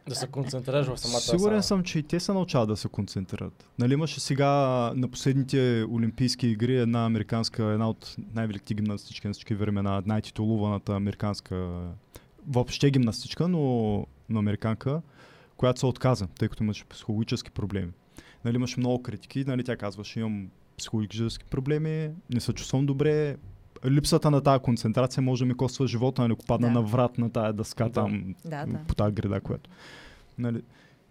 [0.08, 3.70] Да се концентрираш в самата сигурен съм, че и те се научават да се концентрират.
[3.78, 4.46] Нали имаше сега
[4.94, 11.80] на последните Олимпийски игри една американска, една от най-великите гимнастички на всички времена, най-титулуваната американска
[12.48, 15.02] въобще гимнастичка, но, но американка,
[15.56, 17.92] която се отказа, тъй като имаше психологически проблеми.
[18.44, 20.48] Нали, имаше много критики, нали, тя казваше, имам
[20.78, 23.36] психологически проблеми, не се чувствам добре,
[23.86, 26.72] липсата на тази концентрация може да ми коства живота, нали, ако падна Да.
[26.74, 27.92] на врат на тая дъска Да.
[27.92, 28.78] там, Да, да.
[28.88, 29.70] по тази града, която.
[30.38, 30.62] Нали,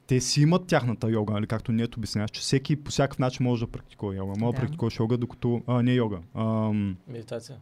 [0.08, 3.66] те си имат тяхната йога, нали, както ние обясняваш, че всеки по всякакъв начин може
[3.66, 4.34] да практикува йога.
[4.40, 4.58] Може да, Да.
[4.62, 5.62] практикуваш йога, докато...
[5.68, 6.20] А, не йога.
[6.36, 7.58] Ам, Медитация.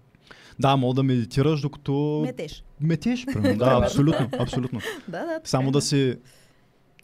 [0.59, 2.63] да, мога да медитираш, докато Метеш.
[2.81, 3.25] метеш.
[3.25, 3.57] примерно.
[3.65, 4.79] да, абсолютно, абсолютно.
[5.07, 5.39] Да, да.
[5.43, 6.17] Само да си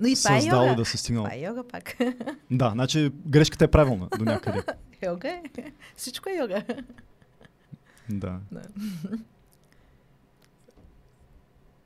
[0.02, 0.72] Но и това е създал йога.
[0.72, 1.24] и да си стигнал.
[1.24, 1.98] Това е йога пак.
[2.52, 4.64] Да, значи грешката е правилна до някъде.
[5.06, 5.42] йога е.
[5.96, 6.64] Всичко е йога.
[8.10, 8.40] да.
[8.52, 8.62] Да.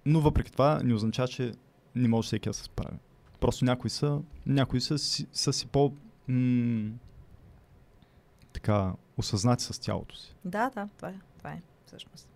[0.05, 1.51] Но въпреки това не означава, че
[1.95, 2.97] не може всеки да се справи.
[3.39, 5.93] Просто някои са, някои са, си, са си по...
[6.27, 6.91] М-
[8.53, 10.35] така, осъзнати с тялото си.
[10.45, 11.15] Да, да, това е.
[11.37, 12.27] Това е всъщност.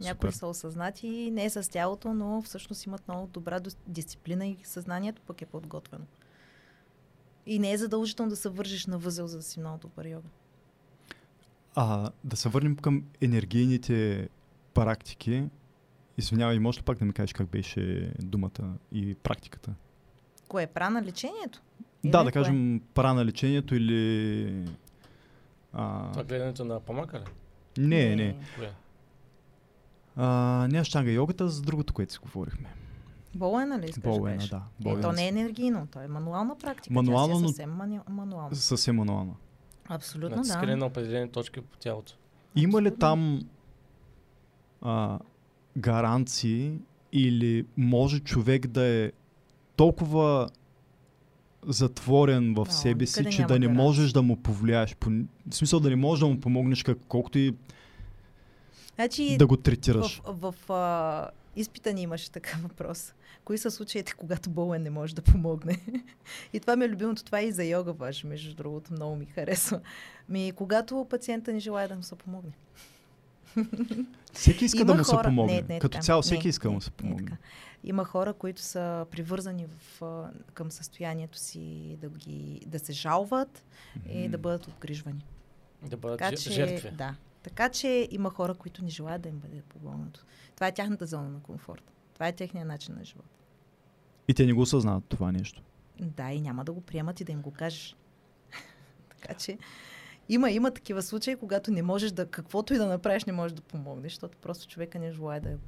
[0.00, 5.42] Някои са осъзнати не с тялото, но всъщност имат много добра дисциплина и съзнанието пък
[5.42, 6.04] е подготвено.
[7.46, 10.28] И не е задължително да се вържиш на възел, за да си много добър йога.
[11.74, 14.28] А, да се върнем към енергийните
[14.74, 15.44] практики.
[16.18, 19.74] Извинявай, може ли пак да ми кажеш как беше думата и практиката?
[20.48, 21.62] Кое е прана лечението?
[22.04, 22.42] Или да, да кое?
[22.42, 24.68] кажем пара на лечението или...
[25.72, 27.24] А, Това гледането на памака ли?
[27.86, 28.36] не, не.
[28.56, 28.72] Кое?
[30.16, 30.26] А,
[30.70, 32.68] не аштанга йогата, за другото, което си говорихме.
[33.34, 34.50] Болена ли искаш да Болена, кажеш?
[34.50, 34.56] да.
[34.56, 36.94] Е, Болена то не е енергийно, то е мануална практика.
[36.94, 38.00] Мануално, Тя си е съвсем мани...
[38.08, 38.56] мануална.
[38.56, 39.32] Съвсем мануална.
[39.88, 40.76] Абсолютно Натискане да.
[40.76, 42.12] на определени точки по тялото.
[42.56, 42.98] Има ли Абсолютно.
[42.98, 43.40] там
[44.82, 45.18] а,
[45.78, 46.78] гаранции
[47.12, 49.12] или може човек да е
[49.76, 50.48] толкова
[51.66, 53.82] затворен в Да, себе си, че да не гаранции.
[53.84, 54.96] можеш да му повлияеш.
[54.96, 57.54] По, в смисъл да не можеш да му помогнеш как, колкото и
[59.00, 60.22] Значи, да го третираш.
[60.26, 63.14] в, в а, изпита ни имаше такъв въпрос.
[63.44, 65.80] Кои са случаите, когато болен не може да помогне?
[66.52, 67.24] и това ми е любимото.
[67.24, 68.92] Това е и за йога ваше, между другото.
[68.92, 69.80] Много ми харесва.
[70.28, 72.52] Ми, когато пациента не желая да му се помогне.
[74.32, 75.54] Всеки иска Има да му се хора- помогне.
[75.54, 76.02] Не, не Като така.
[76.02, 77.26] цяло всеки Не, иска да не, му се не помогне.
[77.26, 77.36] така.
[77.84, 80.02] Има хора, които са привързани в,
[80.54, 83.64] към състоянието си да, ги, да се жалват
[84.10, 85.24] и да бъдат обгрижвани.
[85.82, 86.90] Да бъдат Така че, жертви.
[86.90, 87.14] да.
[87.42, 90.24] Така че има хора, които не желаят да им бъде помогнато.
[90.54, 91.92] Това е тяхната зона на комфорт.
[92.14, 93.26] Това е техният начин на живот.
[94.28, 95.62] И те не го осъзнават това нещо.
[96.00, 97.96] Да, и няма да го приемат и да им го кажеш.
[99.08, 99.58] така че
[100.28, 103.62] има, има такива случаи, когато не можеш да, каквото и да направиш, не можеш да
[103.62, 105.58] помогнеш, защото просто човека не желая да,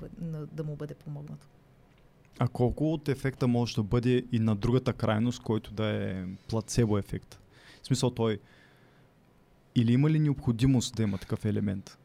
[0.46, 1.46] да му бъде помогнато.
[2.38, 6.98] А колко от ефекта може да бъде и на другата крайност, който да е плацебо
[6.98, 7.40] ефект?
[7.82, 8.38] В смисъл той
[9.74, 11.98] или има ли необходимост да има такъв елемент?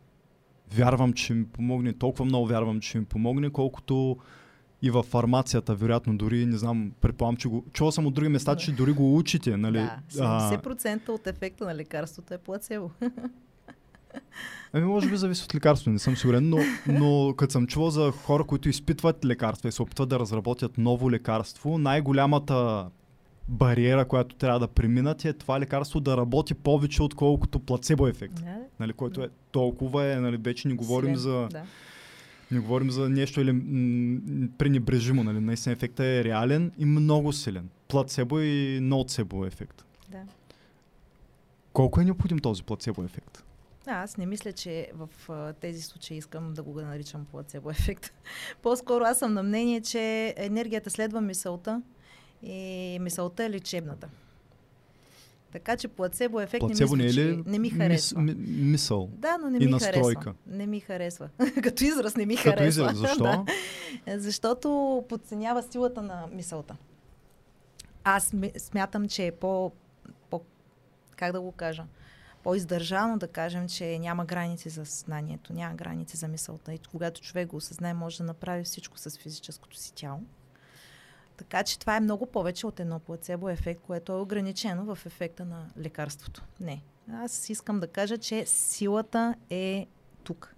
[0.73, 4.17] Вярвам, че ми помогне, толкова много вярвам, че ми помогне, колкото
[4.81, 7.65] и във фармацията, вероятно дори, не знам, предполагам, че го...
[7.73, 9.77] Чувал съм от други места, че дори го учите, нали?
[9.77, 12.91] Да, 70% от ефекта на лекарството е плацебо.
[14.73, 16.57] Ами може би зависи от лекарството, не съм сигурен, но,
[16.87, 21.11] но като съм чувал за хора, които изпитват лекарства и се опитват да разработят ново
[21.11, 22.87] лекарство, най-голямата
[23.47, 28.35] бариера, която трябва да преминат е това лекарство да работи повече, отколкото плацебо ефект.
[28.35, 31.63] Да, Нали, който е толкова е, нали, вече не говорим силен, за, Да.
[32.51, 37.69] не говорим за нещо или м- пренебрежимо, нали, наистина ефектът е реален и много силен.
[37.87, 39.85] Плацебо и ноцебо ефект.
[40.09, 40.21] Да.
[41.73, 43.43] Колко е необходим този плацебо ефект?
[43.89, 48.13] Аз не мисля, че в а, тези случаи искам да го наричам плацебо ефект.
[48.61, 51.81] По-скоро аз съм на мнение, че енергията следва мисълта
[52.43, 54.09] и мисълта е лечебната.
[55.51, 58.21] Така че плацебо ефект Плацебо не, не мисля, е ли не ми мис, харесва.
[58.21, 59.09] ми, мисъл?
[59.13, 60.21] Да, но не и ми настройка?
[60.21, 60.33] харесва.
[60.47, 61.29] Не ми харесва.
[61.63, 62.67] Като израз не ми Като харесва.
[62.67, 63.23] израз, защо?
[63.23, 63.45] да.
[64.19, 66.75] Защото подценява силата на мисълта.
[68.03, 69.71] Аз смятам, че е по,
[70.29, 70.41] по
[71.15, 71.85] как да го кажа,
[72.43, 76.73] по-издържано да кажем, че няма граници за съзнанието, няма граници за мисълта.
[76.73, 80.19] И когато човек го осъзнае, може да направи всичко с физическото си тяло.
[81.37, 85.45] Така че това е много повече от едно плацебо ефект, което е ограничено в ефекта
[85.45, 86.43] на лекарството.
[86.59, 86.83] Не.
[87.13, 89.87] Аз искам да кажа, че силата е
[90.23, 90.55] тук.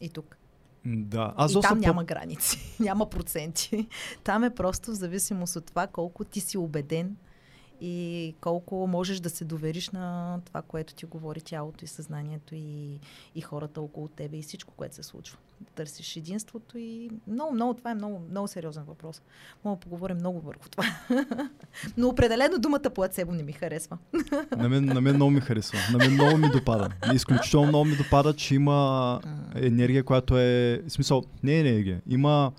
[0.00, 0.36] И тук.
[0.84, 1.34] Да.
[1.36, 3.88] Аз и там по- няма граници, няма проценти.
[4.24, 7.16] Там е просто в зависимост от това колко ти си убеден
[7.80, 12.98] и колко можеш да се довериш на това, което ти говори тялото и съзнанието и,
[13.34, 15.38] и хората около тебе и всичко, което се случва.
[15.60, 19.22] Да търсиш единството и много, много, това е много, много сериозен въпрос.
[19.64, 20.84] Мога да поговорим много върху това.
[21.96, 23.98] Но определено думата плацебо не ми харесва.
[24.56, 25.78] На мен, на мен много ми харесва.
[25.92, 26.88] На мен много ми допада.
[27.14, 29.20] Изключително много ми допада, че има
[29.54, 30.82] енергия, която е...
[30.86, 32.00] В смисъл, не е енергия.
[32.08, 32.52] Има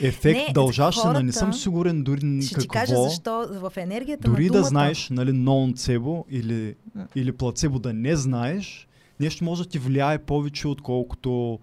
[0.00, 1.12] ефект, Не, дължащ се на...
[1.12, 2.62] Не хората- съм сигурен дори Ще какво.
[2.62, 4.68] ти кажа защо в енергията Дори на да думата...
[4.68, 6.74] знаеш, нали, ноунцебо или,
[7.16, 8.88] или плацебо да не знаеш,
[9.20, 11.58] нещо може да ти влияе повече, отколкото...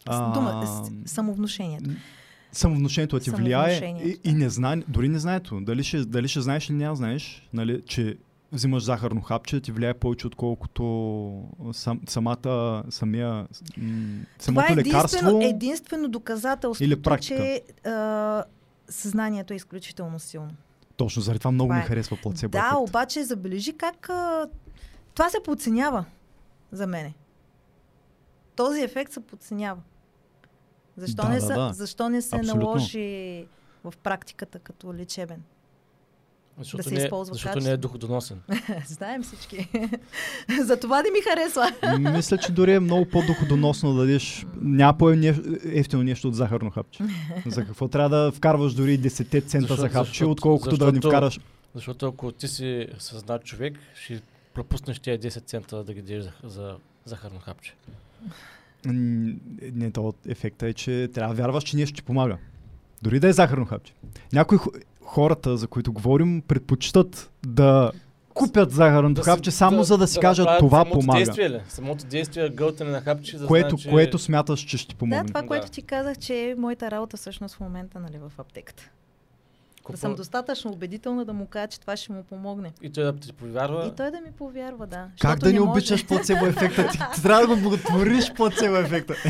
[0.00, 1.90] С- Дума, самовнушението.
[2.52, 5.60] самовнушението да ти влияе и, и не знае, дори не знаето.
[5.60, 8.16] Дали ще, дали ще знаеш или няма знаеш, нали, че
[8.54, 10.84] взимаш захарно хапче, ти влияе повече, отколкото
[11.72, 13.46] сам, самата, самия,
[14.38, 15.40] самото Това е лекарство.
[15.42, 17.36] единствено, доказателство, или практика.
[17.36, 18.44] че а,
[18.88, 20.50] съзнанието е изключително силно.
[20.96, 21.86] Точно заради това много Това ми е.
[21.86, 22.76] харесва плацебо да, ефект.
[22.78, 24.46] обаче забележи как а,
[25.14, 26.04] това се подценява
[26.72, 27.14] за мене.
[28.56, 29.80] Този ефект се подценява.
[30.96, 31.70] Защо, Да, не, да, са, да.
[31.72, 32.60] защо не се Абсолютно.
[32.62, 33.46] наложи
[33.84, 35.42] в практиката като лечебен?
[36.58, 38.40] Защото, се не, е- използва защото не е доходоносен.
[38.86, 39.68] Знаем всички.
[40.64, 41.66] за това не ми харесва.
[42.12, 47.04] Мисля, че дори е много по-доходоносно да дадеш няма по-ефтино нещо от захарно хапче.
[47.46, 49.08] За какво трябва да вкарваш дори 10
[49.40, 51.40] цента Защо- за хапче, защото- отколкото да ни защото- вкараш
[51.74, 54.20] Защото ако ти си съзнат човек, ще
[54.54, 57.74] пропуснеш тия 10 цента да ги дадеш за, за захарно хапче.
[58.84, 62.38] Не, то ефекта е, че трябва да вярваш, че нещо ти помага.
[63.02, 63.92] Дори да е захарно хапче.
[64.32, 67.90] Някои хо- хората, за които говорим, предпочитат да
[68.34, 71.18] купят захарното си- хапче, само за да си кажат направят това самото помага.
[71.18, 71.60] Действие, ли?
[71.68, 73.90] Самото действие, гълтане на хапче, за Което, да че...
[73.90, 75.22] което смяташ, че ще ти помогне.
[75.22, 75.46] Да, това, Да.
[75.46, 78.90] което ти казах, че е моята работа всъщност в момента нали, в аптеката.
[79.86, 82.72] Да Купа- съм достатъчно убедителна да му кажа, че това ще му помогне.
[82.82, 83.86] И той да ти повярва.
[83.86, 85.08] И той да ми повярва, да.
[85.20, 86.88] Как да не може- обичаш плацебо ефекта?
[86.88, 89.14] Ти, ти трябва да го благотвориш плацебо ефекта.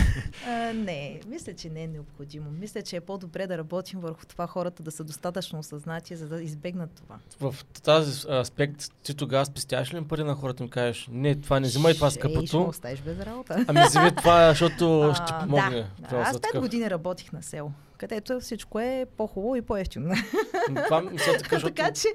[0.47, 2.51] А, не, мисля, че не е необходимо.
[2.51, 6.43] Мисля, че е по-добре да работим върху това хората да са достатъчно осъзнати, за да
[6.43, 7.16] избегнат това.
[7.40, 11.66] В този аспект ти тогава спестяваш ли пари на хората им кажеш, не, това не
[11.66, 13.64] взимай това Ще- Ей, ще скъпото, оставиш без работа.
[13.68, 15.86] ами вземи това, защото ще А, помогне.
[16.01, 16.16] Да, да.
[16.16, 16.60] Аз пет такъв.
[16.60, 17.72] години работих на село,
[18.09, 20.14] където всичко е по-хубаво и по-ефтино.
[21.62, 22.09] Така, че,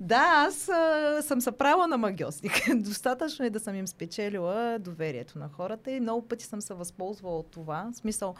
[0.00, 2.52] да, аз а, съм се правила на магиосник.
[2.76, 7.38] Достатъчно е да съм им спечелила доверието на хората и много пъти съм се възползвала
[7.38, 7.90] от това.
[7.92, 8.34] В смисъл,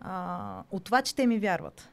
[0.00, 1.88] а, от това, че те ми вярват.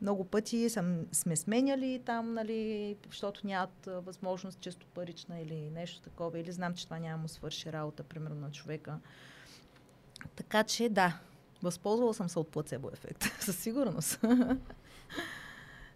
[0.00, 6.00] Много пъти съм, сме сменяли там, нали, защото нямат а, възможност често парична или нещо
[6.00, 8.98] такова, или знам, че това няма му свърши работа, примерно на човека.
[10.36, 11.18] Така че, да,
[11.62, 14.20] възползвала съм се от плацебо ефект, със сигурност.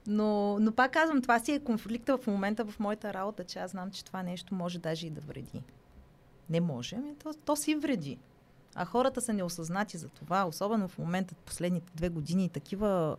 [0.06, 3.70] Но, но пак казвам, това си е конфликта в момента в моята работа, че аз
[3.70, 5.62] знам, че това нещо може даже и да вреди.
[6.50, 8.18] Не може, ами то, то си вреди.
[8.74, 13.16] А хората са неосъзнати за това, особено в момента, последните две години, такива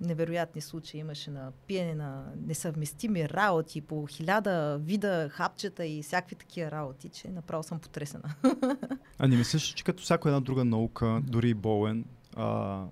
[0.00, 6.70] невероятни случаи имаше на пиене на несъвместими работи по хиляда вида хапчета и всякакви такива
[6.70, 8.34] работи, че направо съм потресена.
[9.18, 12.04] А не мислиш, че като всяка една друга наука, дори и болен,
[12.36, 12.84] а,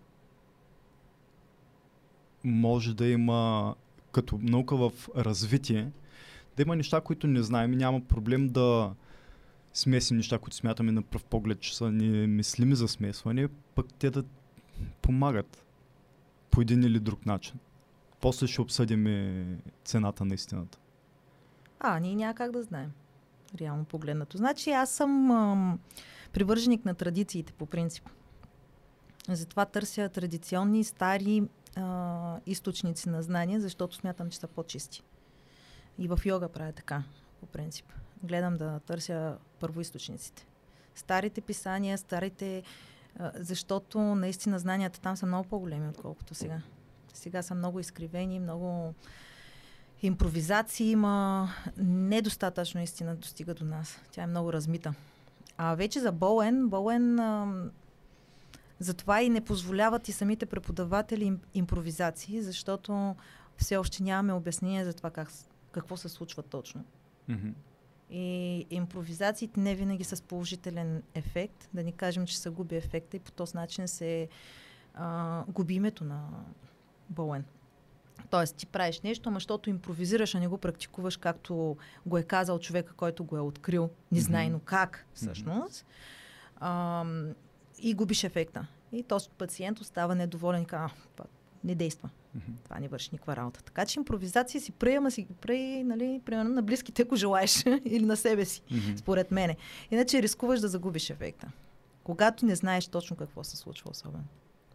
[2.45, 3.75] може да има
[4.13, 5.93] като наука в развитие,
[6.57, 8.95] да има неща, които не знаем и няма проблем да
[9.75, 14.25] смесим неща, които смятаме на пръв поглед, че са немислими за смесване, пък те да
[15.03, 15.65] помагат
[16.51, 17.59] по един или друг начин.
[18.21, 20.79] После ще обсъдим и цената на истината.
[21.81, 22.93] А, ние няма как да знаем.
[23.61, 24.37] Реално погледнато.
[24.37, 25.79] Значи аз съм ам,
[26.33, 28.11] привърженик на традициите по принцип.
[29.29, 31.43] Затова търся традиционни, стари
[31.77, 35.03] а, източници на знания, защото смятам, че са по-чисти.
[35.99, 37.03] И в йога правя така,
[37.41, 37.93] по принцип.
[38.23, 40.47] Гледам да търся първоисточниците.
[40.95, 42.63] Старите писания, старите...
[43.19, 46.61] а, Защото наистина знанията там са много по-големи, отколкото сега.
[47.15, 48.95] Сега са много изкривени, много
[50.03, 51.49] импровизации има.
[51.79, 54.01] Недостатъчно истина достига до нас.
[54.11, 54.95] Тя е много размита.
[55.57, 57.71] А вече за Боуен, Боуен ам,
[58.79, 63.17] затова и не позволяват и самите преподаватели им, импровизации, защото
[63.57, 65.29] все още нямаме обяснение за това как,
[65.73, 66.85] какво се случва точно.
[67.29, 67.49] Мгм.
[68.11, 71.69] И импровизациите не винаги са с положителен ефект.
[71.75, 74.29] Да ни кажем, че се губи ефекта и по този начин се
[74.95, 76.29] а, губи името на
[77.11, 77.45] Боуен.
[78.31, 81.77] Тоест, ти правиш нещо, ама защото импровизираш, а не го практикуваш, както
[82.07, 85.87] го е казал човека, който го е открил, незнайно как всъщност.
[86.61, 87.35] Ам,
[87.79, 88.67] и губиш ефекта.
[88.93, 91.25] И този пациент остава недоволен и казва, «А,
[91.65, 92.11] не действа.
[92.35, 92.53] Мгм.
[92.65, 93.63] Това не върши никаква работа.
[93.63, 98.05] Така че импровизация си прей, ама си прей, нали, примерно на близките, ако желаеш, или
[98.05, 98.97] на себе си, Мгм.
[98.97, 99.57] според мене.
[99.91, 101.49] Иначе рискуваш да загубиш ефекта.
[102.05, 104.25] Когато не знаеш точно какво се случва особено.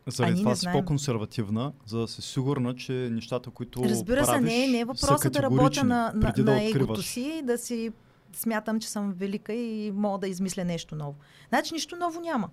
[0.07, 4.67] Заради ние това си по-консервативна, за да си сигурна, че нещата, които Разбира се, не,
[4.67, 7.91] не е са въпросът да работя на, на, да на егото си и да си
[8.33, 11.15] смятам, че съм велика и мога да измисля нещо ново.
[11.49, 12.49] Значи нищо ново няма.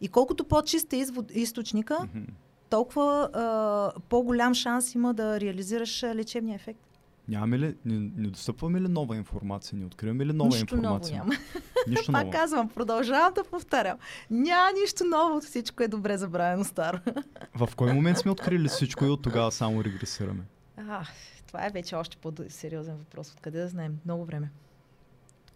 [0.00, 2.24] И колкото по-чист е източника, Мгм.
[2.70, 6.80] Толкова а, по-голям шанс има да реализираш лечебния ефект.
[7.28, 9.78] Нямаме ли, не, не достъпваме ли нова информация?
[9.78, 11.18] Не откриваме ли нова нищо ново информация?
[11.18, 11.32] няма.
[11.88, 12.32] Нищо Пак ново.
[12.32, 13.98] казвам, продължавам да повтарям.
[14.30, 16.98] Няма нищо ново, всичко е добре забравено старо.
[17.54, 20.42] В кой момент сме открили всичко и от тогава само регресираме?
[20.76, 21.06] А,
[21.46, 23.32] това е вече още по-сериозен въпрос.
[23.32, 23.98] Откъде да знаем?
[24.04, 24.50] Много време.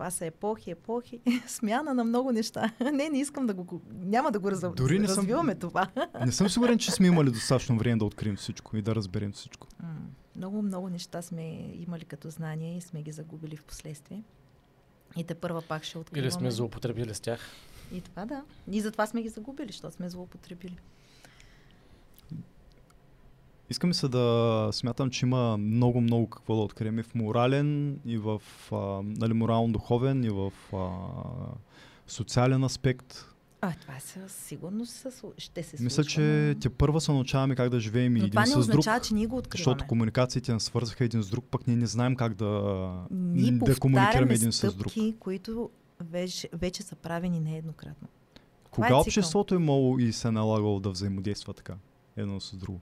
[0.00, 2.72] Това са епохи, епохи, смяна на много неща.
[2.92, 3.80] Не, не искам да го...
[3.92, 4.60] Няма да го раз...
[4.76, 5.88] Дори не съм- развиваме това.
[6.26, 9.66] Не съм сигурен, че сме имали достатъчно време да открием всичко и да разберем всичко.
[10.36, 14.22] Много, много неща сме имали като знания и сме ги загубили в последствие.
[15.16, 16.26] И те първа пак ще откриваме.
[16.26, 17.40] Или сме злоупотребили с тях.
[17.92, 18.44] И това да.
[18.70, 20.78] И затова сме ги загубили, защото сме злоупотребили.
[23.70, 28.18] Искам се да смятам, че има много, много какво да открием и в морален, и
[28.18, 28.42] в
[28.72, 30.88] а, нали, морално-духовен, и в а,
[32.06, 33.26] социален аспект.
[33.60, 35.06] А, това със сигурност
[35.38, 36.10] ще се Мисля, случва.
[36.10, 36.20] че
[36.54, 38.60] но- те първа се научаваме как да живеем Но един това не с друг.
[38.60, 39.60] означава, че ние го откриваме.
[39.60, 43.76] Защото комуникациите ни свързаха един с друг, пък ние не знаем как да, Ние да
[43.76, 44.72] комуникираме един с друг.
[44.72, 45.70] стъпки, които
[46.00, 48.08] вече, вече са правени нееднократно.
[48.70, 51.74] Кога е обществото е имало и се е налагало да взаимодейства така,
[52.16, 52.80] едно с друго?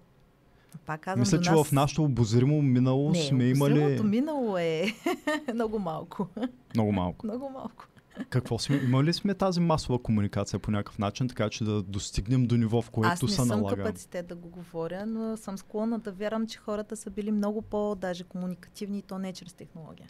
[0.86, 1.68] Пак казвам, Мисля, че нас...
[1.68, 4.86] в нашето обозримо минало не, сме имали минало е
[5.54, 6.28] много малко.
[6.74, 7.26] много малко.
[7.26, 7.88] много малко.
[8.30, 12.46] Какво сме, имали ли сме тази масова комуникация по някакъв начин, така че да достигнем
[12.46, 13.76] до ниво, в което Аз не се съм налага?
[13.76, 18.24] капацитет да го говоря, но съм склонна да вярвам, че хората са били много по-даже
[18.24, 20.08] комуникативни и то не чрез технология.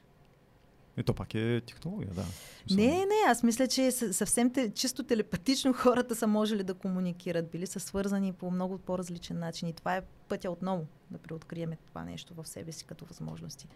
[0.98, 2.24] И то пак е технология, да.
[2.66, 6.74] Смисъл, Не, не, аз мисля, че съ- съвсем те, чисто телепатично хората са можели да
[6.74, 11.78] комуникират, били са свързани по много по-различен начин и това е пътя отново да преоткриеме
[11.88, 13.68] това нещо в себе си като възможности.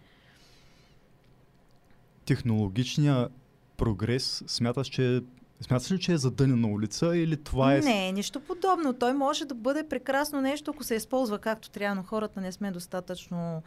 [2.26, 3.32] Технологичният
[3.76, 5.22] прогрес, смяташ, че
[5.62, 7.80] Смяташ ли, че е задънена улица или това е...
[7.80, 8.92] Не, нищо подобно.
[8.92, 12.70] Той може да бъде прекрасно нещо, ако се използва както трябва, но хората не сме
[12.70, 13.62] достатъчно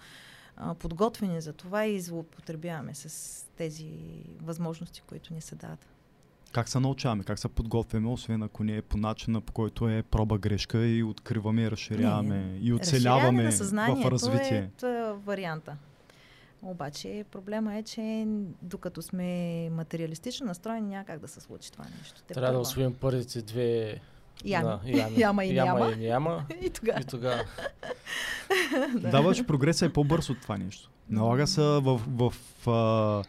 [0.58, 3.92] а, подготвени за това и злоупотребяваме с тези
[4.42, 5.86] възможности, които ни се дават.
[6.52, 10.04] Как се научаваме, как се подготвяме, освен ако не е по начина, по който е
[10.04, 14.58] проба грешка и откриваме, разширяваме Не, и оцеляваме в развитие.
[14.58, 15.78] Е, т- варианта.
[16.62, 18.28] Обаче проблема е, че
[18.62, 19.30] докато сме
[19.70, 22.22] материалистично настроени, няма как да се случи това нещо.
[22.28, 22.62] Те Трябва да първа.
[22.62, 24.02] освоим първите две
[24.46, 24.66] Ями.
[24.66, 25.14] Да, ями.
[25.20, 25.92] Яма и няма.
[25.92, 26.46] и няма.
[26.62, 27.02] И тогава.
[27.02, 27.42] И тогава.
[28.96, 30.90] Да, обаче прогресът е по-бърз от това нещо.
[31.10, 32.34] Налага се в, в,
[32.66, 33.24] в,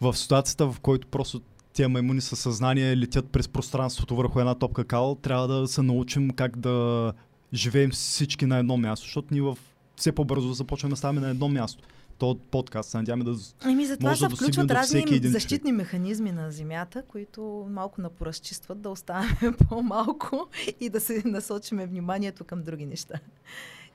[0.00, 1.40] в ситуацията, в който просто
[1.72, 6.30] тия маймуни със съзнание летят през пространството върху една топка кал, трябва да се научим
[6.30, 7.12] как да
[7.54, 9.58] живеем всички на едно място, защото ние в
[9.96, 11.82] все по-бързо започваме да ставаме на едно място.
[12.20, 13.36] То подкаст надяваме да...
[13.64, 18.90] Ами затова може се да включват разни защитни механизми на Земята, които малко напоразчистват да
[18.90, 20.48] оставаме по-малко
[20.80, 23.14] и да се насочиме вниманието към други неща.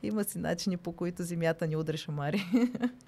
[0.04, 2.46] Има си начини, по които Земята ни удря шамари.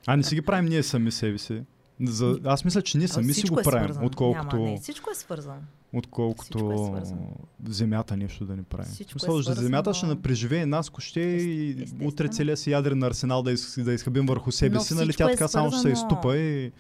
[0.08, 1.64] А не си ги правим ние сами себе си.
[2.02, 2.40] За...
[2.44, 4.06] Аз мисля, че ние сами си го е правим, свързано.
[4.06, 5.62] отколкото, Няма, не, всичко е свързано.
[5.94, 7.32] отколкото е свързано.
[7.68, 8.90] земята нещо да ни прави.
[8.90, 10.16] Всичко е земята ще свързано.
[10.16, 11.26] напреживее нас коще и
[11.70, 12.08] Ест- естествено.
[12.08, 15.30] утре целият си ядрен арсенал да, из, да изхъбим върху себе Но си, нали тя
[15.30, 16.08] е така само ще се свързано.
[16.08, 16.72] изтупа и,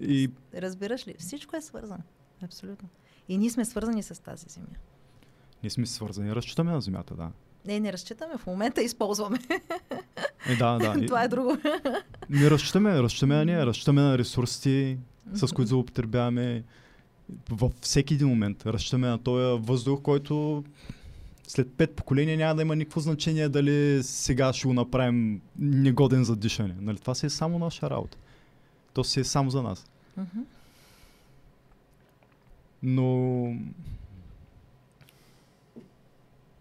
[0.00, 1.14] и Разбираш ли?
[1.18, 2.02] Всичко е свързано.
[2.42, 2.88] Абсолютно.
[3.28, 4.66] И ние сме свързани с тази земя.
[5.62, 7.30] ние сме свързани, разчитаме на земята, да.
[7.66, 9.38] Не, не разчитаме, в момента използваме.
[10.46, 11.06] Е, да, да.
[11.06, 11.56] Това е друго.
[12.30, 14.98] Не разчитаме, разчитаме на нея, разчитаме на ресурсите,
[15.34, 16.64] с които злоупотребяваме
[17.50, 18.66] във всеки един момент.
[18.66, 20.64] Разчитаме на този въздух, който
[21.48, 26.36] след пет поколения няма да има никакво значение дали сега ще го направим негоден за
[26.36, 26.74] дишане.
[26.80, 26.98] Нали?
[26.98, 28.18] Това си е само наша работа.
[28.92, 29.86] То си е само за нас.
[32.82, 33.42] Но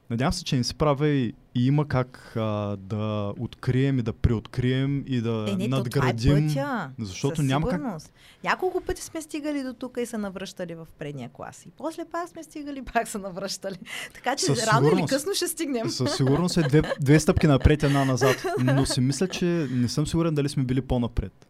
[0.10, 2.42] надявам се, че не се правя и, и има как а,
[2.78, 6.48] да открием и да преоткрием и да Е, не, то това е надградим.
[6.48, 6.90] пътя.
[7.00, 8.14] защото със няма как- сигурност.
[8.44, 11.66] Няколко пъти сме стигали до тук и са навръщали в предния клас.
[11.66, 13.78] И после пак сме стигали, пак са навръщали.
[14.14, 15.90] Така че Със рано или късно ще стигнем.
[15.90, 18.46] Със сигурност е две, две стъпки напред, една назад.
[18.60, 21.48] Но си мисля, че не съм сигурен дали сме били по-напред.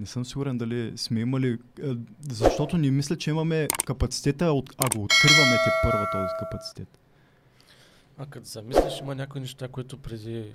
[0.00, 1.58] Не съм сигурен дали сме имали...
[1.82, 1.96] е,
[2.28, 6.98] Защото не мисля, че имаме капацитета, а го откриваме те първа този капацитет.
[8.18, 10.54] А като замислиш, има някои неща, които преди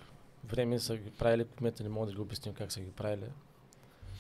[0.50, 3.26] време са ги правили, в момента не мога да ги обясним как са ги правили.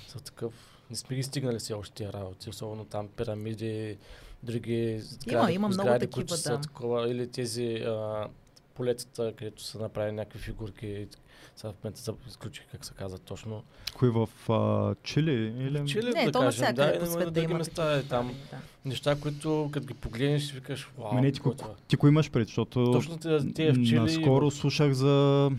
[0.07, 0.53] Са такъв...
[0.89, 3.97] Не сме ги стигнали все още тия работи, особено там пирамиди,
[4.43, 6.61] други сгради, има много сгради такива, които са да.
[6.61, 8.27] такова, или тези а,
[8.75, 11.07] полетата, където са направили някакви фигурки.
[11.55, 13.63] Сега в момента изключих как се казва точно.
[13.97, 15.31] Кой в а, Чили?
[15.33, 15.87] Или...
[15.87, 18.35] Чили, Не, да то кажем, да, и по на света други има места е там.
[18.51, 18.57] Да.
[18.85, 21.73] Неща, които като ги погледнеш, си викаш, вау, Ма не, ти, какво е ко- това?
[21.87, 23.99] ти го имаш пред, защото Точно тези, тези в Чили...
[23.99, 25.51] наскоро слушах за...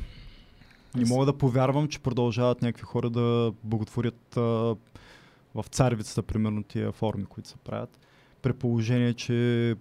[0.94, 4.40] Не мога да повярвам, че продължават някакви хора да благотворят а,
[5.54, 7.98] в царевицата, примерно, тия форми, които се правят.
[8.42, 9.74] При положение, че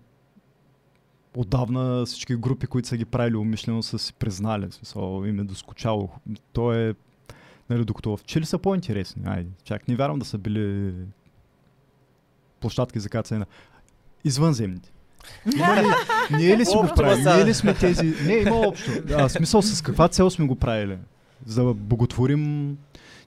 [1.35, 4.67] отдавна всички групи, които са ги правили умишлено, са си признали.
[4.67, 6.09] В смисъл, им е доскочало.
[6.53, 6.93] То е...
[7.69, 9.23] Нали, докато в Чили са по-интересни.
[9.25, 10.93] Айде, чак не вярвам да са били
[12.59, 13.45] площадки за кацане на
[14.23, 14.91] извънземните.
[15.55, 15.87] Има ли,
[16.37, 17.35] ние ли си го са.
[17.35, 18.13] Ние ли сме тези...
[18.25, 18.91] Не, има общо.
[19.17, 20.97] А, смисъл с каква цел сме го правили?
[21.45, 22.77] За да боготворим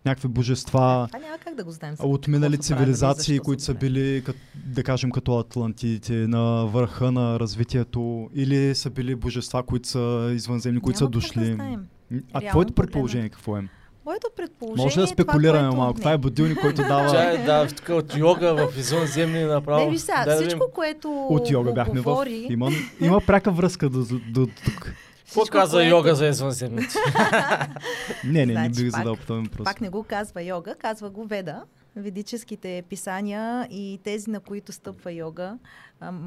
[0.04, 1.94] някакви божества Това няма как да го знаем.
[1.98, 6.66] а, от минали са цивилизации, защо които са били, кът, да кажем, като атлантидите, на
[6.66, 11.48] върха на развитието, или са били божества, които са извънземни, които са Няма как дошли.
[11.48, 11.86] Да знаем.
[12.32, 13.68] а Реално твоето предположение какво е?
[14.06, 15.76] Моето предположение Може да е спекулираме това, което...
[15.76, 15.98] малко.
[15.98, 17.24] Това е будилник, който дава...
[17.24, 19.84] е, да, тук от йога в извънземни направо.
[19.84, 22.04] Не, виж сега, да всичко, което От йога бяхме в...
[22.04, 22.70] говори, Има,
[23.00, 24.92] има пряка връзка до, до, до тук.
[25.28, 26.94] Какво каза което- йога за извънземните?
[28.24, 29.64] Не, не, не Значи бих пак- задал по този въпрос.
[29.64, 31.62] пак не го казва йога, казва го Веда.
[31.96, 35.58] Ведическите писания и тези, на които стъпва йога,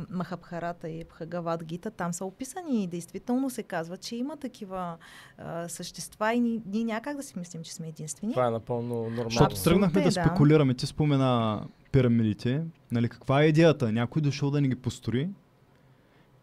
[0.10, 4.98] Махабхарата и Бхагават Гита, там са описани и действително се казва, че има такива
[5.38, 8.34] а, същества и ни- ние някак да си мислим, че сме единствени.
[8.34, 9.30] Това е напълно нормално.
[9.30, 10.22] Защото тръгнахме е, да да.
[10.22, 10.74] спекулираме.
[10.74, 11.62] Ти спомена
[11.92, 12.62] пирамидите.
[12.92, 13.92] Нали, каква е идеята?
[13.92, 15.30] Някой дошъл да ни ги построи.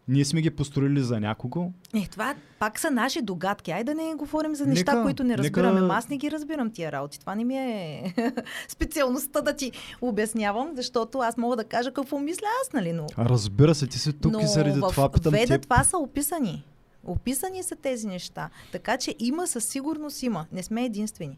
[0.09, 1.71] Ние сме ги построили за някого.
[1.95, 3.71] Е, това пак са наши догадки.
[3.71, 5.79] Айде да не говорим за неща, Нека- които не нека- разбираме.
[5.79, 7.19] Ама Аз не ги разбирам тия работи.
[7.19, 8.13] Това не ми е
[8.67, 9.71] специалността да ти
[10.01, 12.93] обяснявам, защото аз мога да кажа какво мисля аз, нали?
[12.93, 15.61] Но, разбира се, ти си тук но и заради в това питам Веда теб.
[15.61, 16.65] това са описани.
[17.03, 18.49] Описани са тези неща.
[18.71, 20.45] Така че има, със сигурност има.
[20.51, 21.37] Не сме единствени.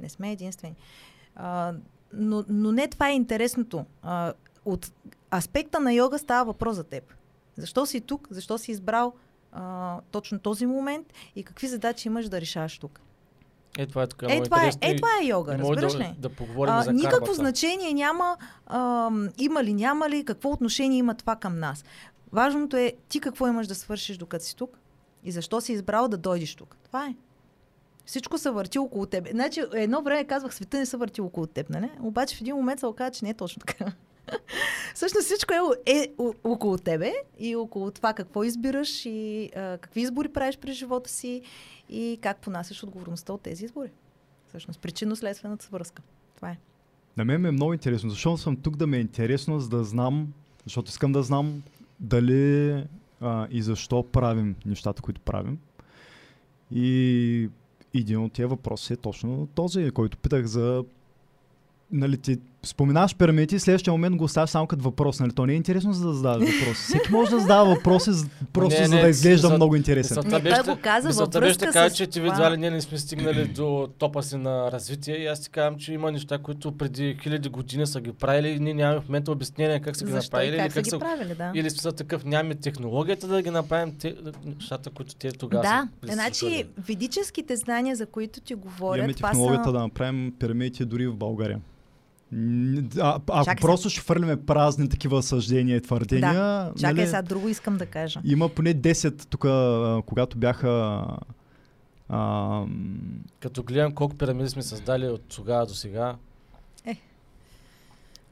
[0.00, 0.74] Не сме единствени.
[1.36, 1.72] А,
[2.12, 3.84] но, но не това е интересното.
[4.02, 4.32] А,
[4.64, 4.92] от
[5.32, 7.14] аспекта на йога става въпрос за теб.
[7.58, 8.28] Защо си тук?
[8.30, 9.12] Защо си избрал
[9.52, 11.06] а, точно този момент
[11.36, 13.00] и какви задачи имаш да решаваш тук?
[13.78, 16.14] Е, това е тук Е, това е, е, това е йога, разбираш да, ли?
[16.18, 17.34] да поговорим А, за никакво кармата.
[17.34, 18.36] значение няма
[18.66, 21.84] а, има ли, няма ли, какво отношение има това към нас.
[22.32, 24.78] Важното е ти какво имаш да свършиш докато си тук
[25.24, 26.76] и защо си избрал да дойдеш тук.
[26.84, 27.14] Това е.
[28.06, 29.28] Всичко се върти около теб.
[29.30, 31.90] Значи, едно време казвах, света не се върти около теб, нали?
[32.00, 33.92] Обаче в един момент се оказа, че не е точно така.
[34.94, 35.52] Всъщност всичко
[35.86, 36.08] е, е
[36.44, 41.42] около тебе и около това какво избираш и а, какви избори правиш през живота си
[41.88, 43.90] и как понасяш отговорността от тези избори.
[44.48, 46.02] Всъщност, причинно-следствената свръзка.
[46.36, 46.58] Това е.
[47.16, 48.10] На мен ми е много интересно.
[48.10, 50.32] Защо съм тук да ме е интересно, за да знам,
[50.64, 51.62] защото искам да знам
[52.00, 52.72] дали
[53.20, 55.58] а, и защо правим нещата, които правим.
[56.72, 57.50] И
[57.94, 60.84] един от тия въпроси е точно този, който питах за
[61.92, 65.20] нали, ти споменаваш пирамидите и следващия момент го оставяш само като въпрос.
[65.20, 65.32] Нали?
[65.32, 66.82] То не е интересно за да задаваш въпроси.
[66.82, 68.10] Всеки може да задава въпроси,
[68.52, 70.14] просто Не, за не, да изглежда за- много интересен.
[70.14, 72.20] за- Не, Това беше- той го каза във Мисълта беше връзка така, с че ти
[72.20, 72.32] това.
[72.32, 75.78] едва ли ние не сме стигнали до топа си на развитие и аз ти казвам,
[75.78, 79.32] че има неща, които преди хиляди години са ги правили и ние нямаме в момента
[79.32, 80.98] обяснение как са ги Защо направили или как са как ги са...
[80.98, 81.52] правили, да.
[81.54, 84.14] Или смисъл такъв, нямаме технологията да ги направим те,
[84.46, 89.64] нещата, които те тогава Да, са значи ведическите знания, за които ти говорят, Имаме технологията
[89.64, 89.72] са...
[89.72, 91.60] да направим пирамидите дори в България.
[92.98, 97.22] А, ако Чакай просто ще хвърляме празни такива съждения и твърдения, Да, Чакай, нали, сега
[97.22, 98.20] друго искам да кажа.
[98.24, 101.04] има поне 10 тук, а, когато бяха
[102.08, 102.62] А,
[103.40, 106.16] Като гледам колко пирамиди сме създали от тогава до сега,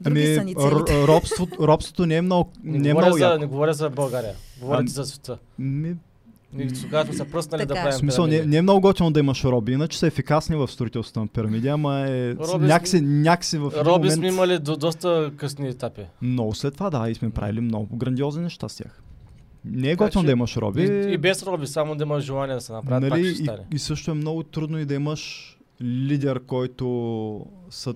[0.01, 0.55] Други ами,
[0.87, 3.39] робството, робството не е много, не, не е говоря, много за, яко.
[3.39, 5.37] не говоря за България, говоря Ами- за света.
[5.59, 5.95] Ми,
[6.53, 9.19] Ние тогава сме се пръснали да правим В смисъл, не, не е много готино да
[9.19, 13.71] имаш роби, иначе са ефикасни в строителството на пирамиди, ама е Роби някакси, някакси в
[13.77, 14.13] Роби момент...
[14.13, 16.01] сме имали до доста късни етапи.
[16.21, 19.01] Много след това, да, и сме правили много грандиозни неща с тях.
[19.65, 20.81] Не е готино да имаш роби.
[20.81, 23.35] И, и без роби, само да имаш желание да се направят, нали, пак ще и,
[23.35, 23.63] стане.
[23.73, 27.93] и също е много трудно и да имаш лидер, който са,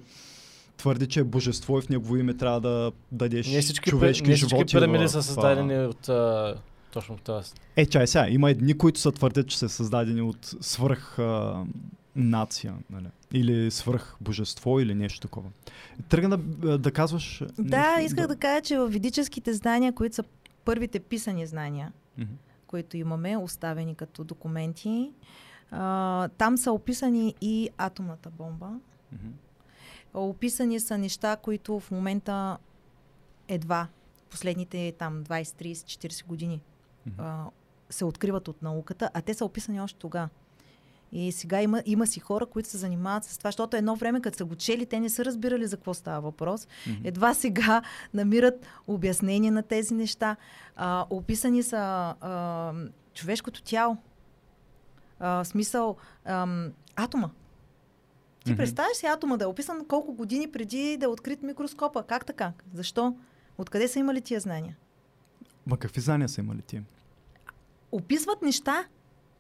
[0.77, 4.35] твърди, че е божество и в негово име трябва да дадеш Не всички, човешки не
[4.35, 4.75] всички животи.
[4.75, 6.55] пирамиди в, са създадени от а,
[6.91, 7.43] точно това.
[7.75, 11.63] Е, чай сега, има едни, които са твърдят, че са създадени от свръх а,
[12.15, 13.07] нация, нали?
[13.33, 15.49] или свръх божество, или нещо такова.
[16.09, 17.43] Тръгна да, да казваш...
[17.59, 18.05] Да, нещо?
[18.05, 20.23] исках да кажа, че в ведическите знания, които са
[20.65, 22.33] първите писани знания, Мгм.
[22.67, 25.11] които имаме, оставени като документи,
[25.71, 28.69] а, там са описани и атомната бомба.
[29.11, 29.27] Мгм.
[30.13, 32.57] Описани са неща, които в момента
[33.47, 33.87] едва
[34.29, 36.61] последните там 20, 30, 40 години.
[37.17, 37.45] А,
[37.89, 40.29] се откриват от науката, а те са описани още тогава.
[41.11, 44.37] И сега има, има си хора, които се занимават с това, защото едно време, като
[44.37, 46.67] са го чели, те не са разбирали за какво става въпрос.
[46.87, 47.01] Мгм.
[47.03, 47.81] Едва сега
[48.13, 50.35] намират обяснение на тези неща.
[50.75, 51.77] А, описани са
[52.21, 52.73] а,
[53.13, 53.97] човешкото тяло.
[55.19, 55.95] А, в смисъл
[56.25, 57.29] ам, атома.
[58.45, 58.57] Ти Мгм.
[58.57, 62.03] представяш си атома да е описан колко години преди да е открит микроскопа?
[62.03, 62.53] Как така?
[62.73, 63.15] Защо?
[63.57, 64.77] Откъде са имали тия знания?
[65.65, 66.81] Ма какви знания са имали ти?
[67.91, 68.85] Описват неща,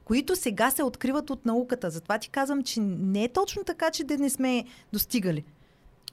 [0.05, 1.89] които сега се откриват от науката.
[1.89, 5.43] Затова ти казвам, че не е точно така, че да не сме достигали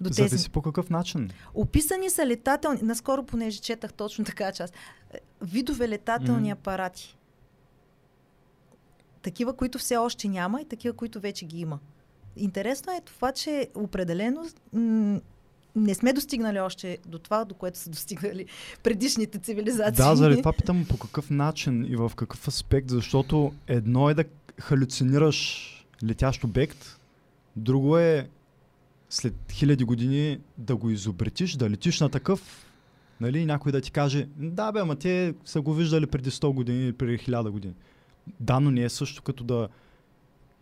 [0.00, 0.28] до тези.
[0.28, 1.30] Зависи по какъв начин.
[1.54, 4.74] Описани са летателни, наскоро понеже четах точно така част,
[5.42, 6.52] видове летателни Мгм.
[6.52, 7.16] апарати.
[9.22, 11.78] Такива, които все още няма и такива, които вече ги има.
[12.36, 15.20] Интересно е това, че определено м-
[15.76, 18.46] не сме достигнали още до това, до което са достигнали
[18.82, 20.04] предишните цивилизации.
[20.04, 24.24] Да, заради това питам по какъв начин и в какъв аспект, защото едно е да
[24.60, 25.68] халюцинираш
[26.04, 26.98] летящ обект,
[27.56, 28.28] друго е
[29.10, 32.66] след хиляди години да го изобретиш, да летиш на такъв,
[33.20, 36.84] нали, някой да ти каже, да бе, ама те са го виждали преди 100 години
[36.84, 37.74] или преди 1000 години.
[38.40, 39.68] Да, но не е също като да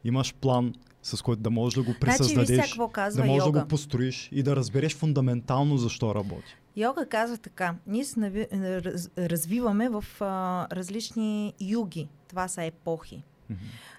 [0.05, 0.75] имаш план,
[1.07, 3.59] с който да можеш да го Значи, пресъздадеш, какво казва да можеш йога.
[3.59, 6.57] да го построиш и да разбереш фундаментално защо работи.
[6.77, 7.75] Йога казва така.
[7.87, 8.49] Ние се
[9.19, 12.09] развиваме в а, различни юги.
[12.29, 13.23] Това са епохи.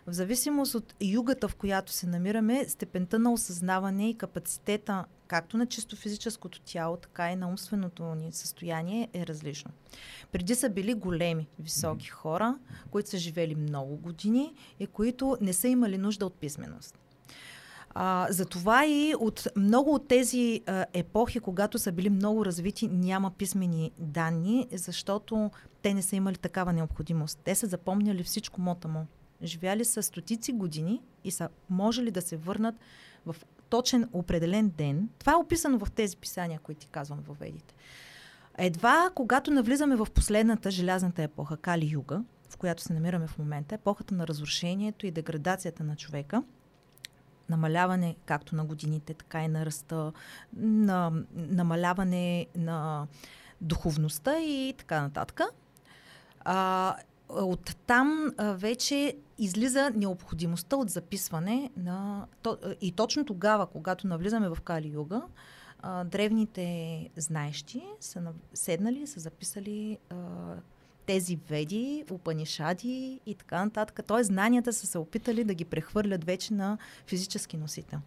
[0.08, 5.66] В зависимост от югата, в която се намираме, степента на осъзнаване и капацитета както на
[5.66, 9.72] чисто физическото тяло, така и на умственото ни състояние е различно.
[10.32, 12.58] Преди са били големи, високи хора,
[12.92, 17.00] които са живели много години и които не са имали нужда от писменост.
[17.90, 23.32] А, затова и от много от тези а, епохи, когато са били много развити, няма
[23.32, 25.52] писмени данни, защото
[25.82, 27.40] те не са имали такава необходимост.
[27.44, 29.06] Те са запомняли всичко мотамо.
[29.44, 32.76] Живяли са стотици години и са можели да се върнат
[33.26, 33.36] в
[33.70, 35.10] точен определен ден.
[35.20, 37.76] Това е описано в тези писания, които ти казвам във ведите.
[38.58, 43.76] Едва когато навлизаме в последната желязната епоха, Кали Юга, в която се намираме в момента,
[43.76, 46.44] епохата на разрушението и деградацията на човека,
[47.50, 50.12] намаляване както на годините, така и на ръста,
[50.58, 53.08] на намаляване на
[53.62, 55.42] духовността и така нататък.
[56.40, 56.96] А,
[57.30, 62.28] от там а, вече излиза необходимостта от записване на...
[62.82, 65.22] И точно тогава, когато навлизаме в Кали Юга,
[66.06, 69.98] древните знаещи са на, седнали и са записали
[71.06, 74.00] тези веди, упанишади и така нататък.
[74.08, 78.00] Тоест знанията са се опитали да ги прехвърлят вече на физически носител.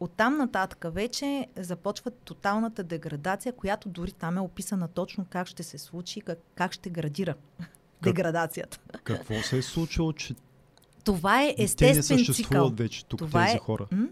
[0.00, 5.78] Оттам нататък вече започва тоталната деградация, която дори там е описана точно как ще се
[5.78, 7.34] случи, как, как ще градира
[8.02, 8.78] деградацията.
[9.04, 10.34] Какво се е случило, че
[11.04, 12.84] Това е те не естествен съществуват цикъл.
[12.84, 13.86] вече тук Това тези е- хора?
[13.92, 14.06] М?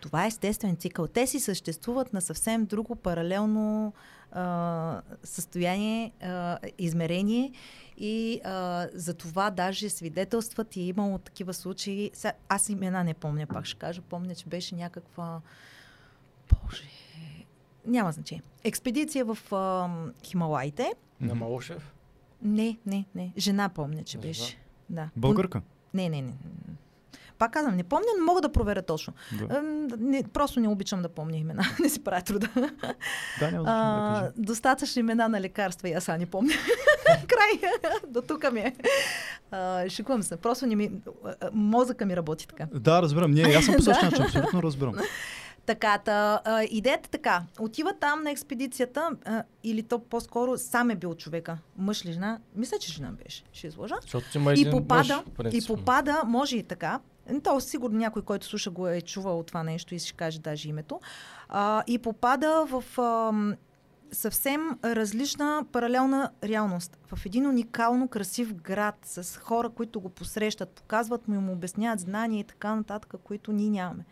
[0.00, 1.06] Това е естествен цикъл.
[1.06, 3.92] Те си съществуват на съвсем друго паралелно
[4.32, 7.52] а, състояние, а, измерение
[7.96, 12.10] и а, за това даже свидетелстват и имало такива случаи.
[12.14, 14.02] Сега, аз имена не помня, пак ще кажа.
[14.02, 15.40] Помня, че беше някаква...
[16.48, 16.82] Боже...
[17.86, 18.42] Няма значение.
[18.64, 19.88] Експедиция в а,
[20.24, 20.92] Хималайте.
[21.20, 21.94] На Малушев.
[22.42, 23.32] Не, не, не.
[23.36, 24.22] Жена помня, че Жена?
[24.22, 24.58] беше.
[24.90, 25.08] Да.
[25.16, 25.62] Българка?
[25.94, 26.32] Не, не, не.
[27.38, 29.12] Пак казвам, не помня, но мога да проверя точно.
[29.40, 29.62] Да,
[29.98, 31.62] Не, просто не обичам да помня имена.
[31.80, 32.48] не си правя труда.
[33.40, 34.32] да да А, кажа.
[34.36, 36.52] достатъчно имена на лекарства и аз не помня.
[37.06, 37.70] Край.
[38.08, 38.74] До тук ми е.
[39.50, 40.36] А, шикувам се.
[40.36, 40.90] Просто не ми...
[41.52, 42.66] Мозъка ми работи така.
[42.72, 43.30] Да, разбирам.
[43.30, 44.94] Не, аз съм по същия начин, абсолютно разбирам.
[45.68, 47.42] Така, та, а, идеята е така.
[47.60, 51.58] Отива там на експедицията, а, или то по-скоро сам е бил човека.
[51.76, 52.38] Мъж ли жена?
[52.54, 53.44] Мисля, че жена беше.
[53.52, 53.94] Ще изложа.
[54.56, 57.00] И попада, мъж, и попада, може и така.
[57.44, 61.00] То сигурно някой, който слуша го е чувал това нещо и ще каже даже името.
[61.48, 63.54] А, и попада в ам,
[64.12, 66.98] съвсем различна паралелна реалност.
[67.14, 72.00] В един уникално красив град с хора, които го посрещат, показват му и му обясняват
[72.00, 74.04] знания и така нататък, които ние нямаме.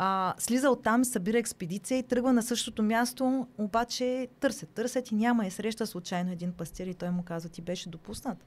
[0.00, 5.46] А, слиза оттам, събира експедиция и тръгва на същото място, обаче търсят, търсят и няма
[5.46, 8.44] и среща случайно един пастир и той му казва, ти беше допуснат,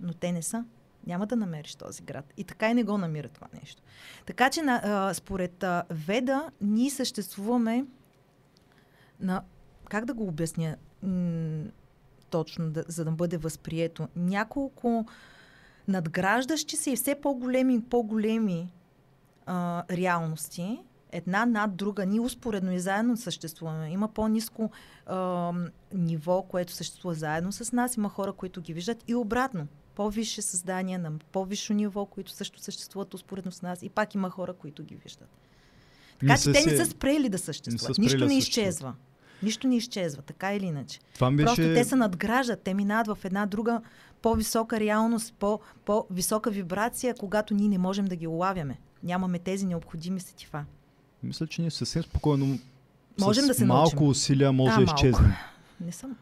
[0.00, 0.64] но те не са.
[1.06, 2.32] Няма да намериш този град.
[2.36, 3.82] И така и не го намира това нещо.
[4.26, 7.86] Така че на, а, според а, Веда ние съществуваме
[9.20, 9.42] на...
[9.88, 11.64] Как да го обясня м-
[12.30, 14.08] точно, да, за да бъде възприето?
[14.16, 15.06] Няколко
[15.88, 18.72] надграждащи се и все по-големи и по-големи
[19.50, 20.78] а, реалности,
[21.12, 23.90] една над друга, ние успоредно и заедно съществуваме.
[23.90, 24.70] Има по-низко
[25.06, 25.52] а,
[25.94, 29.66] ниво, което съществува заедно с нас, има хора, които ги виждат и обратно.
[29.94, 34.52] По-висше създания на по-висше ниво, които също съществуват успоредно с нас и пак има хора,
[34.52, 35.28] които ги виждат.
[36.20, 37.98] Така че Мисля те не са спрели да съществуват.
[37.98, 38.94] Нищо да не изчезва.
[39.42, 41.00] Нищо не изчезва, така или иначе.
[41.14, 41.44] Това беше...
[41.46, 43.80] Просто те се надграждат, те минават в една друга
[44.22, 48.78] по-висока реалност, по- по-висока вибрация, когато ние не можем да ги улавяме.
[49.02, 50.64] Нямаме тези необходими сетива.
[51.22, 52.58] Мисля, че ние съвсем спокойно
[53.20, 54.08] Можем с да се малко научим.
[54.08, 54.94] усилия може да малко.
[54.96, 55.32] изчезнем.
[55.80, 56.16] Не съм.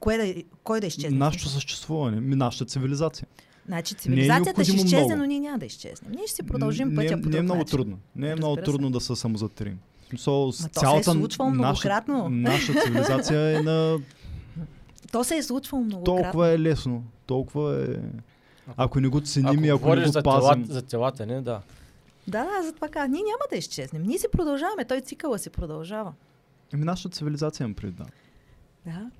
[0.00, 1.18] Кое да, кой да изчезне?
[1.18, 3.26] Нашето съществуване, нашата цивилизация.
[3.66, 5.18] Значи е цивилизацията ще необходимо изчезне, много.
[5.18, 6.12] но ние няма да изчезнем.
[6.12, 7.76] Ние ще си продължим не, пътя не, по не е друг много начин.
[7.78, 7.98] трудно.
[8.16, 8.62] Не е Разбира много се.
[8.62, 9.78] трудно да се самозатрим.
[10.12, 12.28] В Смисъл, с Ма то се е цялата случвало наша, многократно.
[12.28, 13.98] наша цивилизация е на
[15.12, 16.22] То се е случвало многократно.
[16.22, 17.04] толкова е лесно.
[17.26, 17.96] Толкова е...
[18.76, 20.52] Ако не го ценим Ако и ако не говориш го за, пазим...
[20.54, 21.60] телата, за телата, не, да.
[22.28, 23.08] Да, да, затова казах.
[23.08, 24.02] Ние няма да изчезнем.
[24.02, 24.84] Ние си продължаваме.
[24.84, 26.12] Той цикъла си продължава.
[26.74, 28.04] Ами нашата цивилизация им пред, да.
[28.86, 29.10] Да.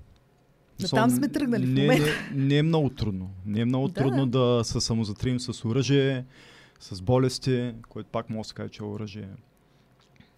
[0.80, 2.06] Мисъл, там сме тръгнали в не, момента.
[2.34, 3.30] Не, не е много трудно.
[3.46, 6.24] Не е много Да, трудно да се самозатрим с оръжие,
[6.80, 9.28] с болести, което пак може да се каже, че е оръжие.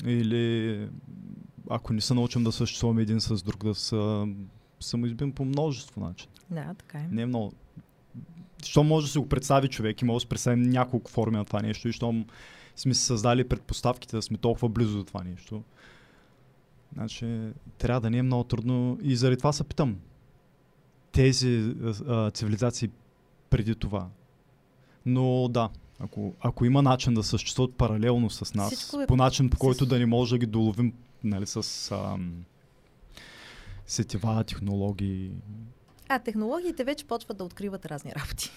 [0.06, 0.88] Или
[1.70, 4.26] ако не се научим да съществуваме един с друг, да се
[4.80, 6.28] самоизбим по множество начин.
[6.50, 7.08] Да, така е.
[7.10, 7.52] Не е много.
[8.64, 11.44] Що може да си го представи човек и може да си представим няколко форми на
[11.44, 12.26] това нещо и щом
[12.76, 15.62] сме създали предпоставките да сме толкова близо до това нещо.
[16.94, 19.96] Значи, трябва да не е много трудно и заради това се питам.
[21.12, 21.74] Тези
[22.08, 22.90] а, цивилизации
[23.50, 24.08] преди това.
[25.06, 29.50] Но да, ако, ако има начин да съществуват паралелно с нас, Всичко е- по начин
[29.50, 30.92] по който с- да не може да ги доловим
[31.24, 32.44] нали, с ам,
[33.86, 35.30] сетива, технологии,
[36.08, 38.50] А, технологиите вече почват да откриват разни работи.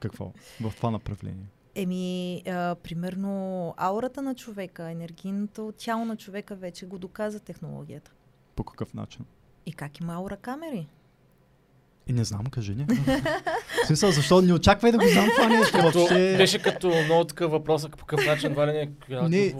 [0.00, 0.32] какво?
[0.60, 1.46] В това направление.
[1.74, 8.10] Еми, а, примерно, аурата на човека, енергийното тяло на човека вече го доказа технологията.
[8.56, 9.24] По какъв начин?
[9.66, 10.86] И как има аура камери?
[12.06, 12.86] И не знам, кажи ни.
[13.84, 16.34] В смисъл, защо не очаквай да го знам това нещо въобще.
[16.36, 18.88] беше като много такъв въпрос, по какъв начин Валя не
[19.28, 19.54] Не.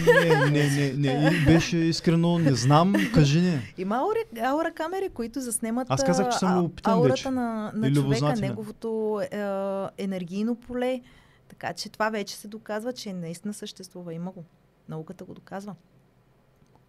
[0.00, 0.70] не не.
[0.70, 1.30] Не, не.
[1.36, 3.74] И беше искрено, не знам, кажи ни.
[3.78, 7.30] Има аура, аура камери, които заснемат Аз казах, че съм а, любопитен аурата вече.
[7.30, 11.00] на, на човека, неговото е, енергийно поле.
[11.48, 14.14] Така че това вече се доказва, че наистина съществува.
[14.14, 14.44] Има го.
[14.88, 15.74] Науката го доказва.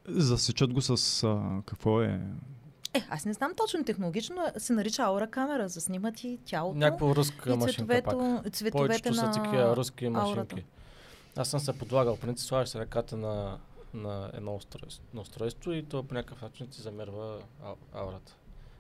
[0.07, 2.19] Засечат го с а, какво е.
[2.93, 5.69] Е, аз не знам точно технологично, но се нарича аура камера.
[5.69, 6.77] Заснимат и тялото.
[6.77, 8.03] Някаква руска и машинка пак.
[8.03, 10.27] цветовето, цветовете Повечето са на такива руски аурата.
[10.29, 10.65] машинки.
[11.35, 12.15] Аз съм се подлагал.
[12.15, 13.57] В принцип слагаш се ръката на,
[13.93, 18.33] на едно устройство, на устройство и то по някакъв начин ти замерва ау- аурата.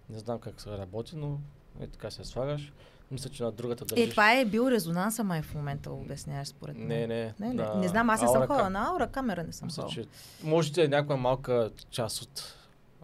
[0.09, 1.37] Не знам как се работи, но
[1.79, 2.73] е така се слагаш.
[3.11, 4.07] Мисля, че на другата държиш.
[4.07, 6.87] Е, това е бил резонанса май в момента, обясняваш според мен.
[6.87, 7.33] Не, не.
[7.39, 10.05] Не, не, не знам, аз не съм кам- на аура камера, не съм Мисля, че
[10.43, 12.55] може да е някаква малка част от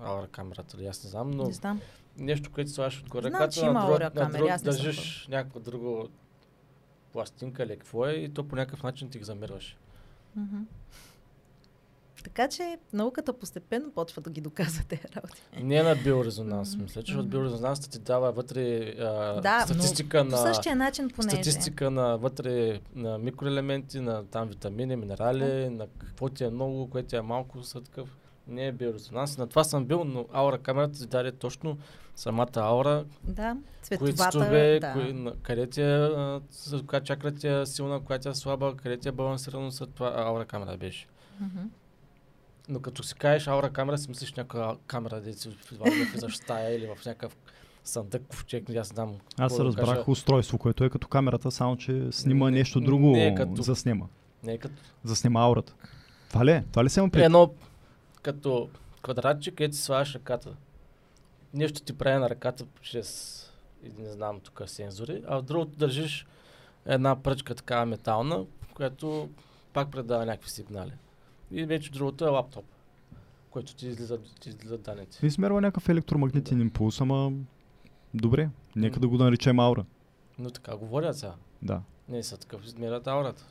[0.03, 1.81] аура камерата, или аз не знам, но Не знам.
[2.17, 6.07] нещо, което слагаш от ръката, на, друг, на камери, друг, съм държиш някаква друга
[7.13, 9.77] пластинка или какво е и то по някакъв начин ти ги замерваш.
[10.35, 10.57] Мгм.
[12.23, 15.41] Така че науката постепенно почва да ги доказва тези работи.
[15.61, 17.29] Не е на биорезонанс, мисля, че от Мгм.
[17.29, 21.35] биорезонанс ти дава вътре а, Да, но статистика По на същия начин понеже.
[21.35, 27.09] статистика на вътре на микроелементи, на там витамини, минерали, на какво ти е много, което
[27.09, 28.17] ти е малко, са такъв.
[28.49, 29.37] Не е биорезонанс.
[29.37, 31.77] На това съм бил, но аура камерата ти даде точно
[32.15, 34.31] самата аура, Да, кои цветовата.
[34.31, 34.93] цветове, да.
[34.93, 36.09] кои, къде ти е,
[36.87, 40.13] коя чакра ти е силна, коя ти е слаба, къде ти е балансирано, след това
[40.17, 41.07] аура камера беше.
[42.69, 45.49] Но като си кажеш аура камера, си мислиш някаква камера, де си
[46.03, 47.37] влизаш в стая или в някакъв
[47.83, 49.15] съндък, ковчег, аз знам.
[49.37, 50.03] Аз да разбрах кажа.
[50.07, 54.07] устройство, което е като камерата, само че снима Не- нещо друго, не е като- заснема.
[54.43, 55.73] Не е като Заснема аурата.
[56.29, 56.63] Това ли е?
[56.71, 57.25] Това ли се има При пред?
[57.25, 57.53] едно
[58.21, 58.69] като
[59.01, 60.55] квадратче, където си слагаш ръката.
[61.53, 63.39] Нещо ти прави на ръката чрез,
[63.97, 66.27] не знам тук сензори, а в другото държиш
[66.85, 69.29] една пръчка такава метална, която
[69.73, 70.93] пак предава някакви сигнали.
[71.51, 72.65] И вече другото е лаптоп,
[73.51, 75.25] който ти излиза, ти излиза данните.
[75.25, 77.31] Измерва някакъв електромагнитен импулс, ама
[78.13, 79.85] добре, нека да го наречем аура.
[80.39, 81.33] Но така говорят сега.
[81.61, 81.81] Да.
[82.09, 83.45] Не са такъв, измерят аурата.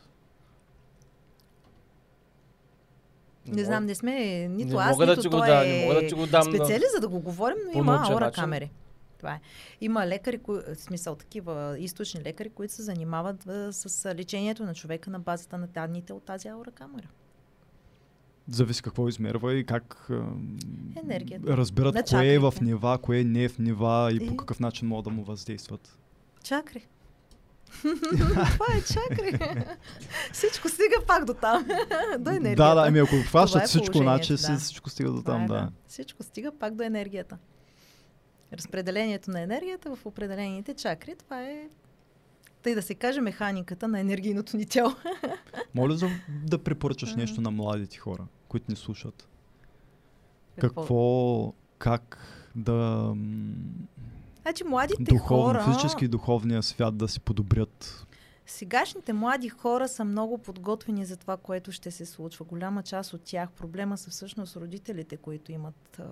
[3.48, 4.12] Не знам, не сме
[4.48, 6.14] нито не аз, мога да нито ти го той дам, е не мога да ти
[6.14, 6.42] го дам.
[6.44, 8.42] специалист, за да го говорим, но по има аура начин.
[8.42, 8.70] камери.
[9.18, 9.40] Това е.
[9.80, 14.74] Има лекари, кои, в смисъл такива източни лекари, които се занимават а, с лечението на
[14.74, 17.06] човека на базата на данните от тази аура камера.
[18.48, 20.10] Зависи какво измерва и как
[21.04, 21.56] Енергията.
[21.56, 22.64] разбират На кое е в чакрите.
[22.64, 25.98] нива, кое не е в нива и по И- какъв начин могат да му въздействат.
[26.42, 26.86] Чакри.
[27.72, 29.38] Това е чакри.
[30.32, 31.66] Всичко стига пак до там.
[32.18, 32.62] до енергията.
[32.62, 34.58] Да, да, ами ако хващат е всичко, значи да.
[34.58, 35.70] всичко стига до там, е, да.
[35.88, 37.38] Всичко стига пак до енергията.
[38.52, 41.68] Разпределението на енергията в определените чакри, това е
[42.62, 44.94] тъй да се каже механиката на енергийното ни тяло.
[45.74, 46.08] Моля за
[46.46, 49.28] да препоръчаш нещо на младите хора, които ни слушат.
[50.60, 52.18] Какво, как
[52.54, 53.12] да
[54.48, 58.06] Значи младите духовно, хора, физически и духовния свят да си подобрят.
[58.46, 62.44] сегашните млади хора са много подготвени за това, което ще се случва.
[62.44, 66.04] Голяма част от тях проблема са всъщност родителите, които имат а,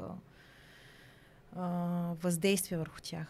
[1.56, 1.66] а,
[2.22, 3.26] въздействие върху тях.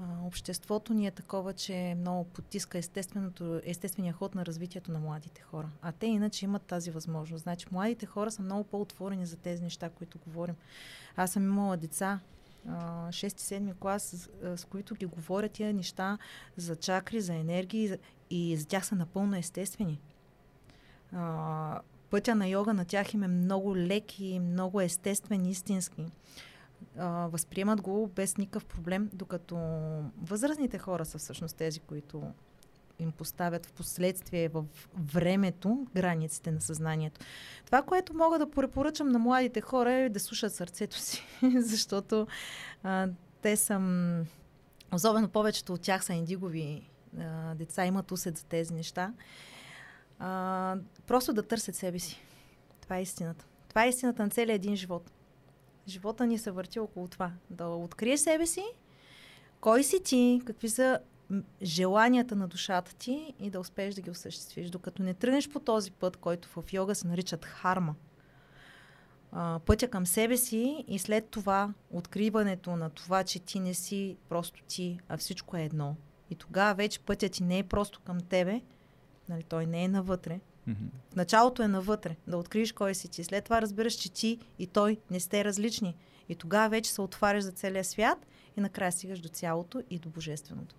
[0.00, 5.42] А, обществото ни е такова, че много потиска естественото, естествения ход на развитието на младите
[5.42, 5.68] хора.
[5.82, 7.42] А те иначе имат тази възможност.
[7.42, 10.54] Значи младите хора са много по-отворени за тези неща, които говорим.
[11.16, 12.20] Аз съм имала деца,
[12.68, 16.18] 6-7 клас, с, които ги говоря тия неща
[16.56, 17.96] за чакри, за енергии
[18.30, 20.00] и за тях са напълно естествени.
[22.10, 26.06] Пътя на йога на тях им е много лек и много естествен, истински.
[27.28, 29.56] Възприемат го без никакъв проблем, докато
[30.22, 32.22] възрастните хора са всъщност тези, които
[33.02, 34.64] им поставят в последствие в
[34.94, 37.20] времето границите на съзнанието.
[37.66, 41.24] Това, което мога да препоръчам на младите хора е да слушат сърцето си,
[41.56, 42.26] защото
[42.82, 43.08] а,
[43.42, 43.80] те са,
[44.94, 49.12] особено повечето от тях са индигови а, деца, имат усет за тези неща.
[50.18, 50.76] А,
[51.06, 52.22] просто да търсят себе си.
[52.80, 53.46] Това е истината.
[53.68, 55.10] Това е истината на целия един живот.
[55.88, 57.32] Живота ни се върти около това.
[57.50, 58.64] Да откриеш себе си,
[59.60, 60.98] кой си ти, какви са
[61.62, 64.70] желанията на душата ти и да успееш да ги осъществиш.
[64.70, 67.94] Докато не тръгнеш по този път, който в йога се наричат харма,
[69.32, 74.16] а, пътя към себе си и след това откриването на това, че ти не си
[74.28, 75.96] просто ти, а всичко е едно.
[76.30, 78.60] И тогава вече пътят ти не е просто към тебе,
[79.28, 80.40] нали, той не е навътре.
[81.12, 83.24] В началото е навътре, да откриеш кой си ти.
[83.24, 85.96] След това разбираш, че ти и той не сте различни.
[86.28, 88.26] И тогава вече се отваряш за целия свят
[88.56, 90.74] и накрая стигаш до цялото и до божественото.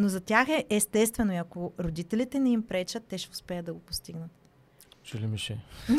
[0.00, 3.72] Но за тях е естествено и ако родителите не им пречат, те ще успеят да
[3.72, 4.30] го постигнат.
[5.04, 5.58] Чули Мише?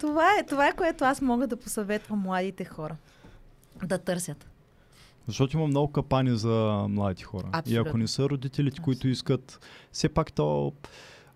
[0.00, 2.96] Това е, това е което аз мога да посъветвам младите хора.
[3.84, 4.48] Да търсят.
[5.26, 7.46] Защото има много капани за младите хора.
[7.46, 7.88] И Абсолютно.
[7.88, 9.60] ако не са родителите, които искат,
[9.92, 10.72] все пак то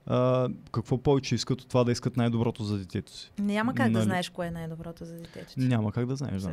[0.06, 3.32] а, какво повече искат от това да искат най-доброто за детето си.
[3.38, 4.04] Няма как да Нали?
[4.04, 5.60] знаеш кое е най-доброто за детето ти.
[5.60, 6.52] Няма как да знаеш, да.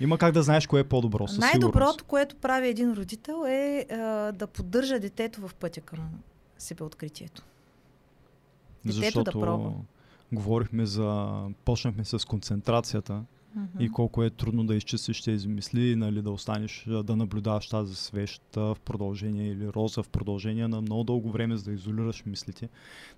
[0.00, 2.02] Има как да знаеш кое е по-добро, със Най-доброто, сигурност.
[2.02, 3.96] което прави един родител е а,
[4.32, 5.98] да поддържа детето в пътя към
[6.58, 7.42] себеоткритието.
[8.84, 9.72] Детето Защото да пробва.
[10.32, 11.28] говорихме за...
[11.64, 13.22] Почнахме с концентрацията
[13.78, 18.60] И колко е трудно да изчистиш тези мисли, нали, да останеш да наблюдаваш тази свеща
[18.60, 22.68] в продължение или роза в продължение на много дълго време, за да изолираш мислите.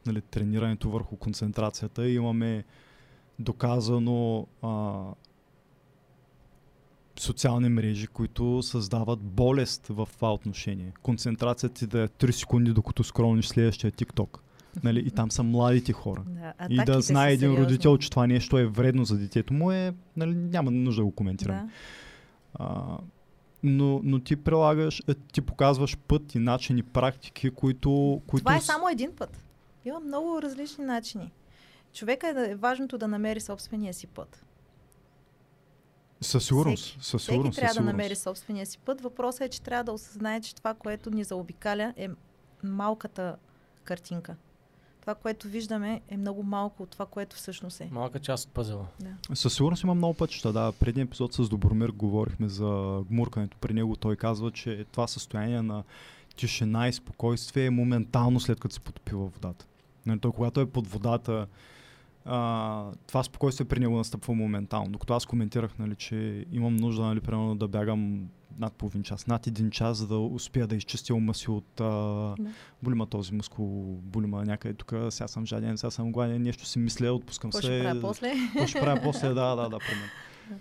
[0.07, 2.09] Нали, тренирането върху концентрацията.
[2.09, 2.65] Имаме
[3.39, 5.03] доказано а,
[7.17, 10.93] социални мрежи, които създават болест в това отношение.
[11.03, 14.39] Концентрацията ти да е 3 секунди, докато скролниш следващия TikTok.
[14.85, 15.01] Нали?
[15.01, 16.23] И там са младите хора.
[16.27, 17.65] Да, И да знае един сериозни.
[17.65, 21.13] родител, че това нещо е вредно за детето му, е, нали, няма нужда да го
[21.13, 21.57] коментирам.
[21.57, 21.69] Да.
[22.55, 22.99] А,
[23.63, 28.23] но, но ти прилагаш, е, ти показваш път и начини, практики, които...
[28.27, 29.45] които Това е само един път.
[29.85, 31.33] Има много различни начини.
[31.95, 34.45] Човека е, е важното да намери собствения си път.
[36.21, 36.85] Със сигурност.
[36.85, 37.57] Всеки, Със всеки сигурност.
[37.57, 37.97] трябва със да сигурност.
[37.97, 39.01] намери собствения си път.
[39.01, 42.09] Въпросът е, че трябва да осъзнае, че това, което ни заобикаля, е
[42.65, 43.37] малката
[43.85, 44.37] картинка.
[45.03, 47.89] Това, което виждаме, е много малко от това, което всъщност е.
[47.93, 48.87] Малка част от пъзела.
[49.01, 49.37] Да.
[49.37, 50.53] Със сигурност има много пътища.
[50.53, 53.57] Да, предния епизод с Добромир говорихме за гмуркането.
[53.61, 55.85] При него той казва, че това състояние на
[56.37, 59.67] тишина и спокойствие е моментално след като се потопи във водата.
[60.07, 61.47] Нали, той, когато е под водата,
[62.25, 64.91] а, това спокойствие при него настъпва моментално.
[64.91, 68.29] Докато аз коментирах, нали, че имам нужда, нали, примерно, да бягам
[68.59, 71.85] над половин час, над един час, за да успея да изчистя ума си от а,
[71.85, 72.37] Да.
[72.83, 73.67] болима този мускул,
[74.03, 77.73] болима някъде тук, сега съм жаден, сега съм гладен, нещо си мисля, отпускам Какво се.
[77.73, 78.33] ще правя после?
[78.53, 79.29] Какво ще правя после?
[79.29, 80.11] Да, да, да, примерно.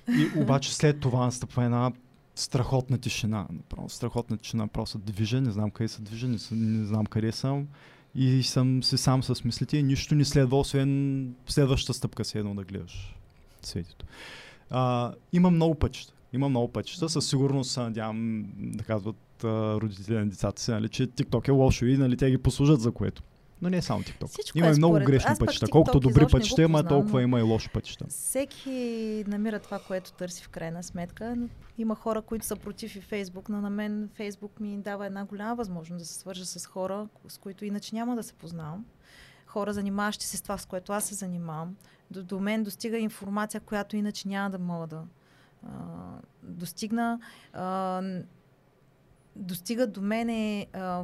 [0.08, 1.92] И обаче след това настъпва една
[2.36, 3.48] страхотна тишина.
[3.52, 4.68] Направо страхотна тишина.
[4.68, 7.68] Просто движа, не знам къде се движа, не, не знам къде съм.
[8.16, 12.56] И съм си сам с мислите и нищо не следва, освен следващата стъпка си едно
[12.56, 13.16] да гледаш
[13.62, 14.06] светито.
[14.70, 16.14] А, има много пътища.
[16.34, 17.10] Има много пътища.
[17.10, 21.52] Със сигурност се надявам да казват а, родители на децата си, нали, че TikTok е
[21.52, 23.24] лошо и нали, те ги послужат за което.
[23.62, 24.28] Но не е само TikTok.
[24.28, 25.68] Всичко има е много според- грешни аз пътища.
[25.68, 28.06] Колкото добри пътища има, толкова но- има и лоши пътища.
[28.10, 28.70] Всеки
[29.28, 31.36] намира това, което търси в крайна сметка.
[31.38, 31.48] Но
[31.78, 35.56] Има хора, които са против и Фейсбук, но на мен Фейсбук ми дава една голяма
[35.56, 38.86] възможност да се свържа с хора, с които иначе няма да се познавам.
[39.46, 41.76] Хора, занимаващи се с това, с което аз се занимавам.
[42.12, 45.04] До, до мен достига информация, която иначе няма да мога да
[45.68, 45.70] а,
[46.44, 47.20] достигна.
[47.54, 48.02] А,
[49.36, 51.04] достигат до мене а,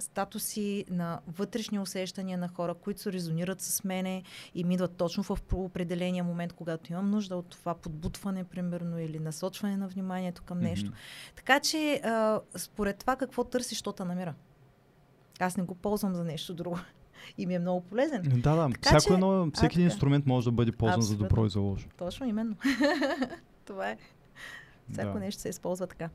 [0.00, 4.22] статуси на вътрешни усещания на хора, които се резонират с мене
[4.54, 9.18] и ми идват точно в определения момент, когато имам нужда от това подбутване, примерно, или
[9.18, 10.86] насочване на вниманието към нещо.
[10.86, 10.96] Мгм.
[11.36, 14.34] Така че, а, според това какво търсиш, то намира.
[15.40, 16.78] Аз не го ползвам за нещо друго.
[17.38, 18.22] И ми е много полезен.
[18.24, 18.68] Да, да.
[18.72, 21.28] Така Всяко че- едно, всеки един инструмент може да бъде ползван за Абсолютно.
[21.28, 21.88] добро и за лошо.
[21.98, 22.56] Точно, именно.
[23.64, 23.96] това е.
[24.92, 25.18] Всяко Да.
[25.20, 26.08] нещо се използва така.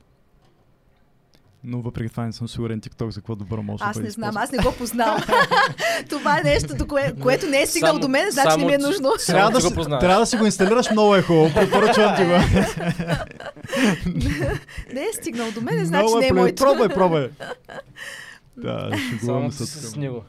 [1.68, 4.12] Но въпреки това не съм сигурен TikTok за какво добро може Аз да бъде не
[4.12, 4.44] знам, използван.
[4.44, 5.22] аз не го познавам.
[6.10, 8.74] това е нещо, до кое, което не е стигнал Само- до мен, значи не ми
[8.74, 9.14] е нужно.
[9.28, 11.54] Трябва да, си, го трябва да си го инсталираш много е хубаво.
[11.54, 12.32] Препоръчвам ти го.
[14.94, 16.64] не е стигнал до мен, значи Много не е моето.
[16.64, 17.30] Пробвай, пробвай.
[18.58, 18.92] Да,
[19.26, 19.68] Само си тук.
[19.68, 20.24] с него.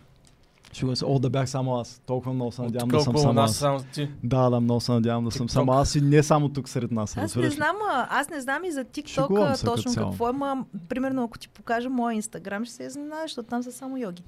[0.76, 1.04] Шегувам се.
[1.04, 2.00] О, да бях само аз.
[2.06, 3.56] Толкова много се надявам да съм само нас аз.
[3.56, 4.10] само ти.
[4.24, 7.16] Да, да, много се надявам да съм само аз и не само тук сред нас.
[7.16, 7.76] Аз не знам,
[8.10, 12.14] аз не знам и за TikTok точно какво е, ма, примерно ако ти покажа моя
[12.14, 14.22] инстаграм, ще се изненадаш, защото там са само йоги.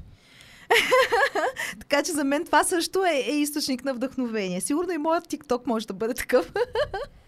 [1.80, 4.60] така че за мен това също е, е източник на вдъхновение.
[4.60, 6.52] Сигурно и моят TikTok може да бъде такъв.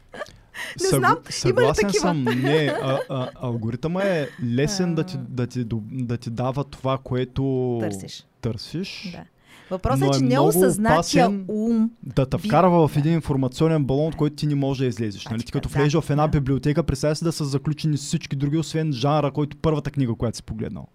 [0.80, 2.00] Не Съгла- знам, има ли Съгласен такива?
[2.00, 2.22] съм.
[2.24, 7.76] Не, а, а, алгоритъма е лесен да ти, да, ти, да ти дава това, което
[7.80, 8.26] Търсиш.
[8.40, 9.10] търсиш.
[9.12, 9.24] Да.
[9.70, 14.16] Въпросът е, е че много неосъзнатия ум Да те вкарва в един информационен балон, от
[14.16, 15.24] който ти не можеш да излезеш.
[15.24, 15.34] Нали?
[15.34, 16.40] Значи, Ти като да, влезеш в една да.
[16.40, 20.42] библиотека, представя си да са заключени всички други, освен жанра, който първата книга, която си
[20.42, 20.86] погледнал.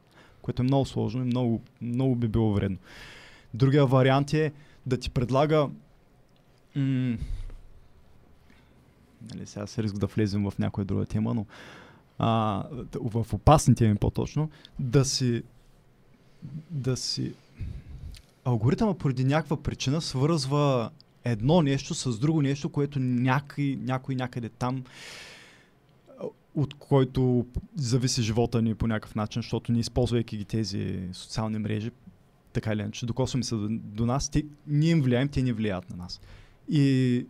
[0.41, 2.77] Което е много сложно и много, много би било вредно.
[3.53, 4.51] Другия вариант е
[4.85, 5.67] да ти предлага
[6.75, 7.17] м-
[9.33, 11.45] нали, сега се риск да влезем в някоя друга тема, но
[12.19, 14.49] а, в опасни теми по-точно,
[14.79, 15.43] да си
[16.71, 17.33] да си
[18.45, 20.89] алгоритъма поради някаква причина свързва
[21.23, 24.83] едно нещо с друго нещо, което някой, някой някъде там
[26.55, 27.45] от който
[27.75, 31.91] зависи живота ни по някакъв начин, защото ни използвайки ги тези социални мрежи,
[32.53, 35.89] така или иначе, докосваме се до, до нас, те, ние им влияем, те ни влияят
[35.89, 36.21] на нас.
[36.69, 37.25] И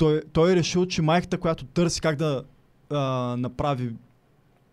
[0.00, 2.44] той, той е решил, че майката, която търси как да
[2.90, 3.92] а, направи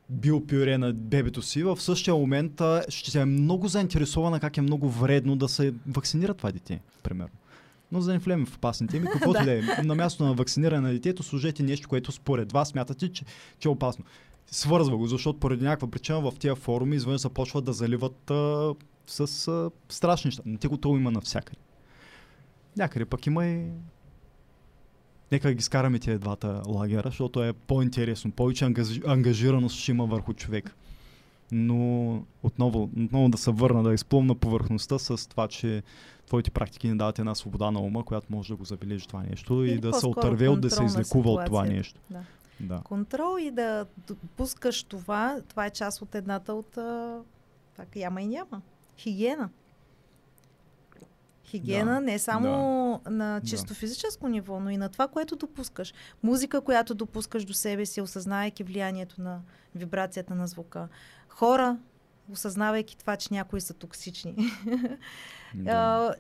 [0.10, 4.90] биопюре на бебето си, в същия момент а, ще е много заинтересована как е много
[4.90, 7.34] вредно да се вакцинира това дете, примерно.
[7.92, 9.62] Но за да не влеем в опасни теми, каквото да е.
[9.84, 13.26] На място на вакциниране на детето служете нещо, което според вас смятате, че,
[13.60, 14.06] че е опасно.
[14.52, 18.74] Свързва го, защото поради някаква причина в тия форуми извън започват да заливат а,
[19.08, 20.44] с а, страшни неща.
[20.60, 21.62] Те го има навсякъде.
[22.78, 23.66] Някъде пък има и
[25.32, 28.32] Нека ги скараме тези двата лагера, защото е по-интересно.
[28.32, 29.00] Повече ангаж...
[29.06, 30.76] ангажираност ще има върху човек.
[31.52, 32.12] Но
[32.44, 35.84] отново, отново да се върна, да изплъмна повърхността с това, че
[36.28, 39.64] твоите практики не дават една свобода на ума, която може да го забележи това нещо
[39.64, 42.00] и Или да се отърве от да се излекува от това нещо.
[42.10, 42.20] Да.
[42.60, 42.82] Да.
[42.84, 46.78] контрол и да допускаш това, това е част от едната от
[47.76, 48.62] так, яма и няма.
[48.98, 49.50] Хигиена.
[51.48, 55.94] Хигиена Да, не само на чисто физическо ниво, но и на това, което допускаш.
[56.24, 59.42] Музика, която допускаш до себе си, осъзнавайки влиянието на
[59.76, 60.88] вибрацията на звука.
[61.30, 61.78] Хора,
[62.32, 64.36] осъзнавайки това, че някои са токсични.
[65.56, 65.72] да.
[65.72, 66.16] А,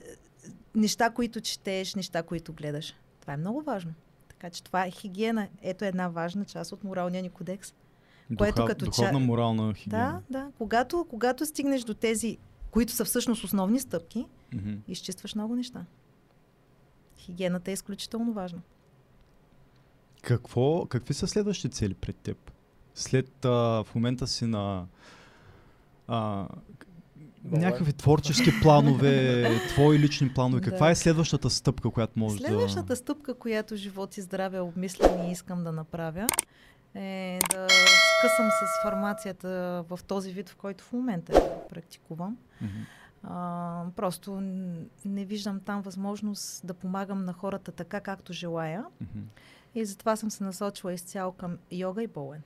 [0.75, 2.95] неща, които четеш, неща, които гледаш.
[3.21, 3.93] Това е много важно.
[4.29, 5.47] Така че това е хигиена.
[5.61, 7.73] Ето една важна част от моралния ни кодекс.
[8.37, 10.21] което Духа, като духовна ча- морална хигиена.
[10.29, 10.51] Да, да.
[10.57, 12.37] Когато, когато стигнеш до тези
[12.71, 14.73] които са всъщност основни стъпки, Мгм.
[14.87, 15.85] изчистваш много неща.
[17.17, 18.59] Хигиената е изключително важна.
[20.21, 22.51] Какво, какви са следващите цели пред теб?
[22.95, 23.49] След а,
[23.83, 24.85] в момента си на
[26.07, 26.47] а,
[27.51, 30.61] някакви творчески планове, твои лични планове.
[30.61, 30.91] Каква Да.
[30.91, 32.95] е следващата стъпка, която можеш Следващата да...
[32.95, 36.27] стъпка, която живот и здраве обмислям и искам да направя,
[36.95, 39.49] е да скъсам с фармацията
[39.89, 42.37] в този вид, в който в момента я практикувам.
[42.61, 42.71] Мгм.
[43.29, 44.41] А, просто
[45.05, 48.85] не виждам там възможност да помагам на хората така, както желая.
[49.75, 52.41] И затова съм се насочила изцяло към йога и болен.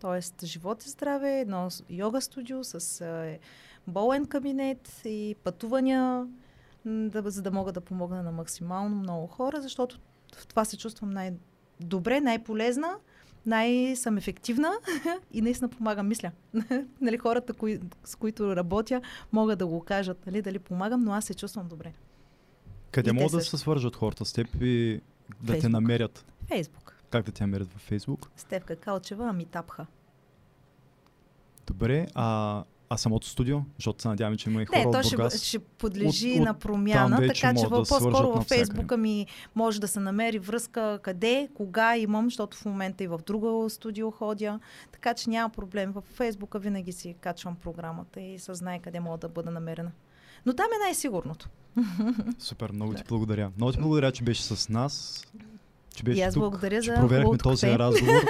[0.00, 3.38] Тоест, живот и здраве, едно йога студио с е,
[3.86, 6.26] болен кабинет и пътувания,
[6.84, 9.98] да, за да мога да помогна на максимално много хора, защото
[10.36, 12.96] в това се чувствам най-добре, най-полезна,
[13.46, 14.72] най-съм ефективна
[15.32, 16.30] и наистина помагам, мисля.
[17.00, 19.00] нали, хората, кои, с които работя,
[19.32, 21.92] могат да го кажат, нали, дали помагам, но аз се чувствам добре.
[22.90, 25.00] Къде те могат да се свържат хората с теб и
[25.40, 25.70] да те Фейсбук.
[25.70, 26.24] намерят?
[26.48, 26.96] Фейсбук.
[27.10, 28.30] Как да те намерят във Фейсбук?
[28.36, 29.86] Стевка Калчева, ами тапха.
[31.66, 33.58] Добре, а, а самото студио?
[33.76, 35.42] Защото се надяваме, че има и хора Не, от то ще, Бургас.
[35.42, 38.44] ще подлежи От- от на промяна, така че да по-скоро във.
[38.44, 43.20] Фейсбука ми може да се намери връзка къде, кога имам, защото в момента и в
[43.26, 44.60] друго студио ходя,
[44.92, 45.92] така че няма проблем.
[45.92, 49.90] В Фейсбука винаги си качвам програмата и се знае къде мога да бъда намерена.
[50.46, 51.48] Но там е най-сигурното.
[52.38, 53.08] Супер, много ти Да.
[53.08, 53.50] благодаря.
[53.56, 55.24] Много ти благодаря, че беше с нас.
[55.98, 57.78] Че беше и аз тук, благодаря за хубавото този кафе.
[57.78, 58.12] разговор.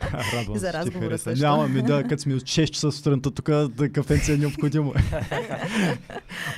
[0.34, 1.44] Радвам За разговора също.
[1.44, 4.94] Няма ми да, като сме от 6 часа сутринта тук, да кафенце е необходимо.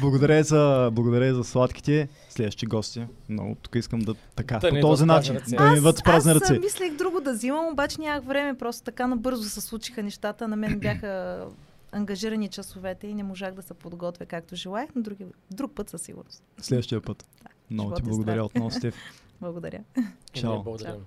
[0.00, 2.08] благодаря, за, благодаря за сладките.
[2.30, 3.06] Следващи гости.
[3.28, 5.36] Много тук искам да така, Да по този начин.
[5.36, 5.56] ръце.
[5.56, 6.56] Да ми идват с празни аз ръце.
[6.56, 8.58] а, мислех друго да взимам, обаче нямах време.
[8.58, 10.48] Просто така набързо се случиха нещата.
[10.48, 11.44] На мен бяха
[11.92, 16.02] ангажирани часовете и не можах да се подготвя както желаях, но други, друг път със
[16.02, 16.42] сигурност.
[16.60, 17.24] Следващия път.
[17.70, 18.94] Много живот ти и благодаря отново, Стеф.
[19.42, 19.84] Благодаря.
[20.32, 20.62] Чао.
[20.62, 21.06] Благодарим.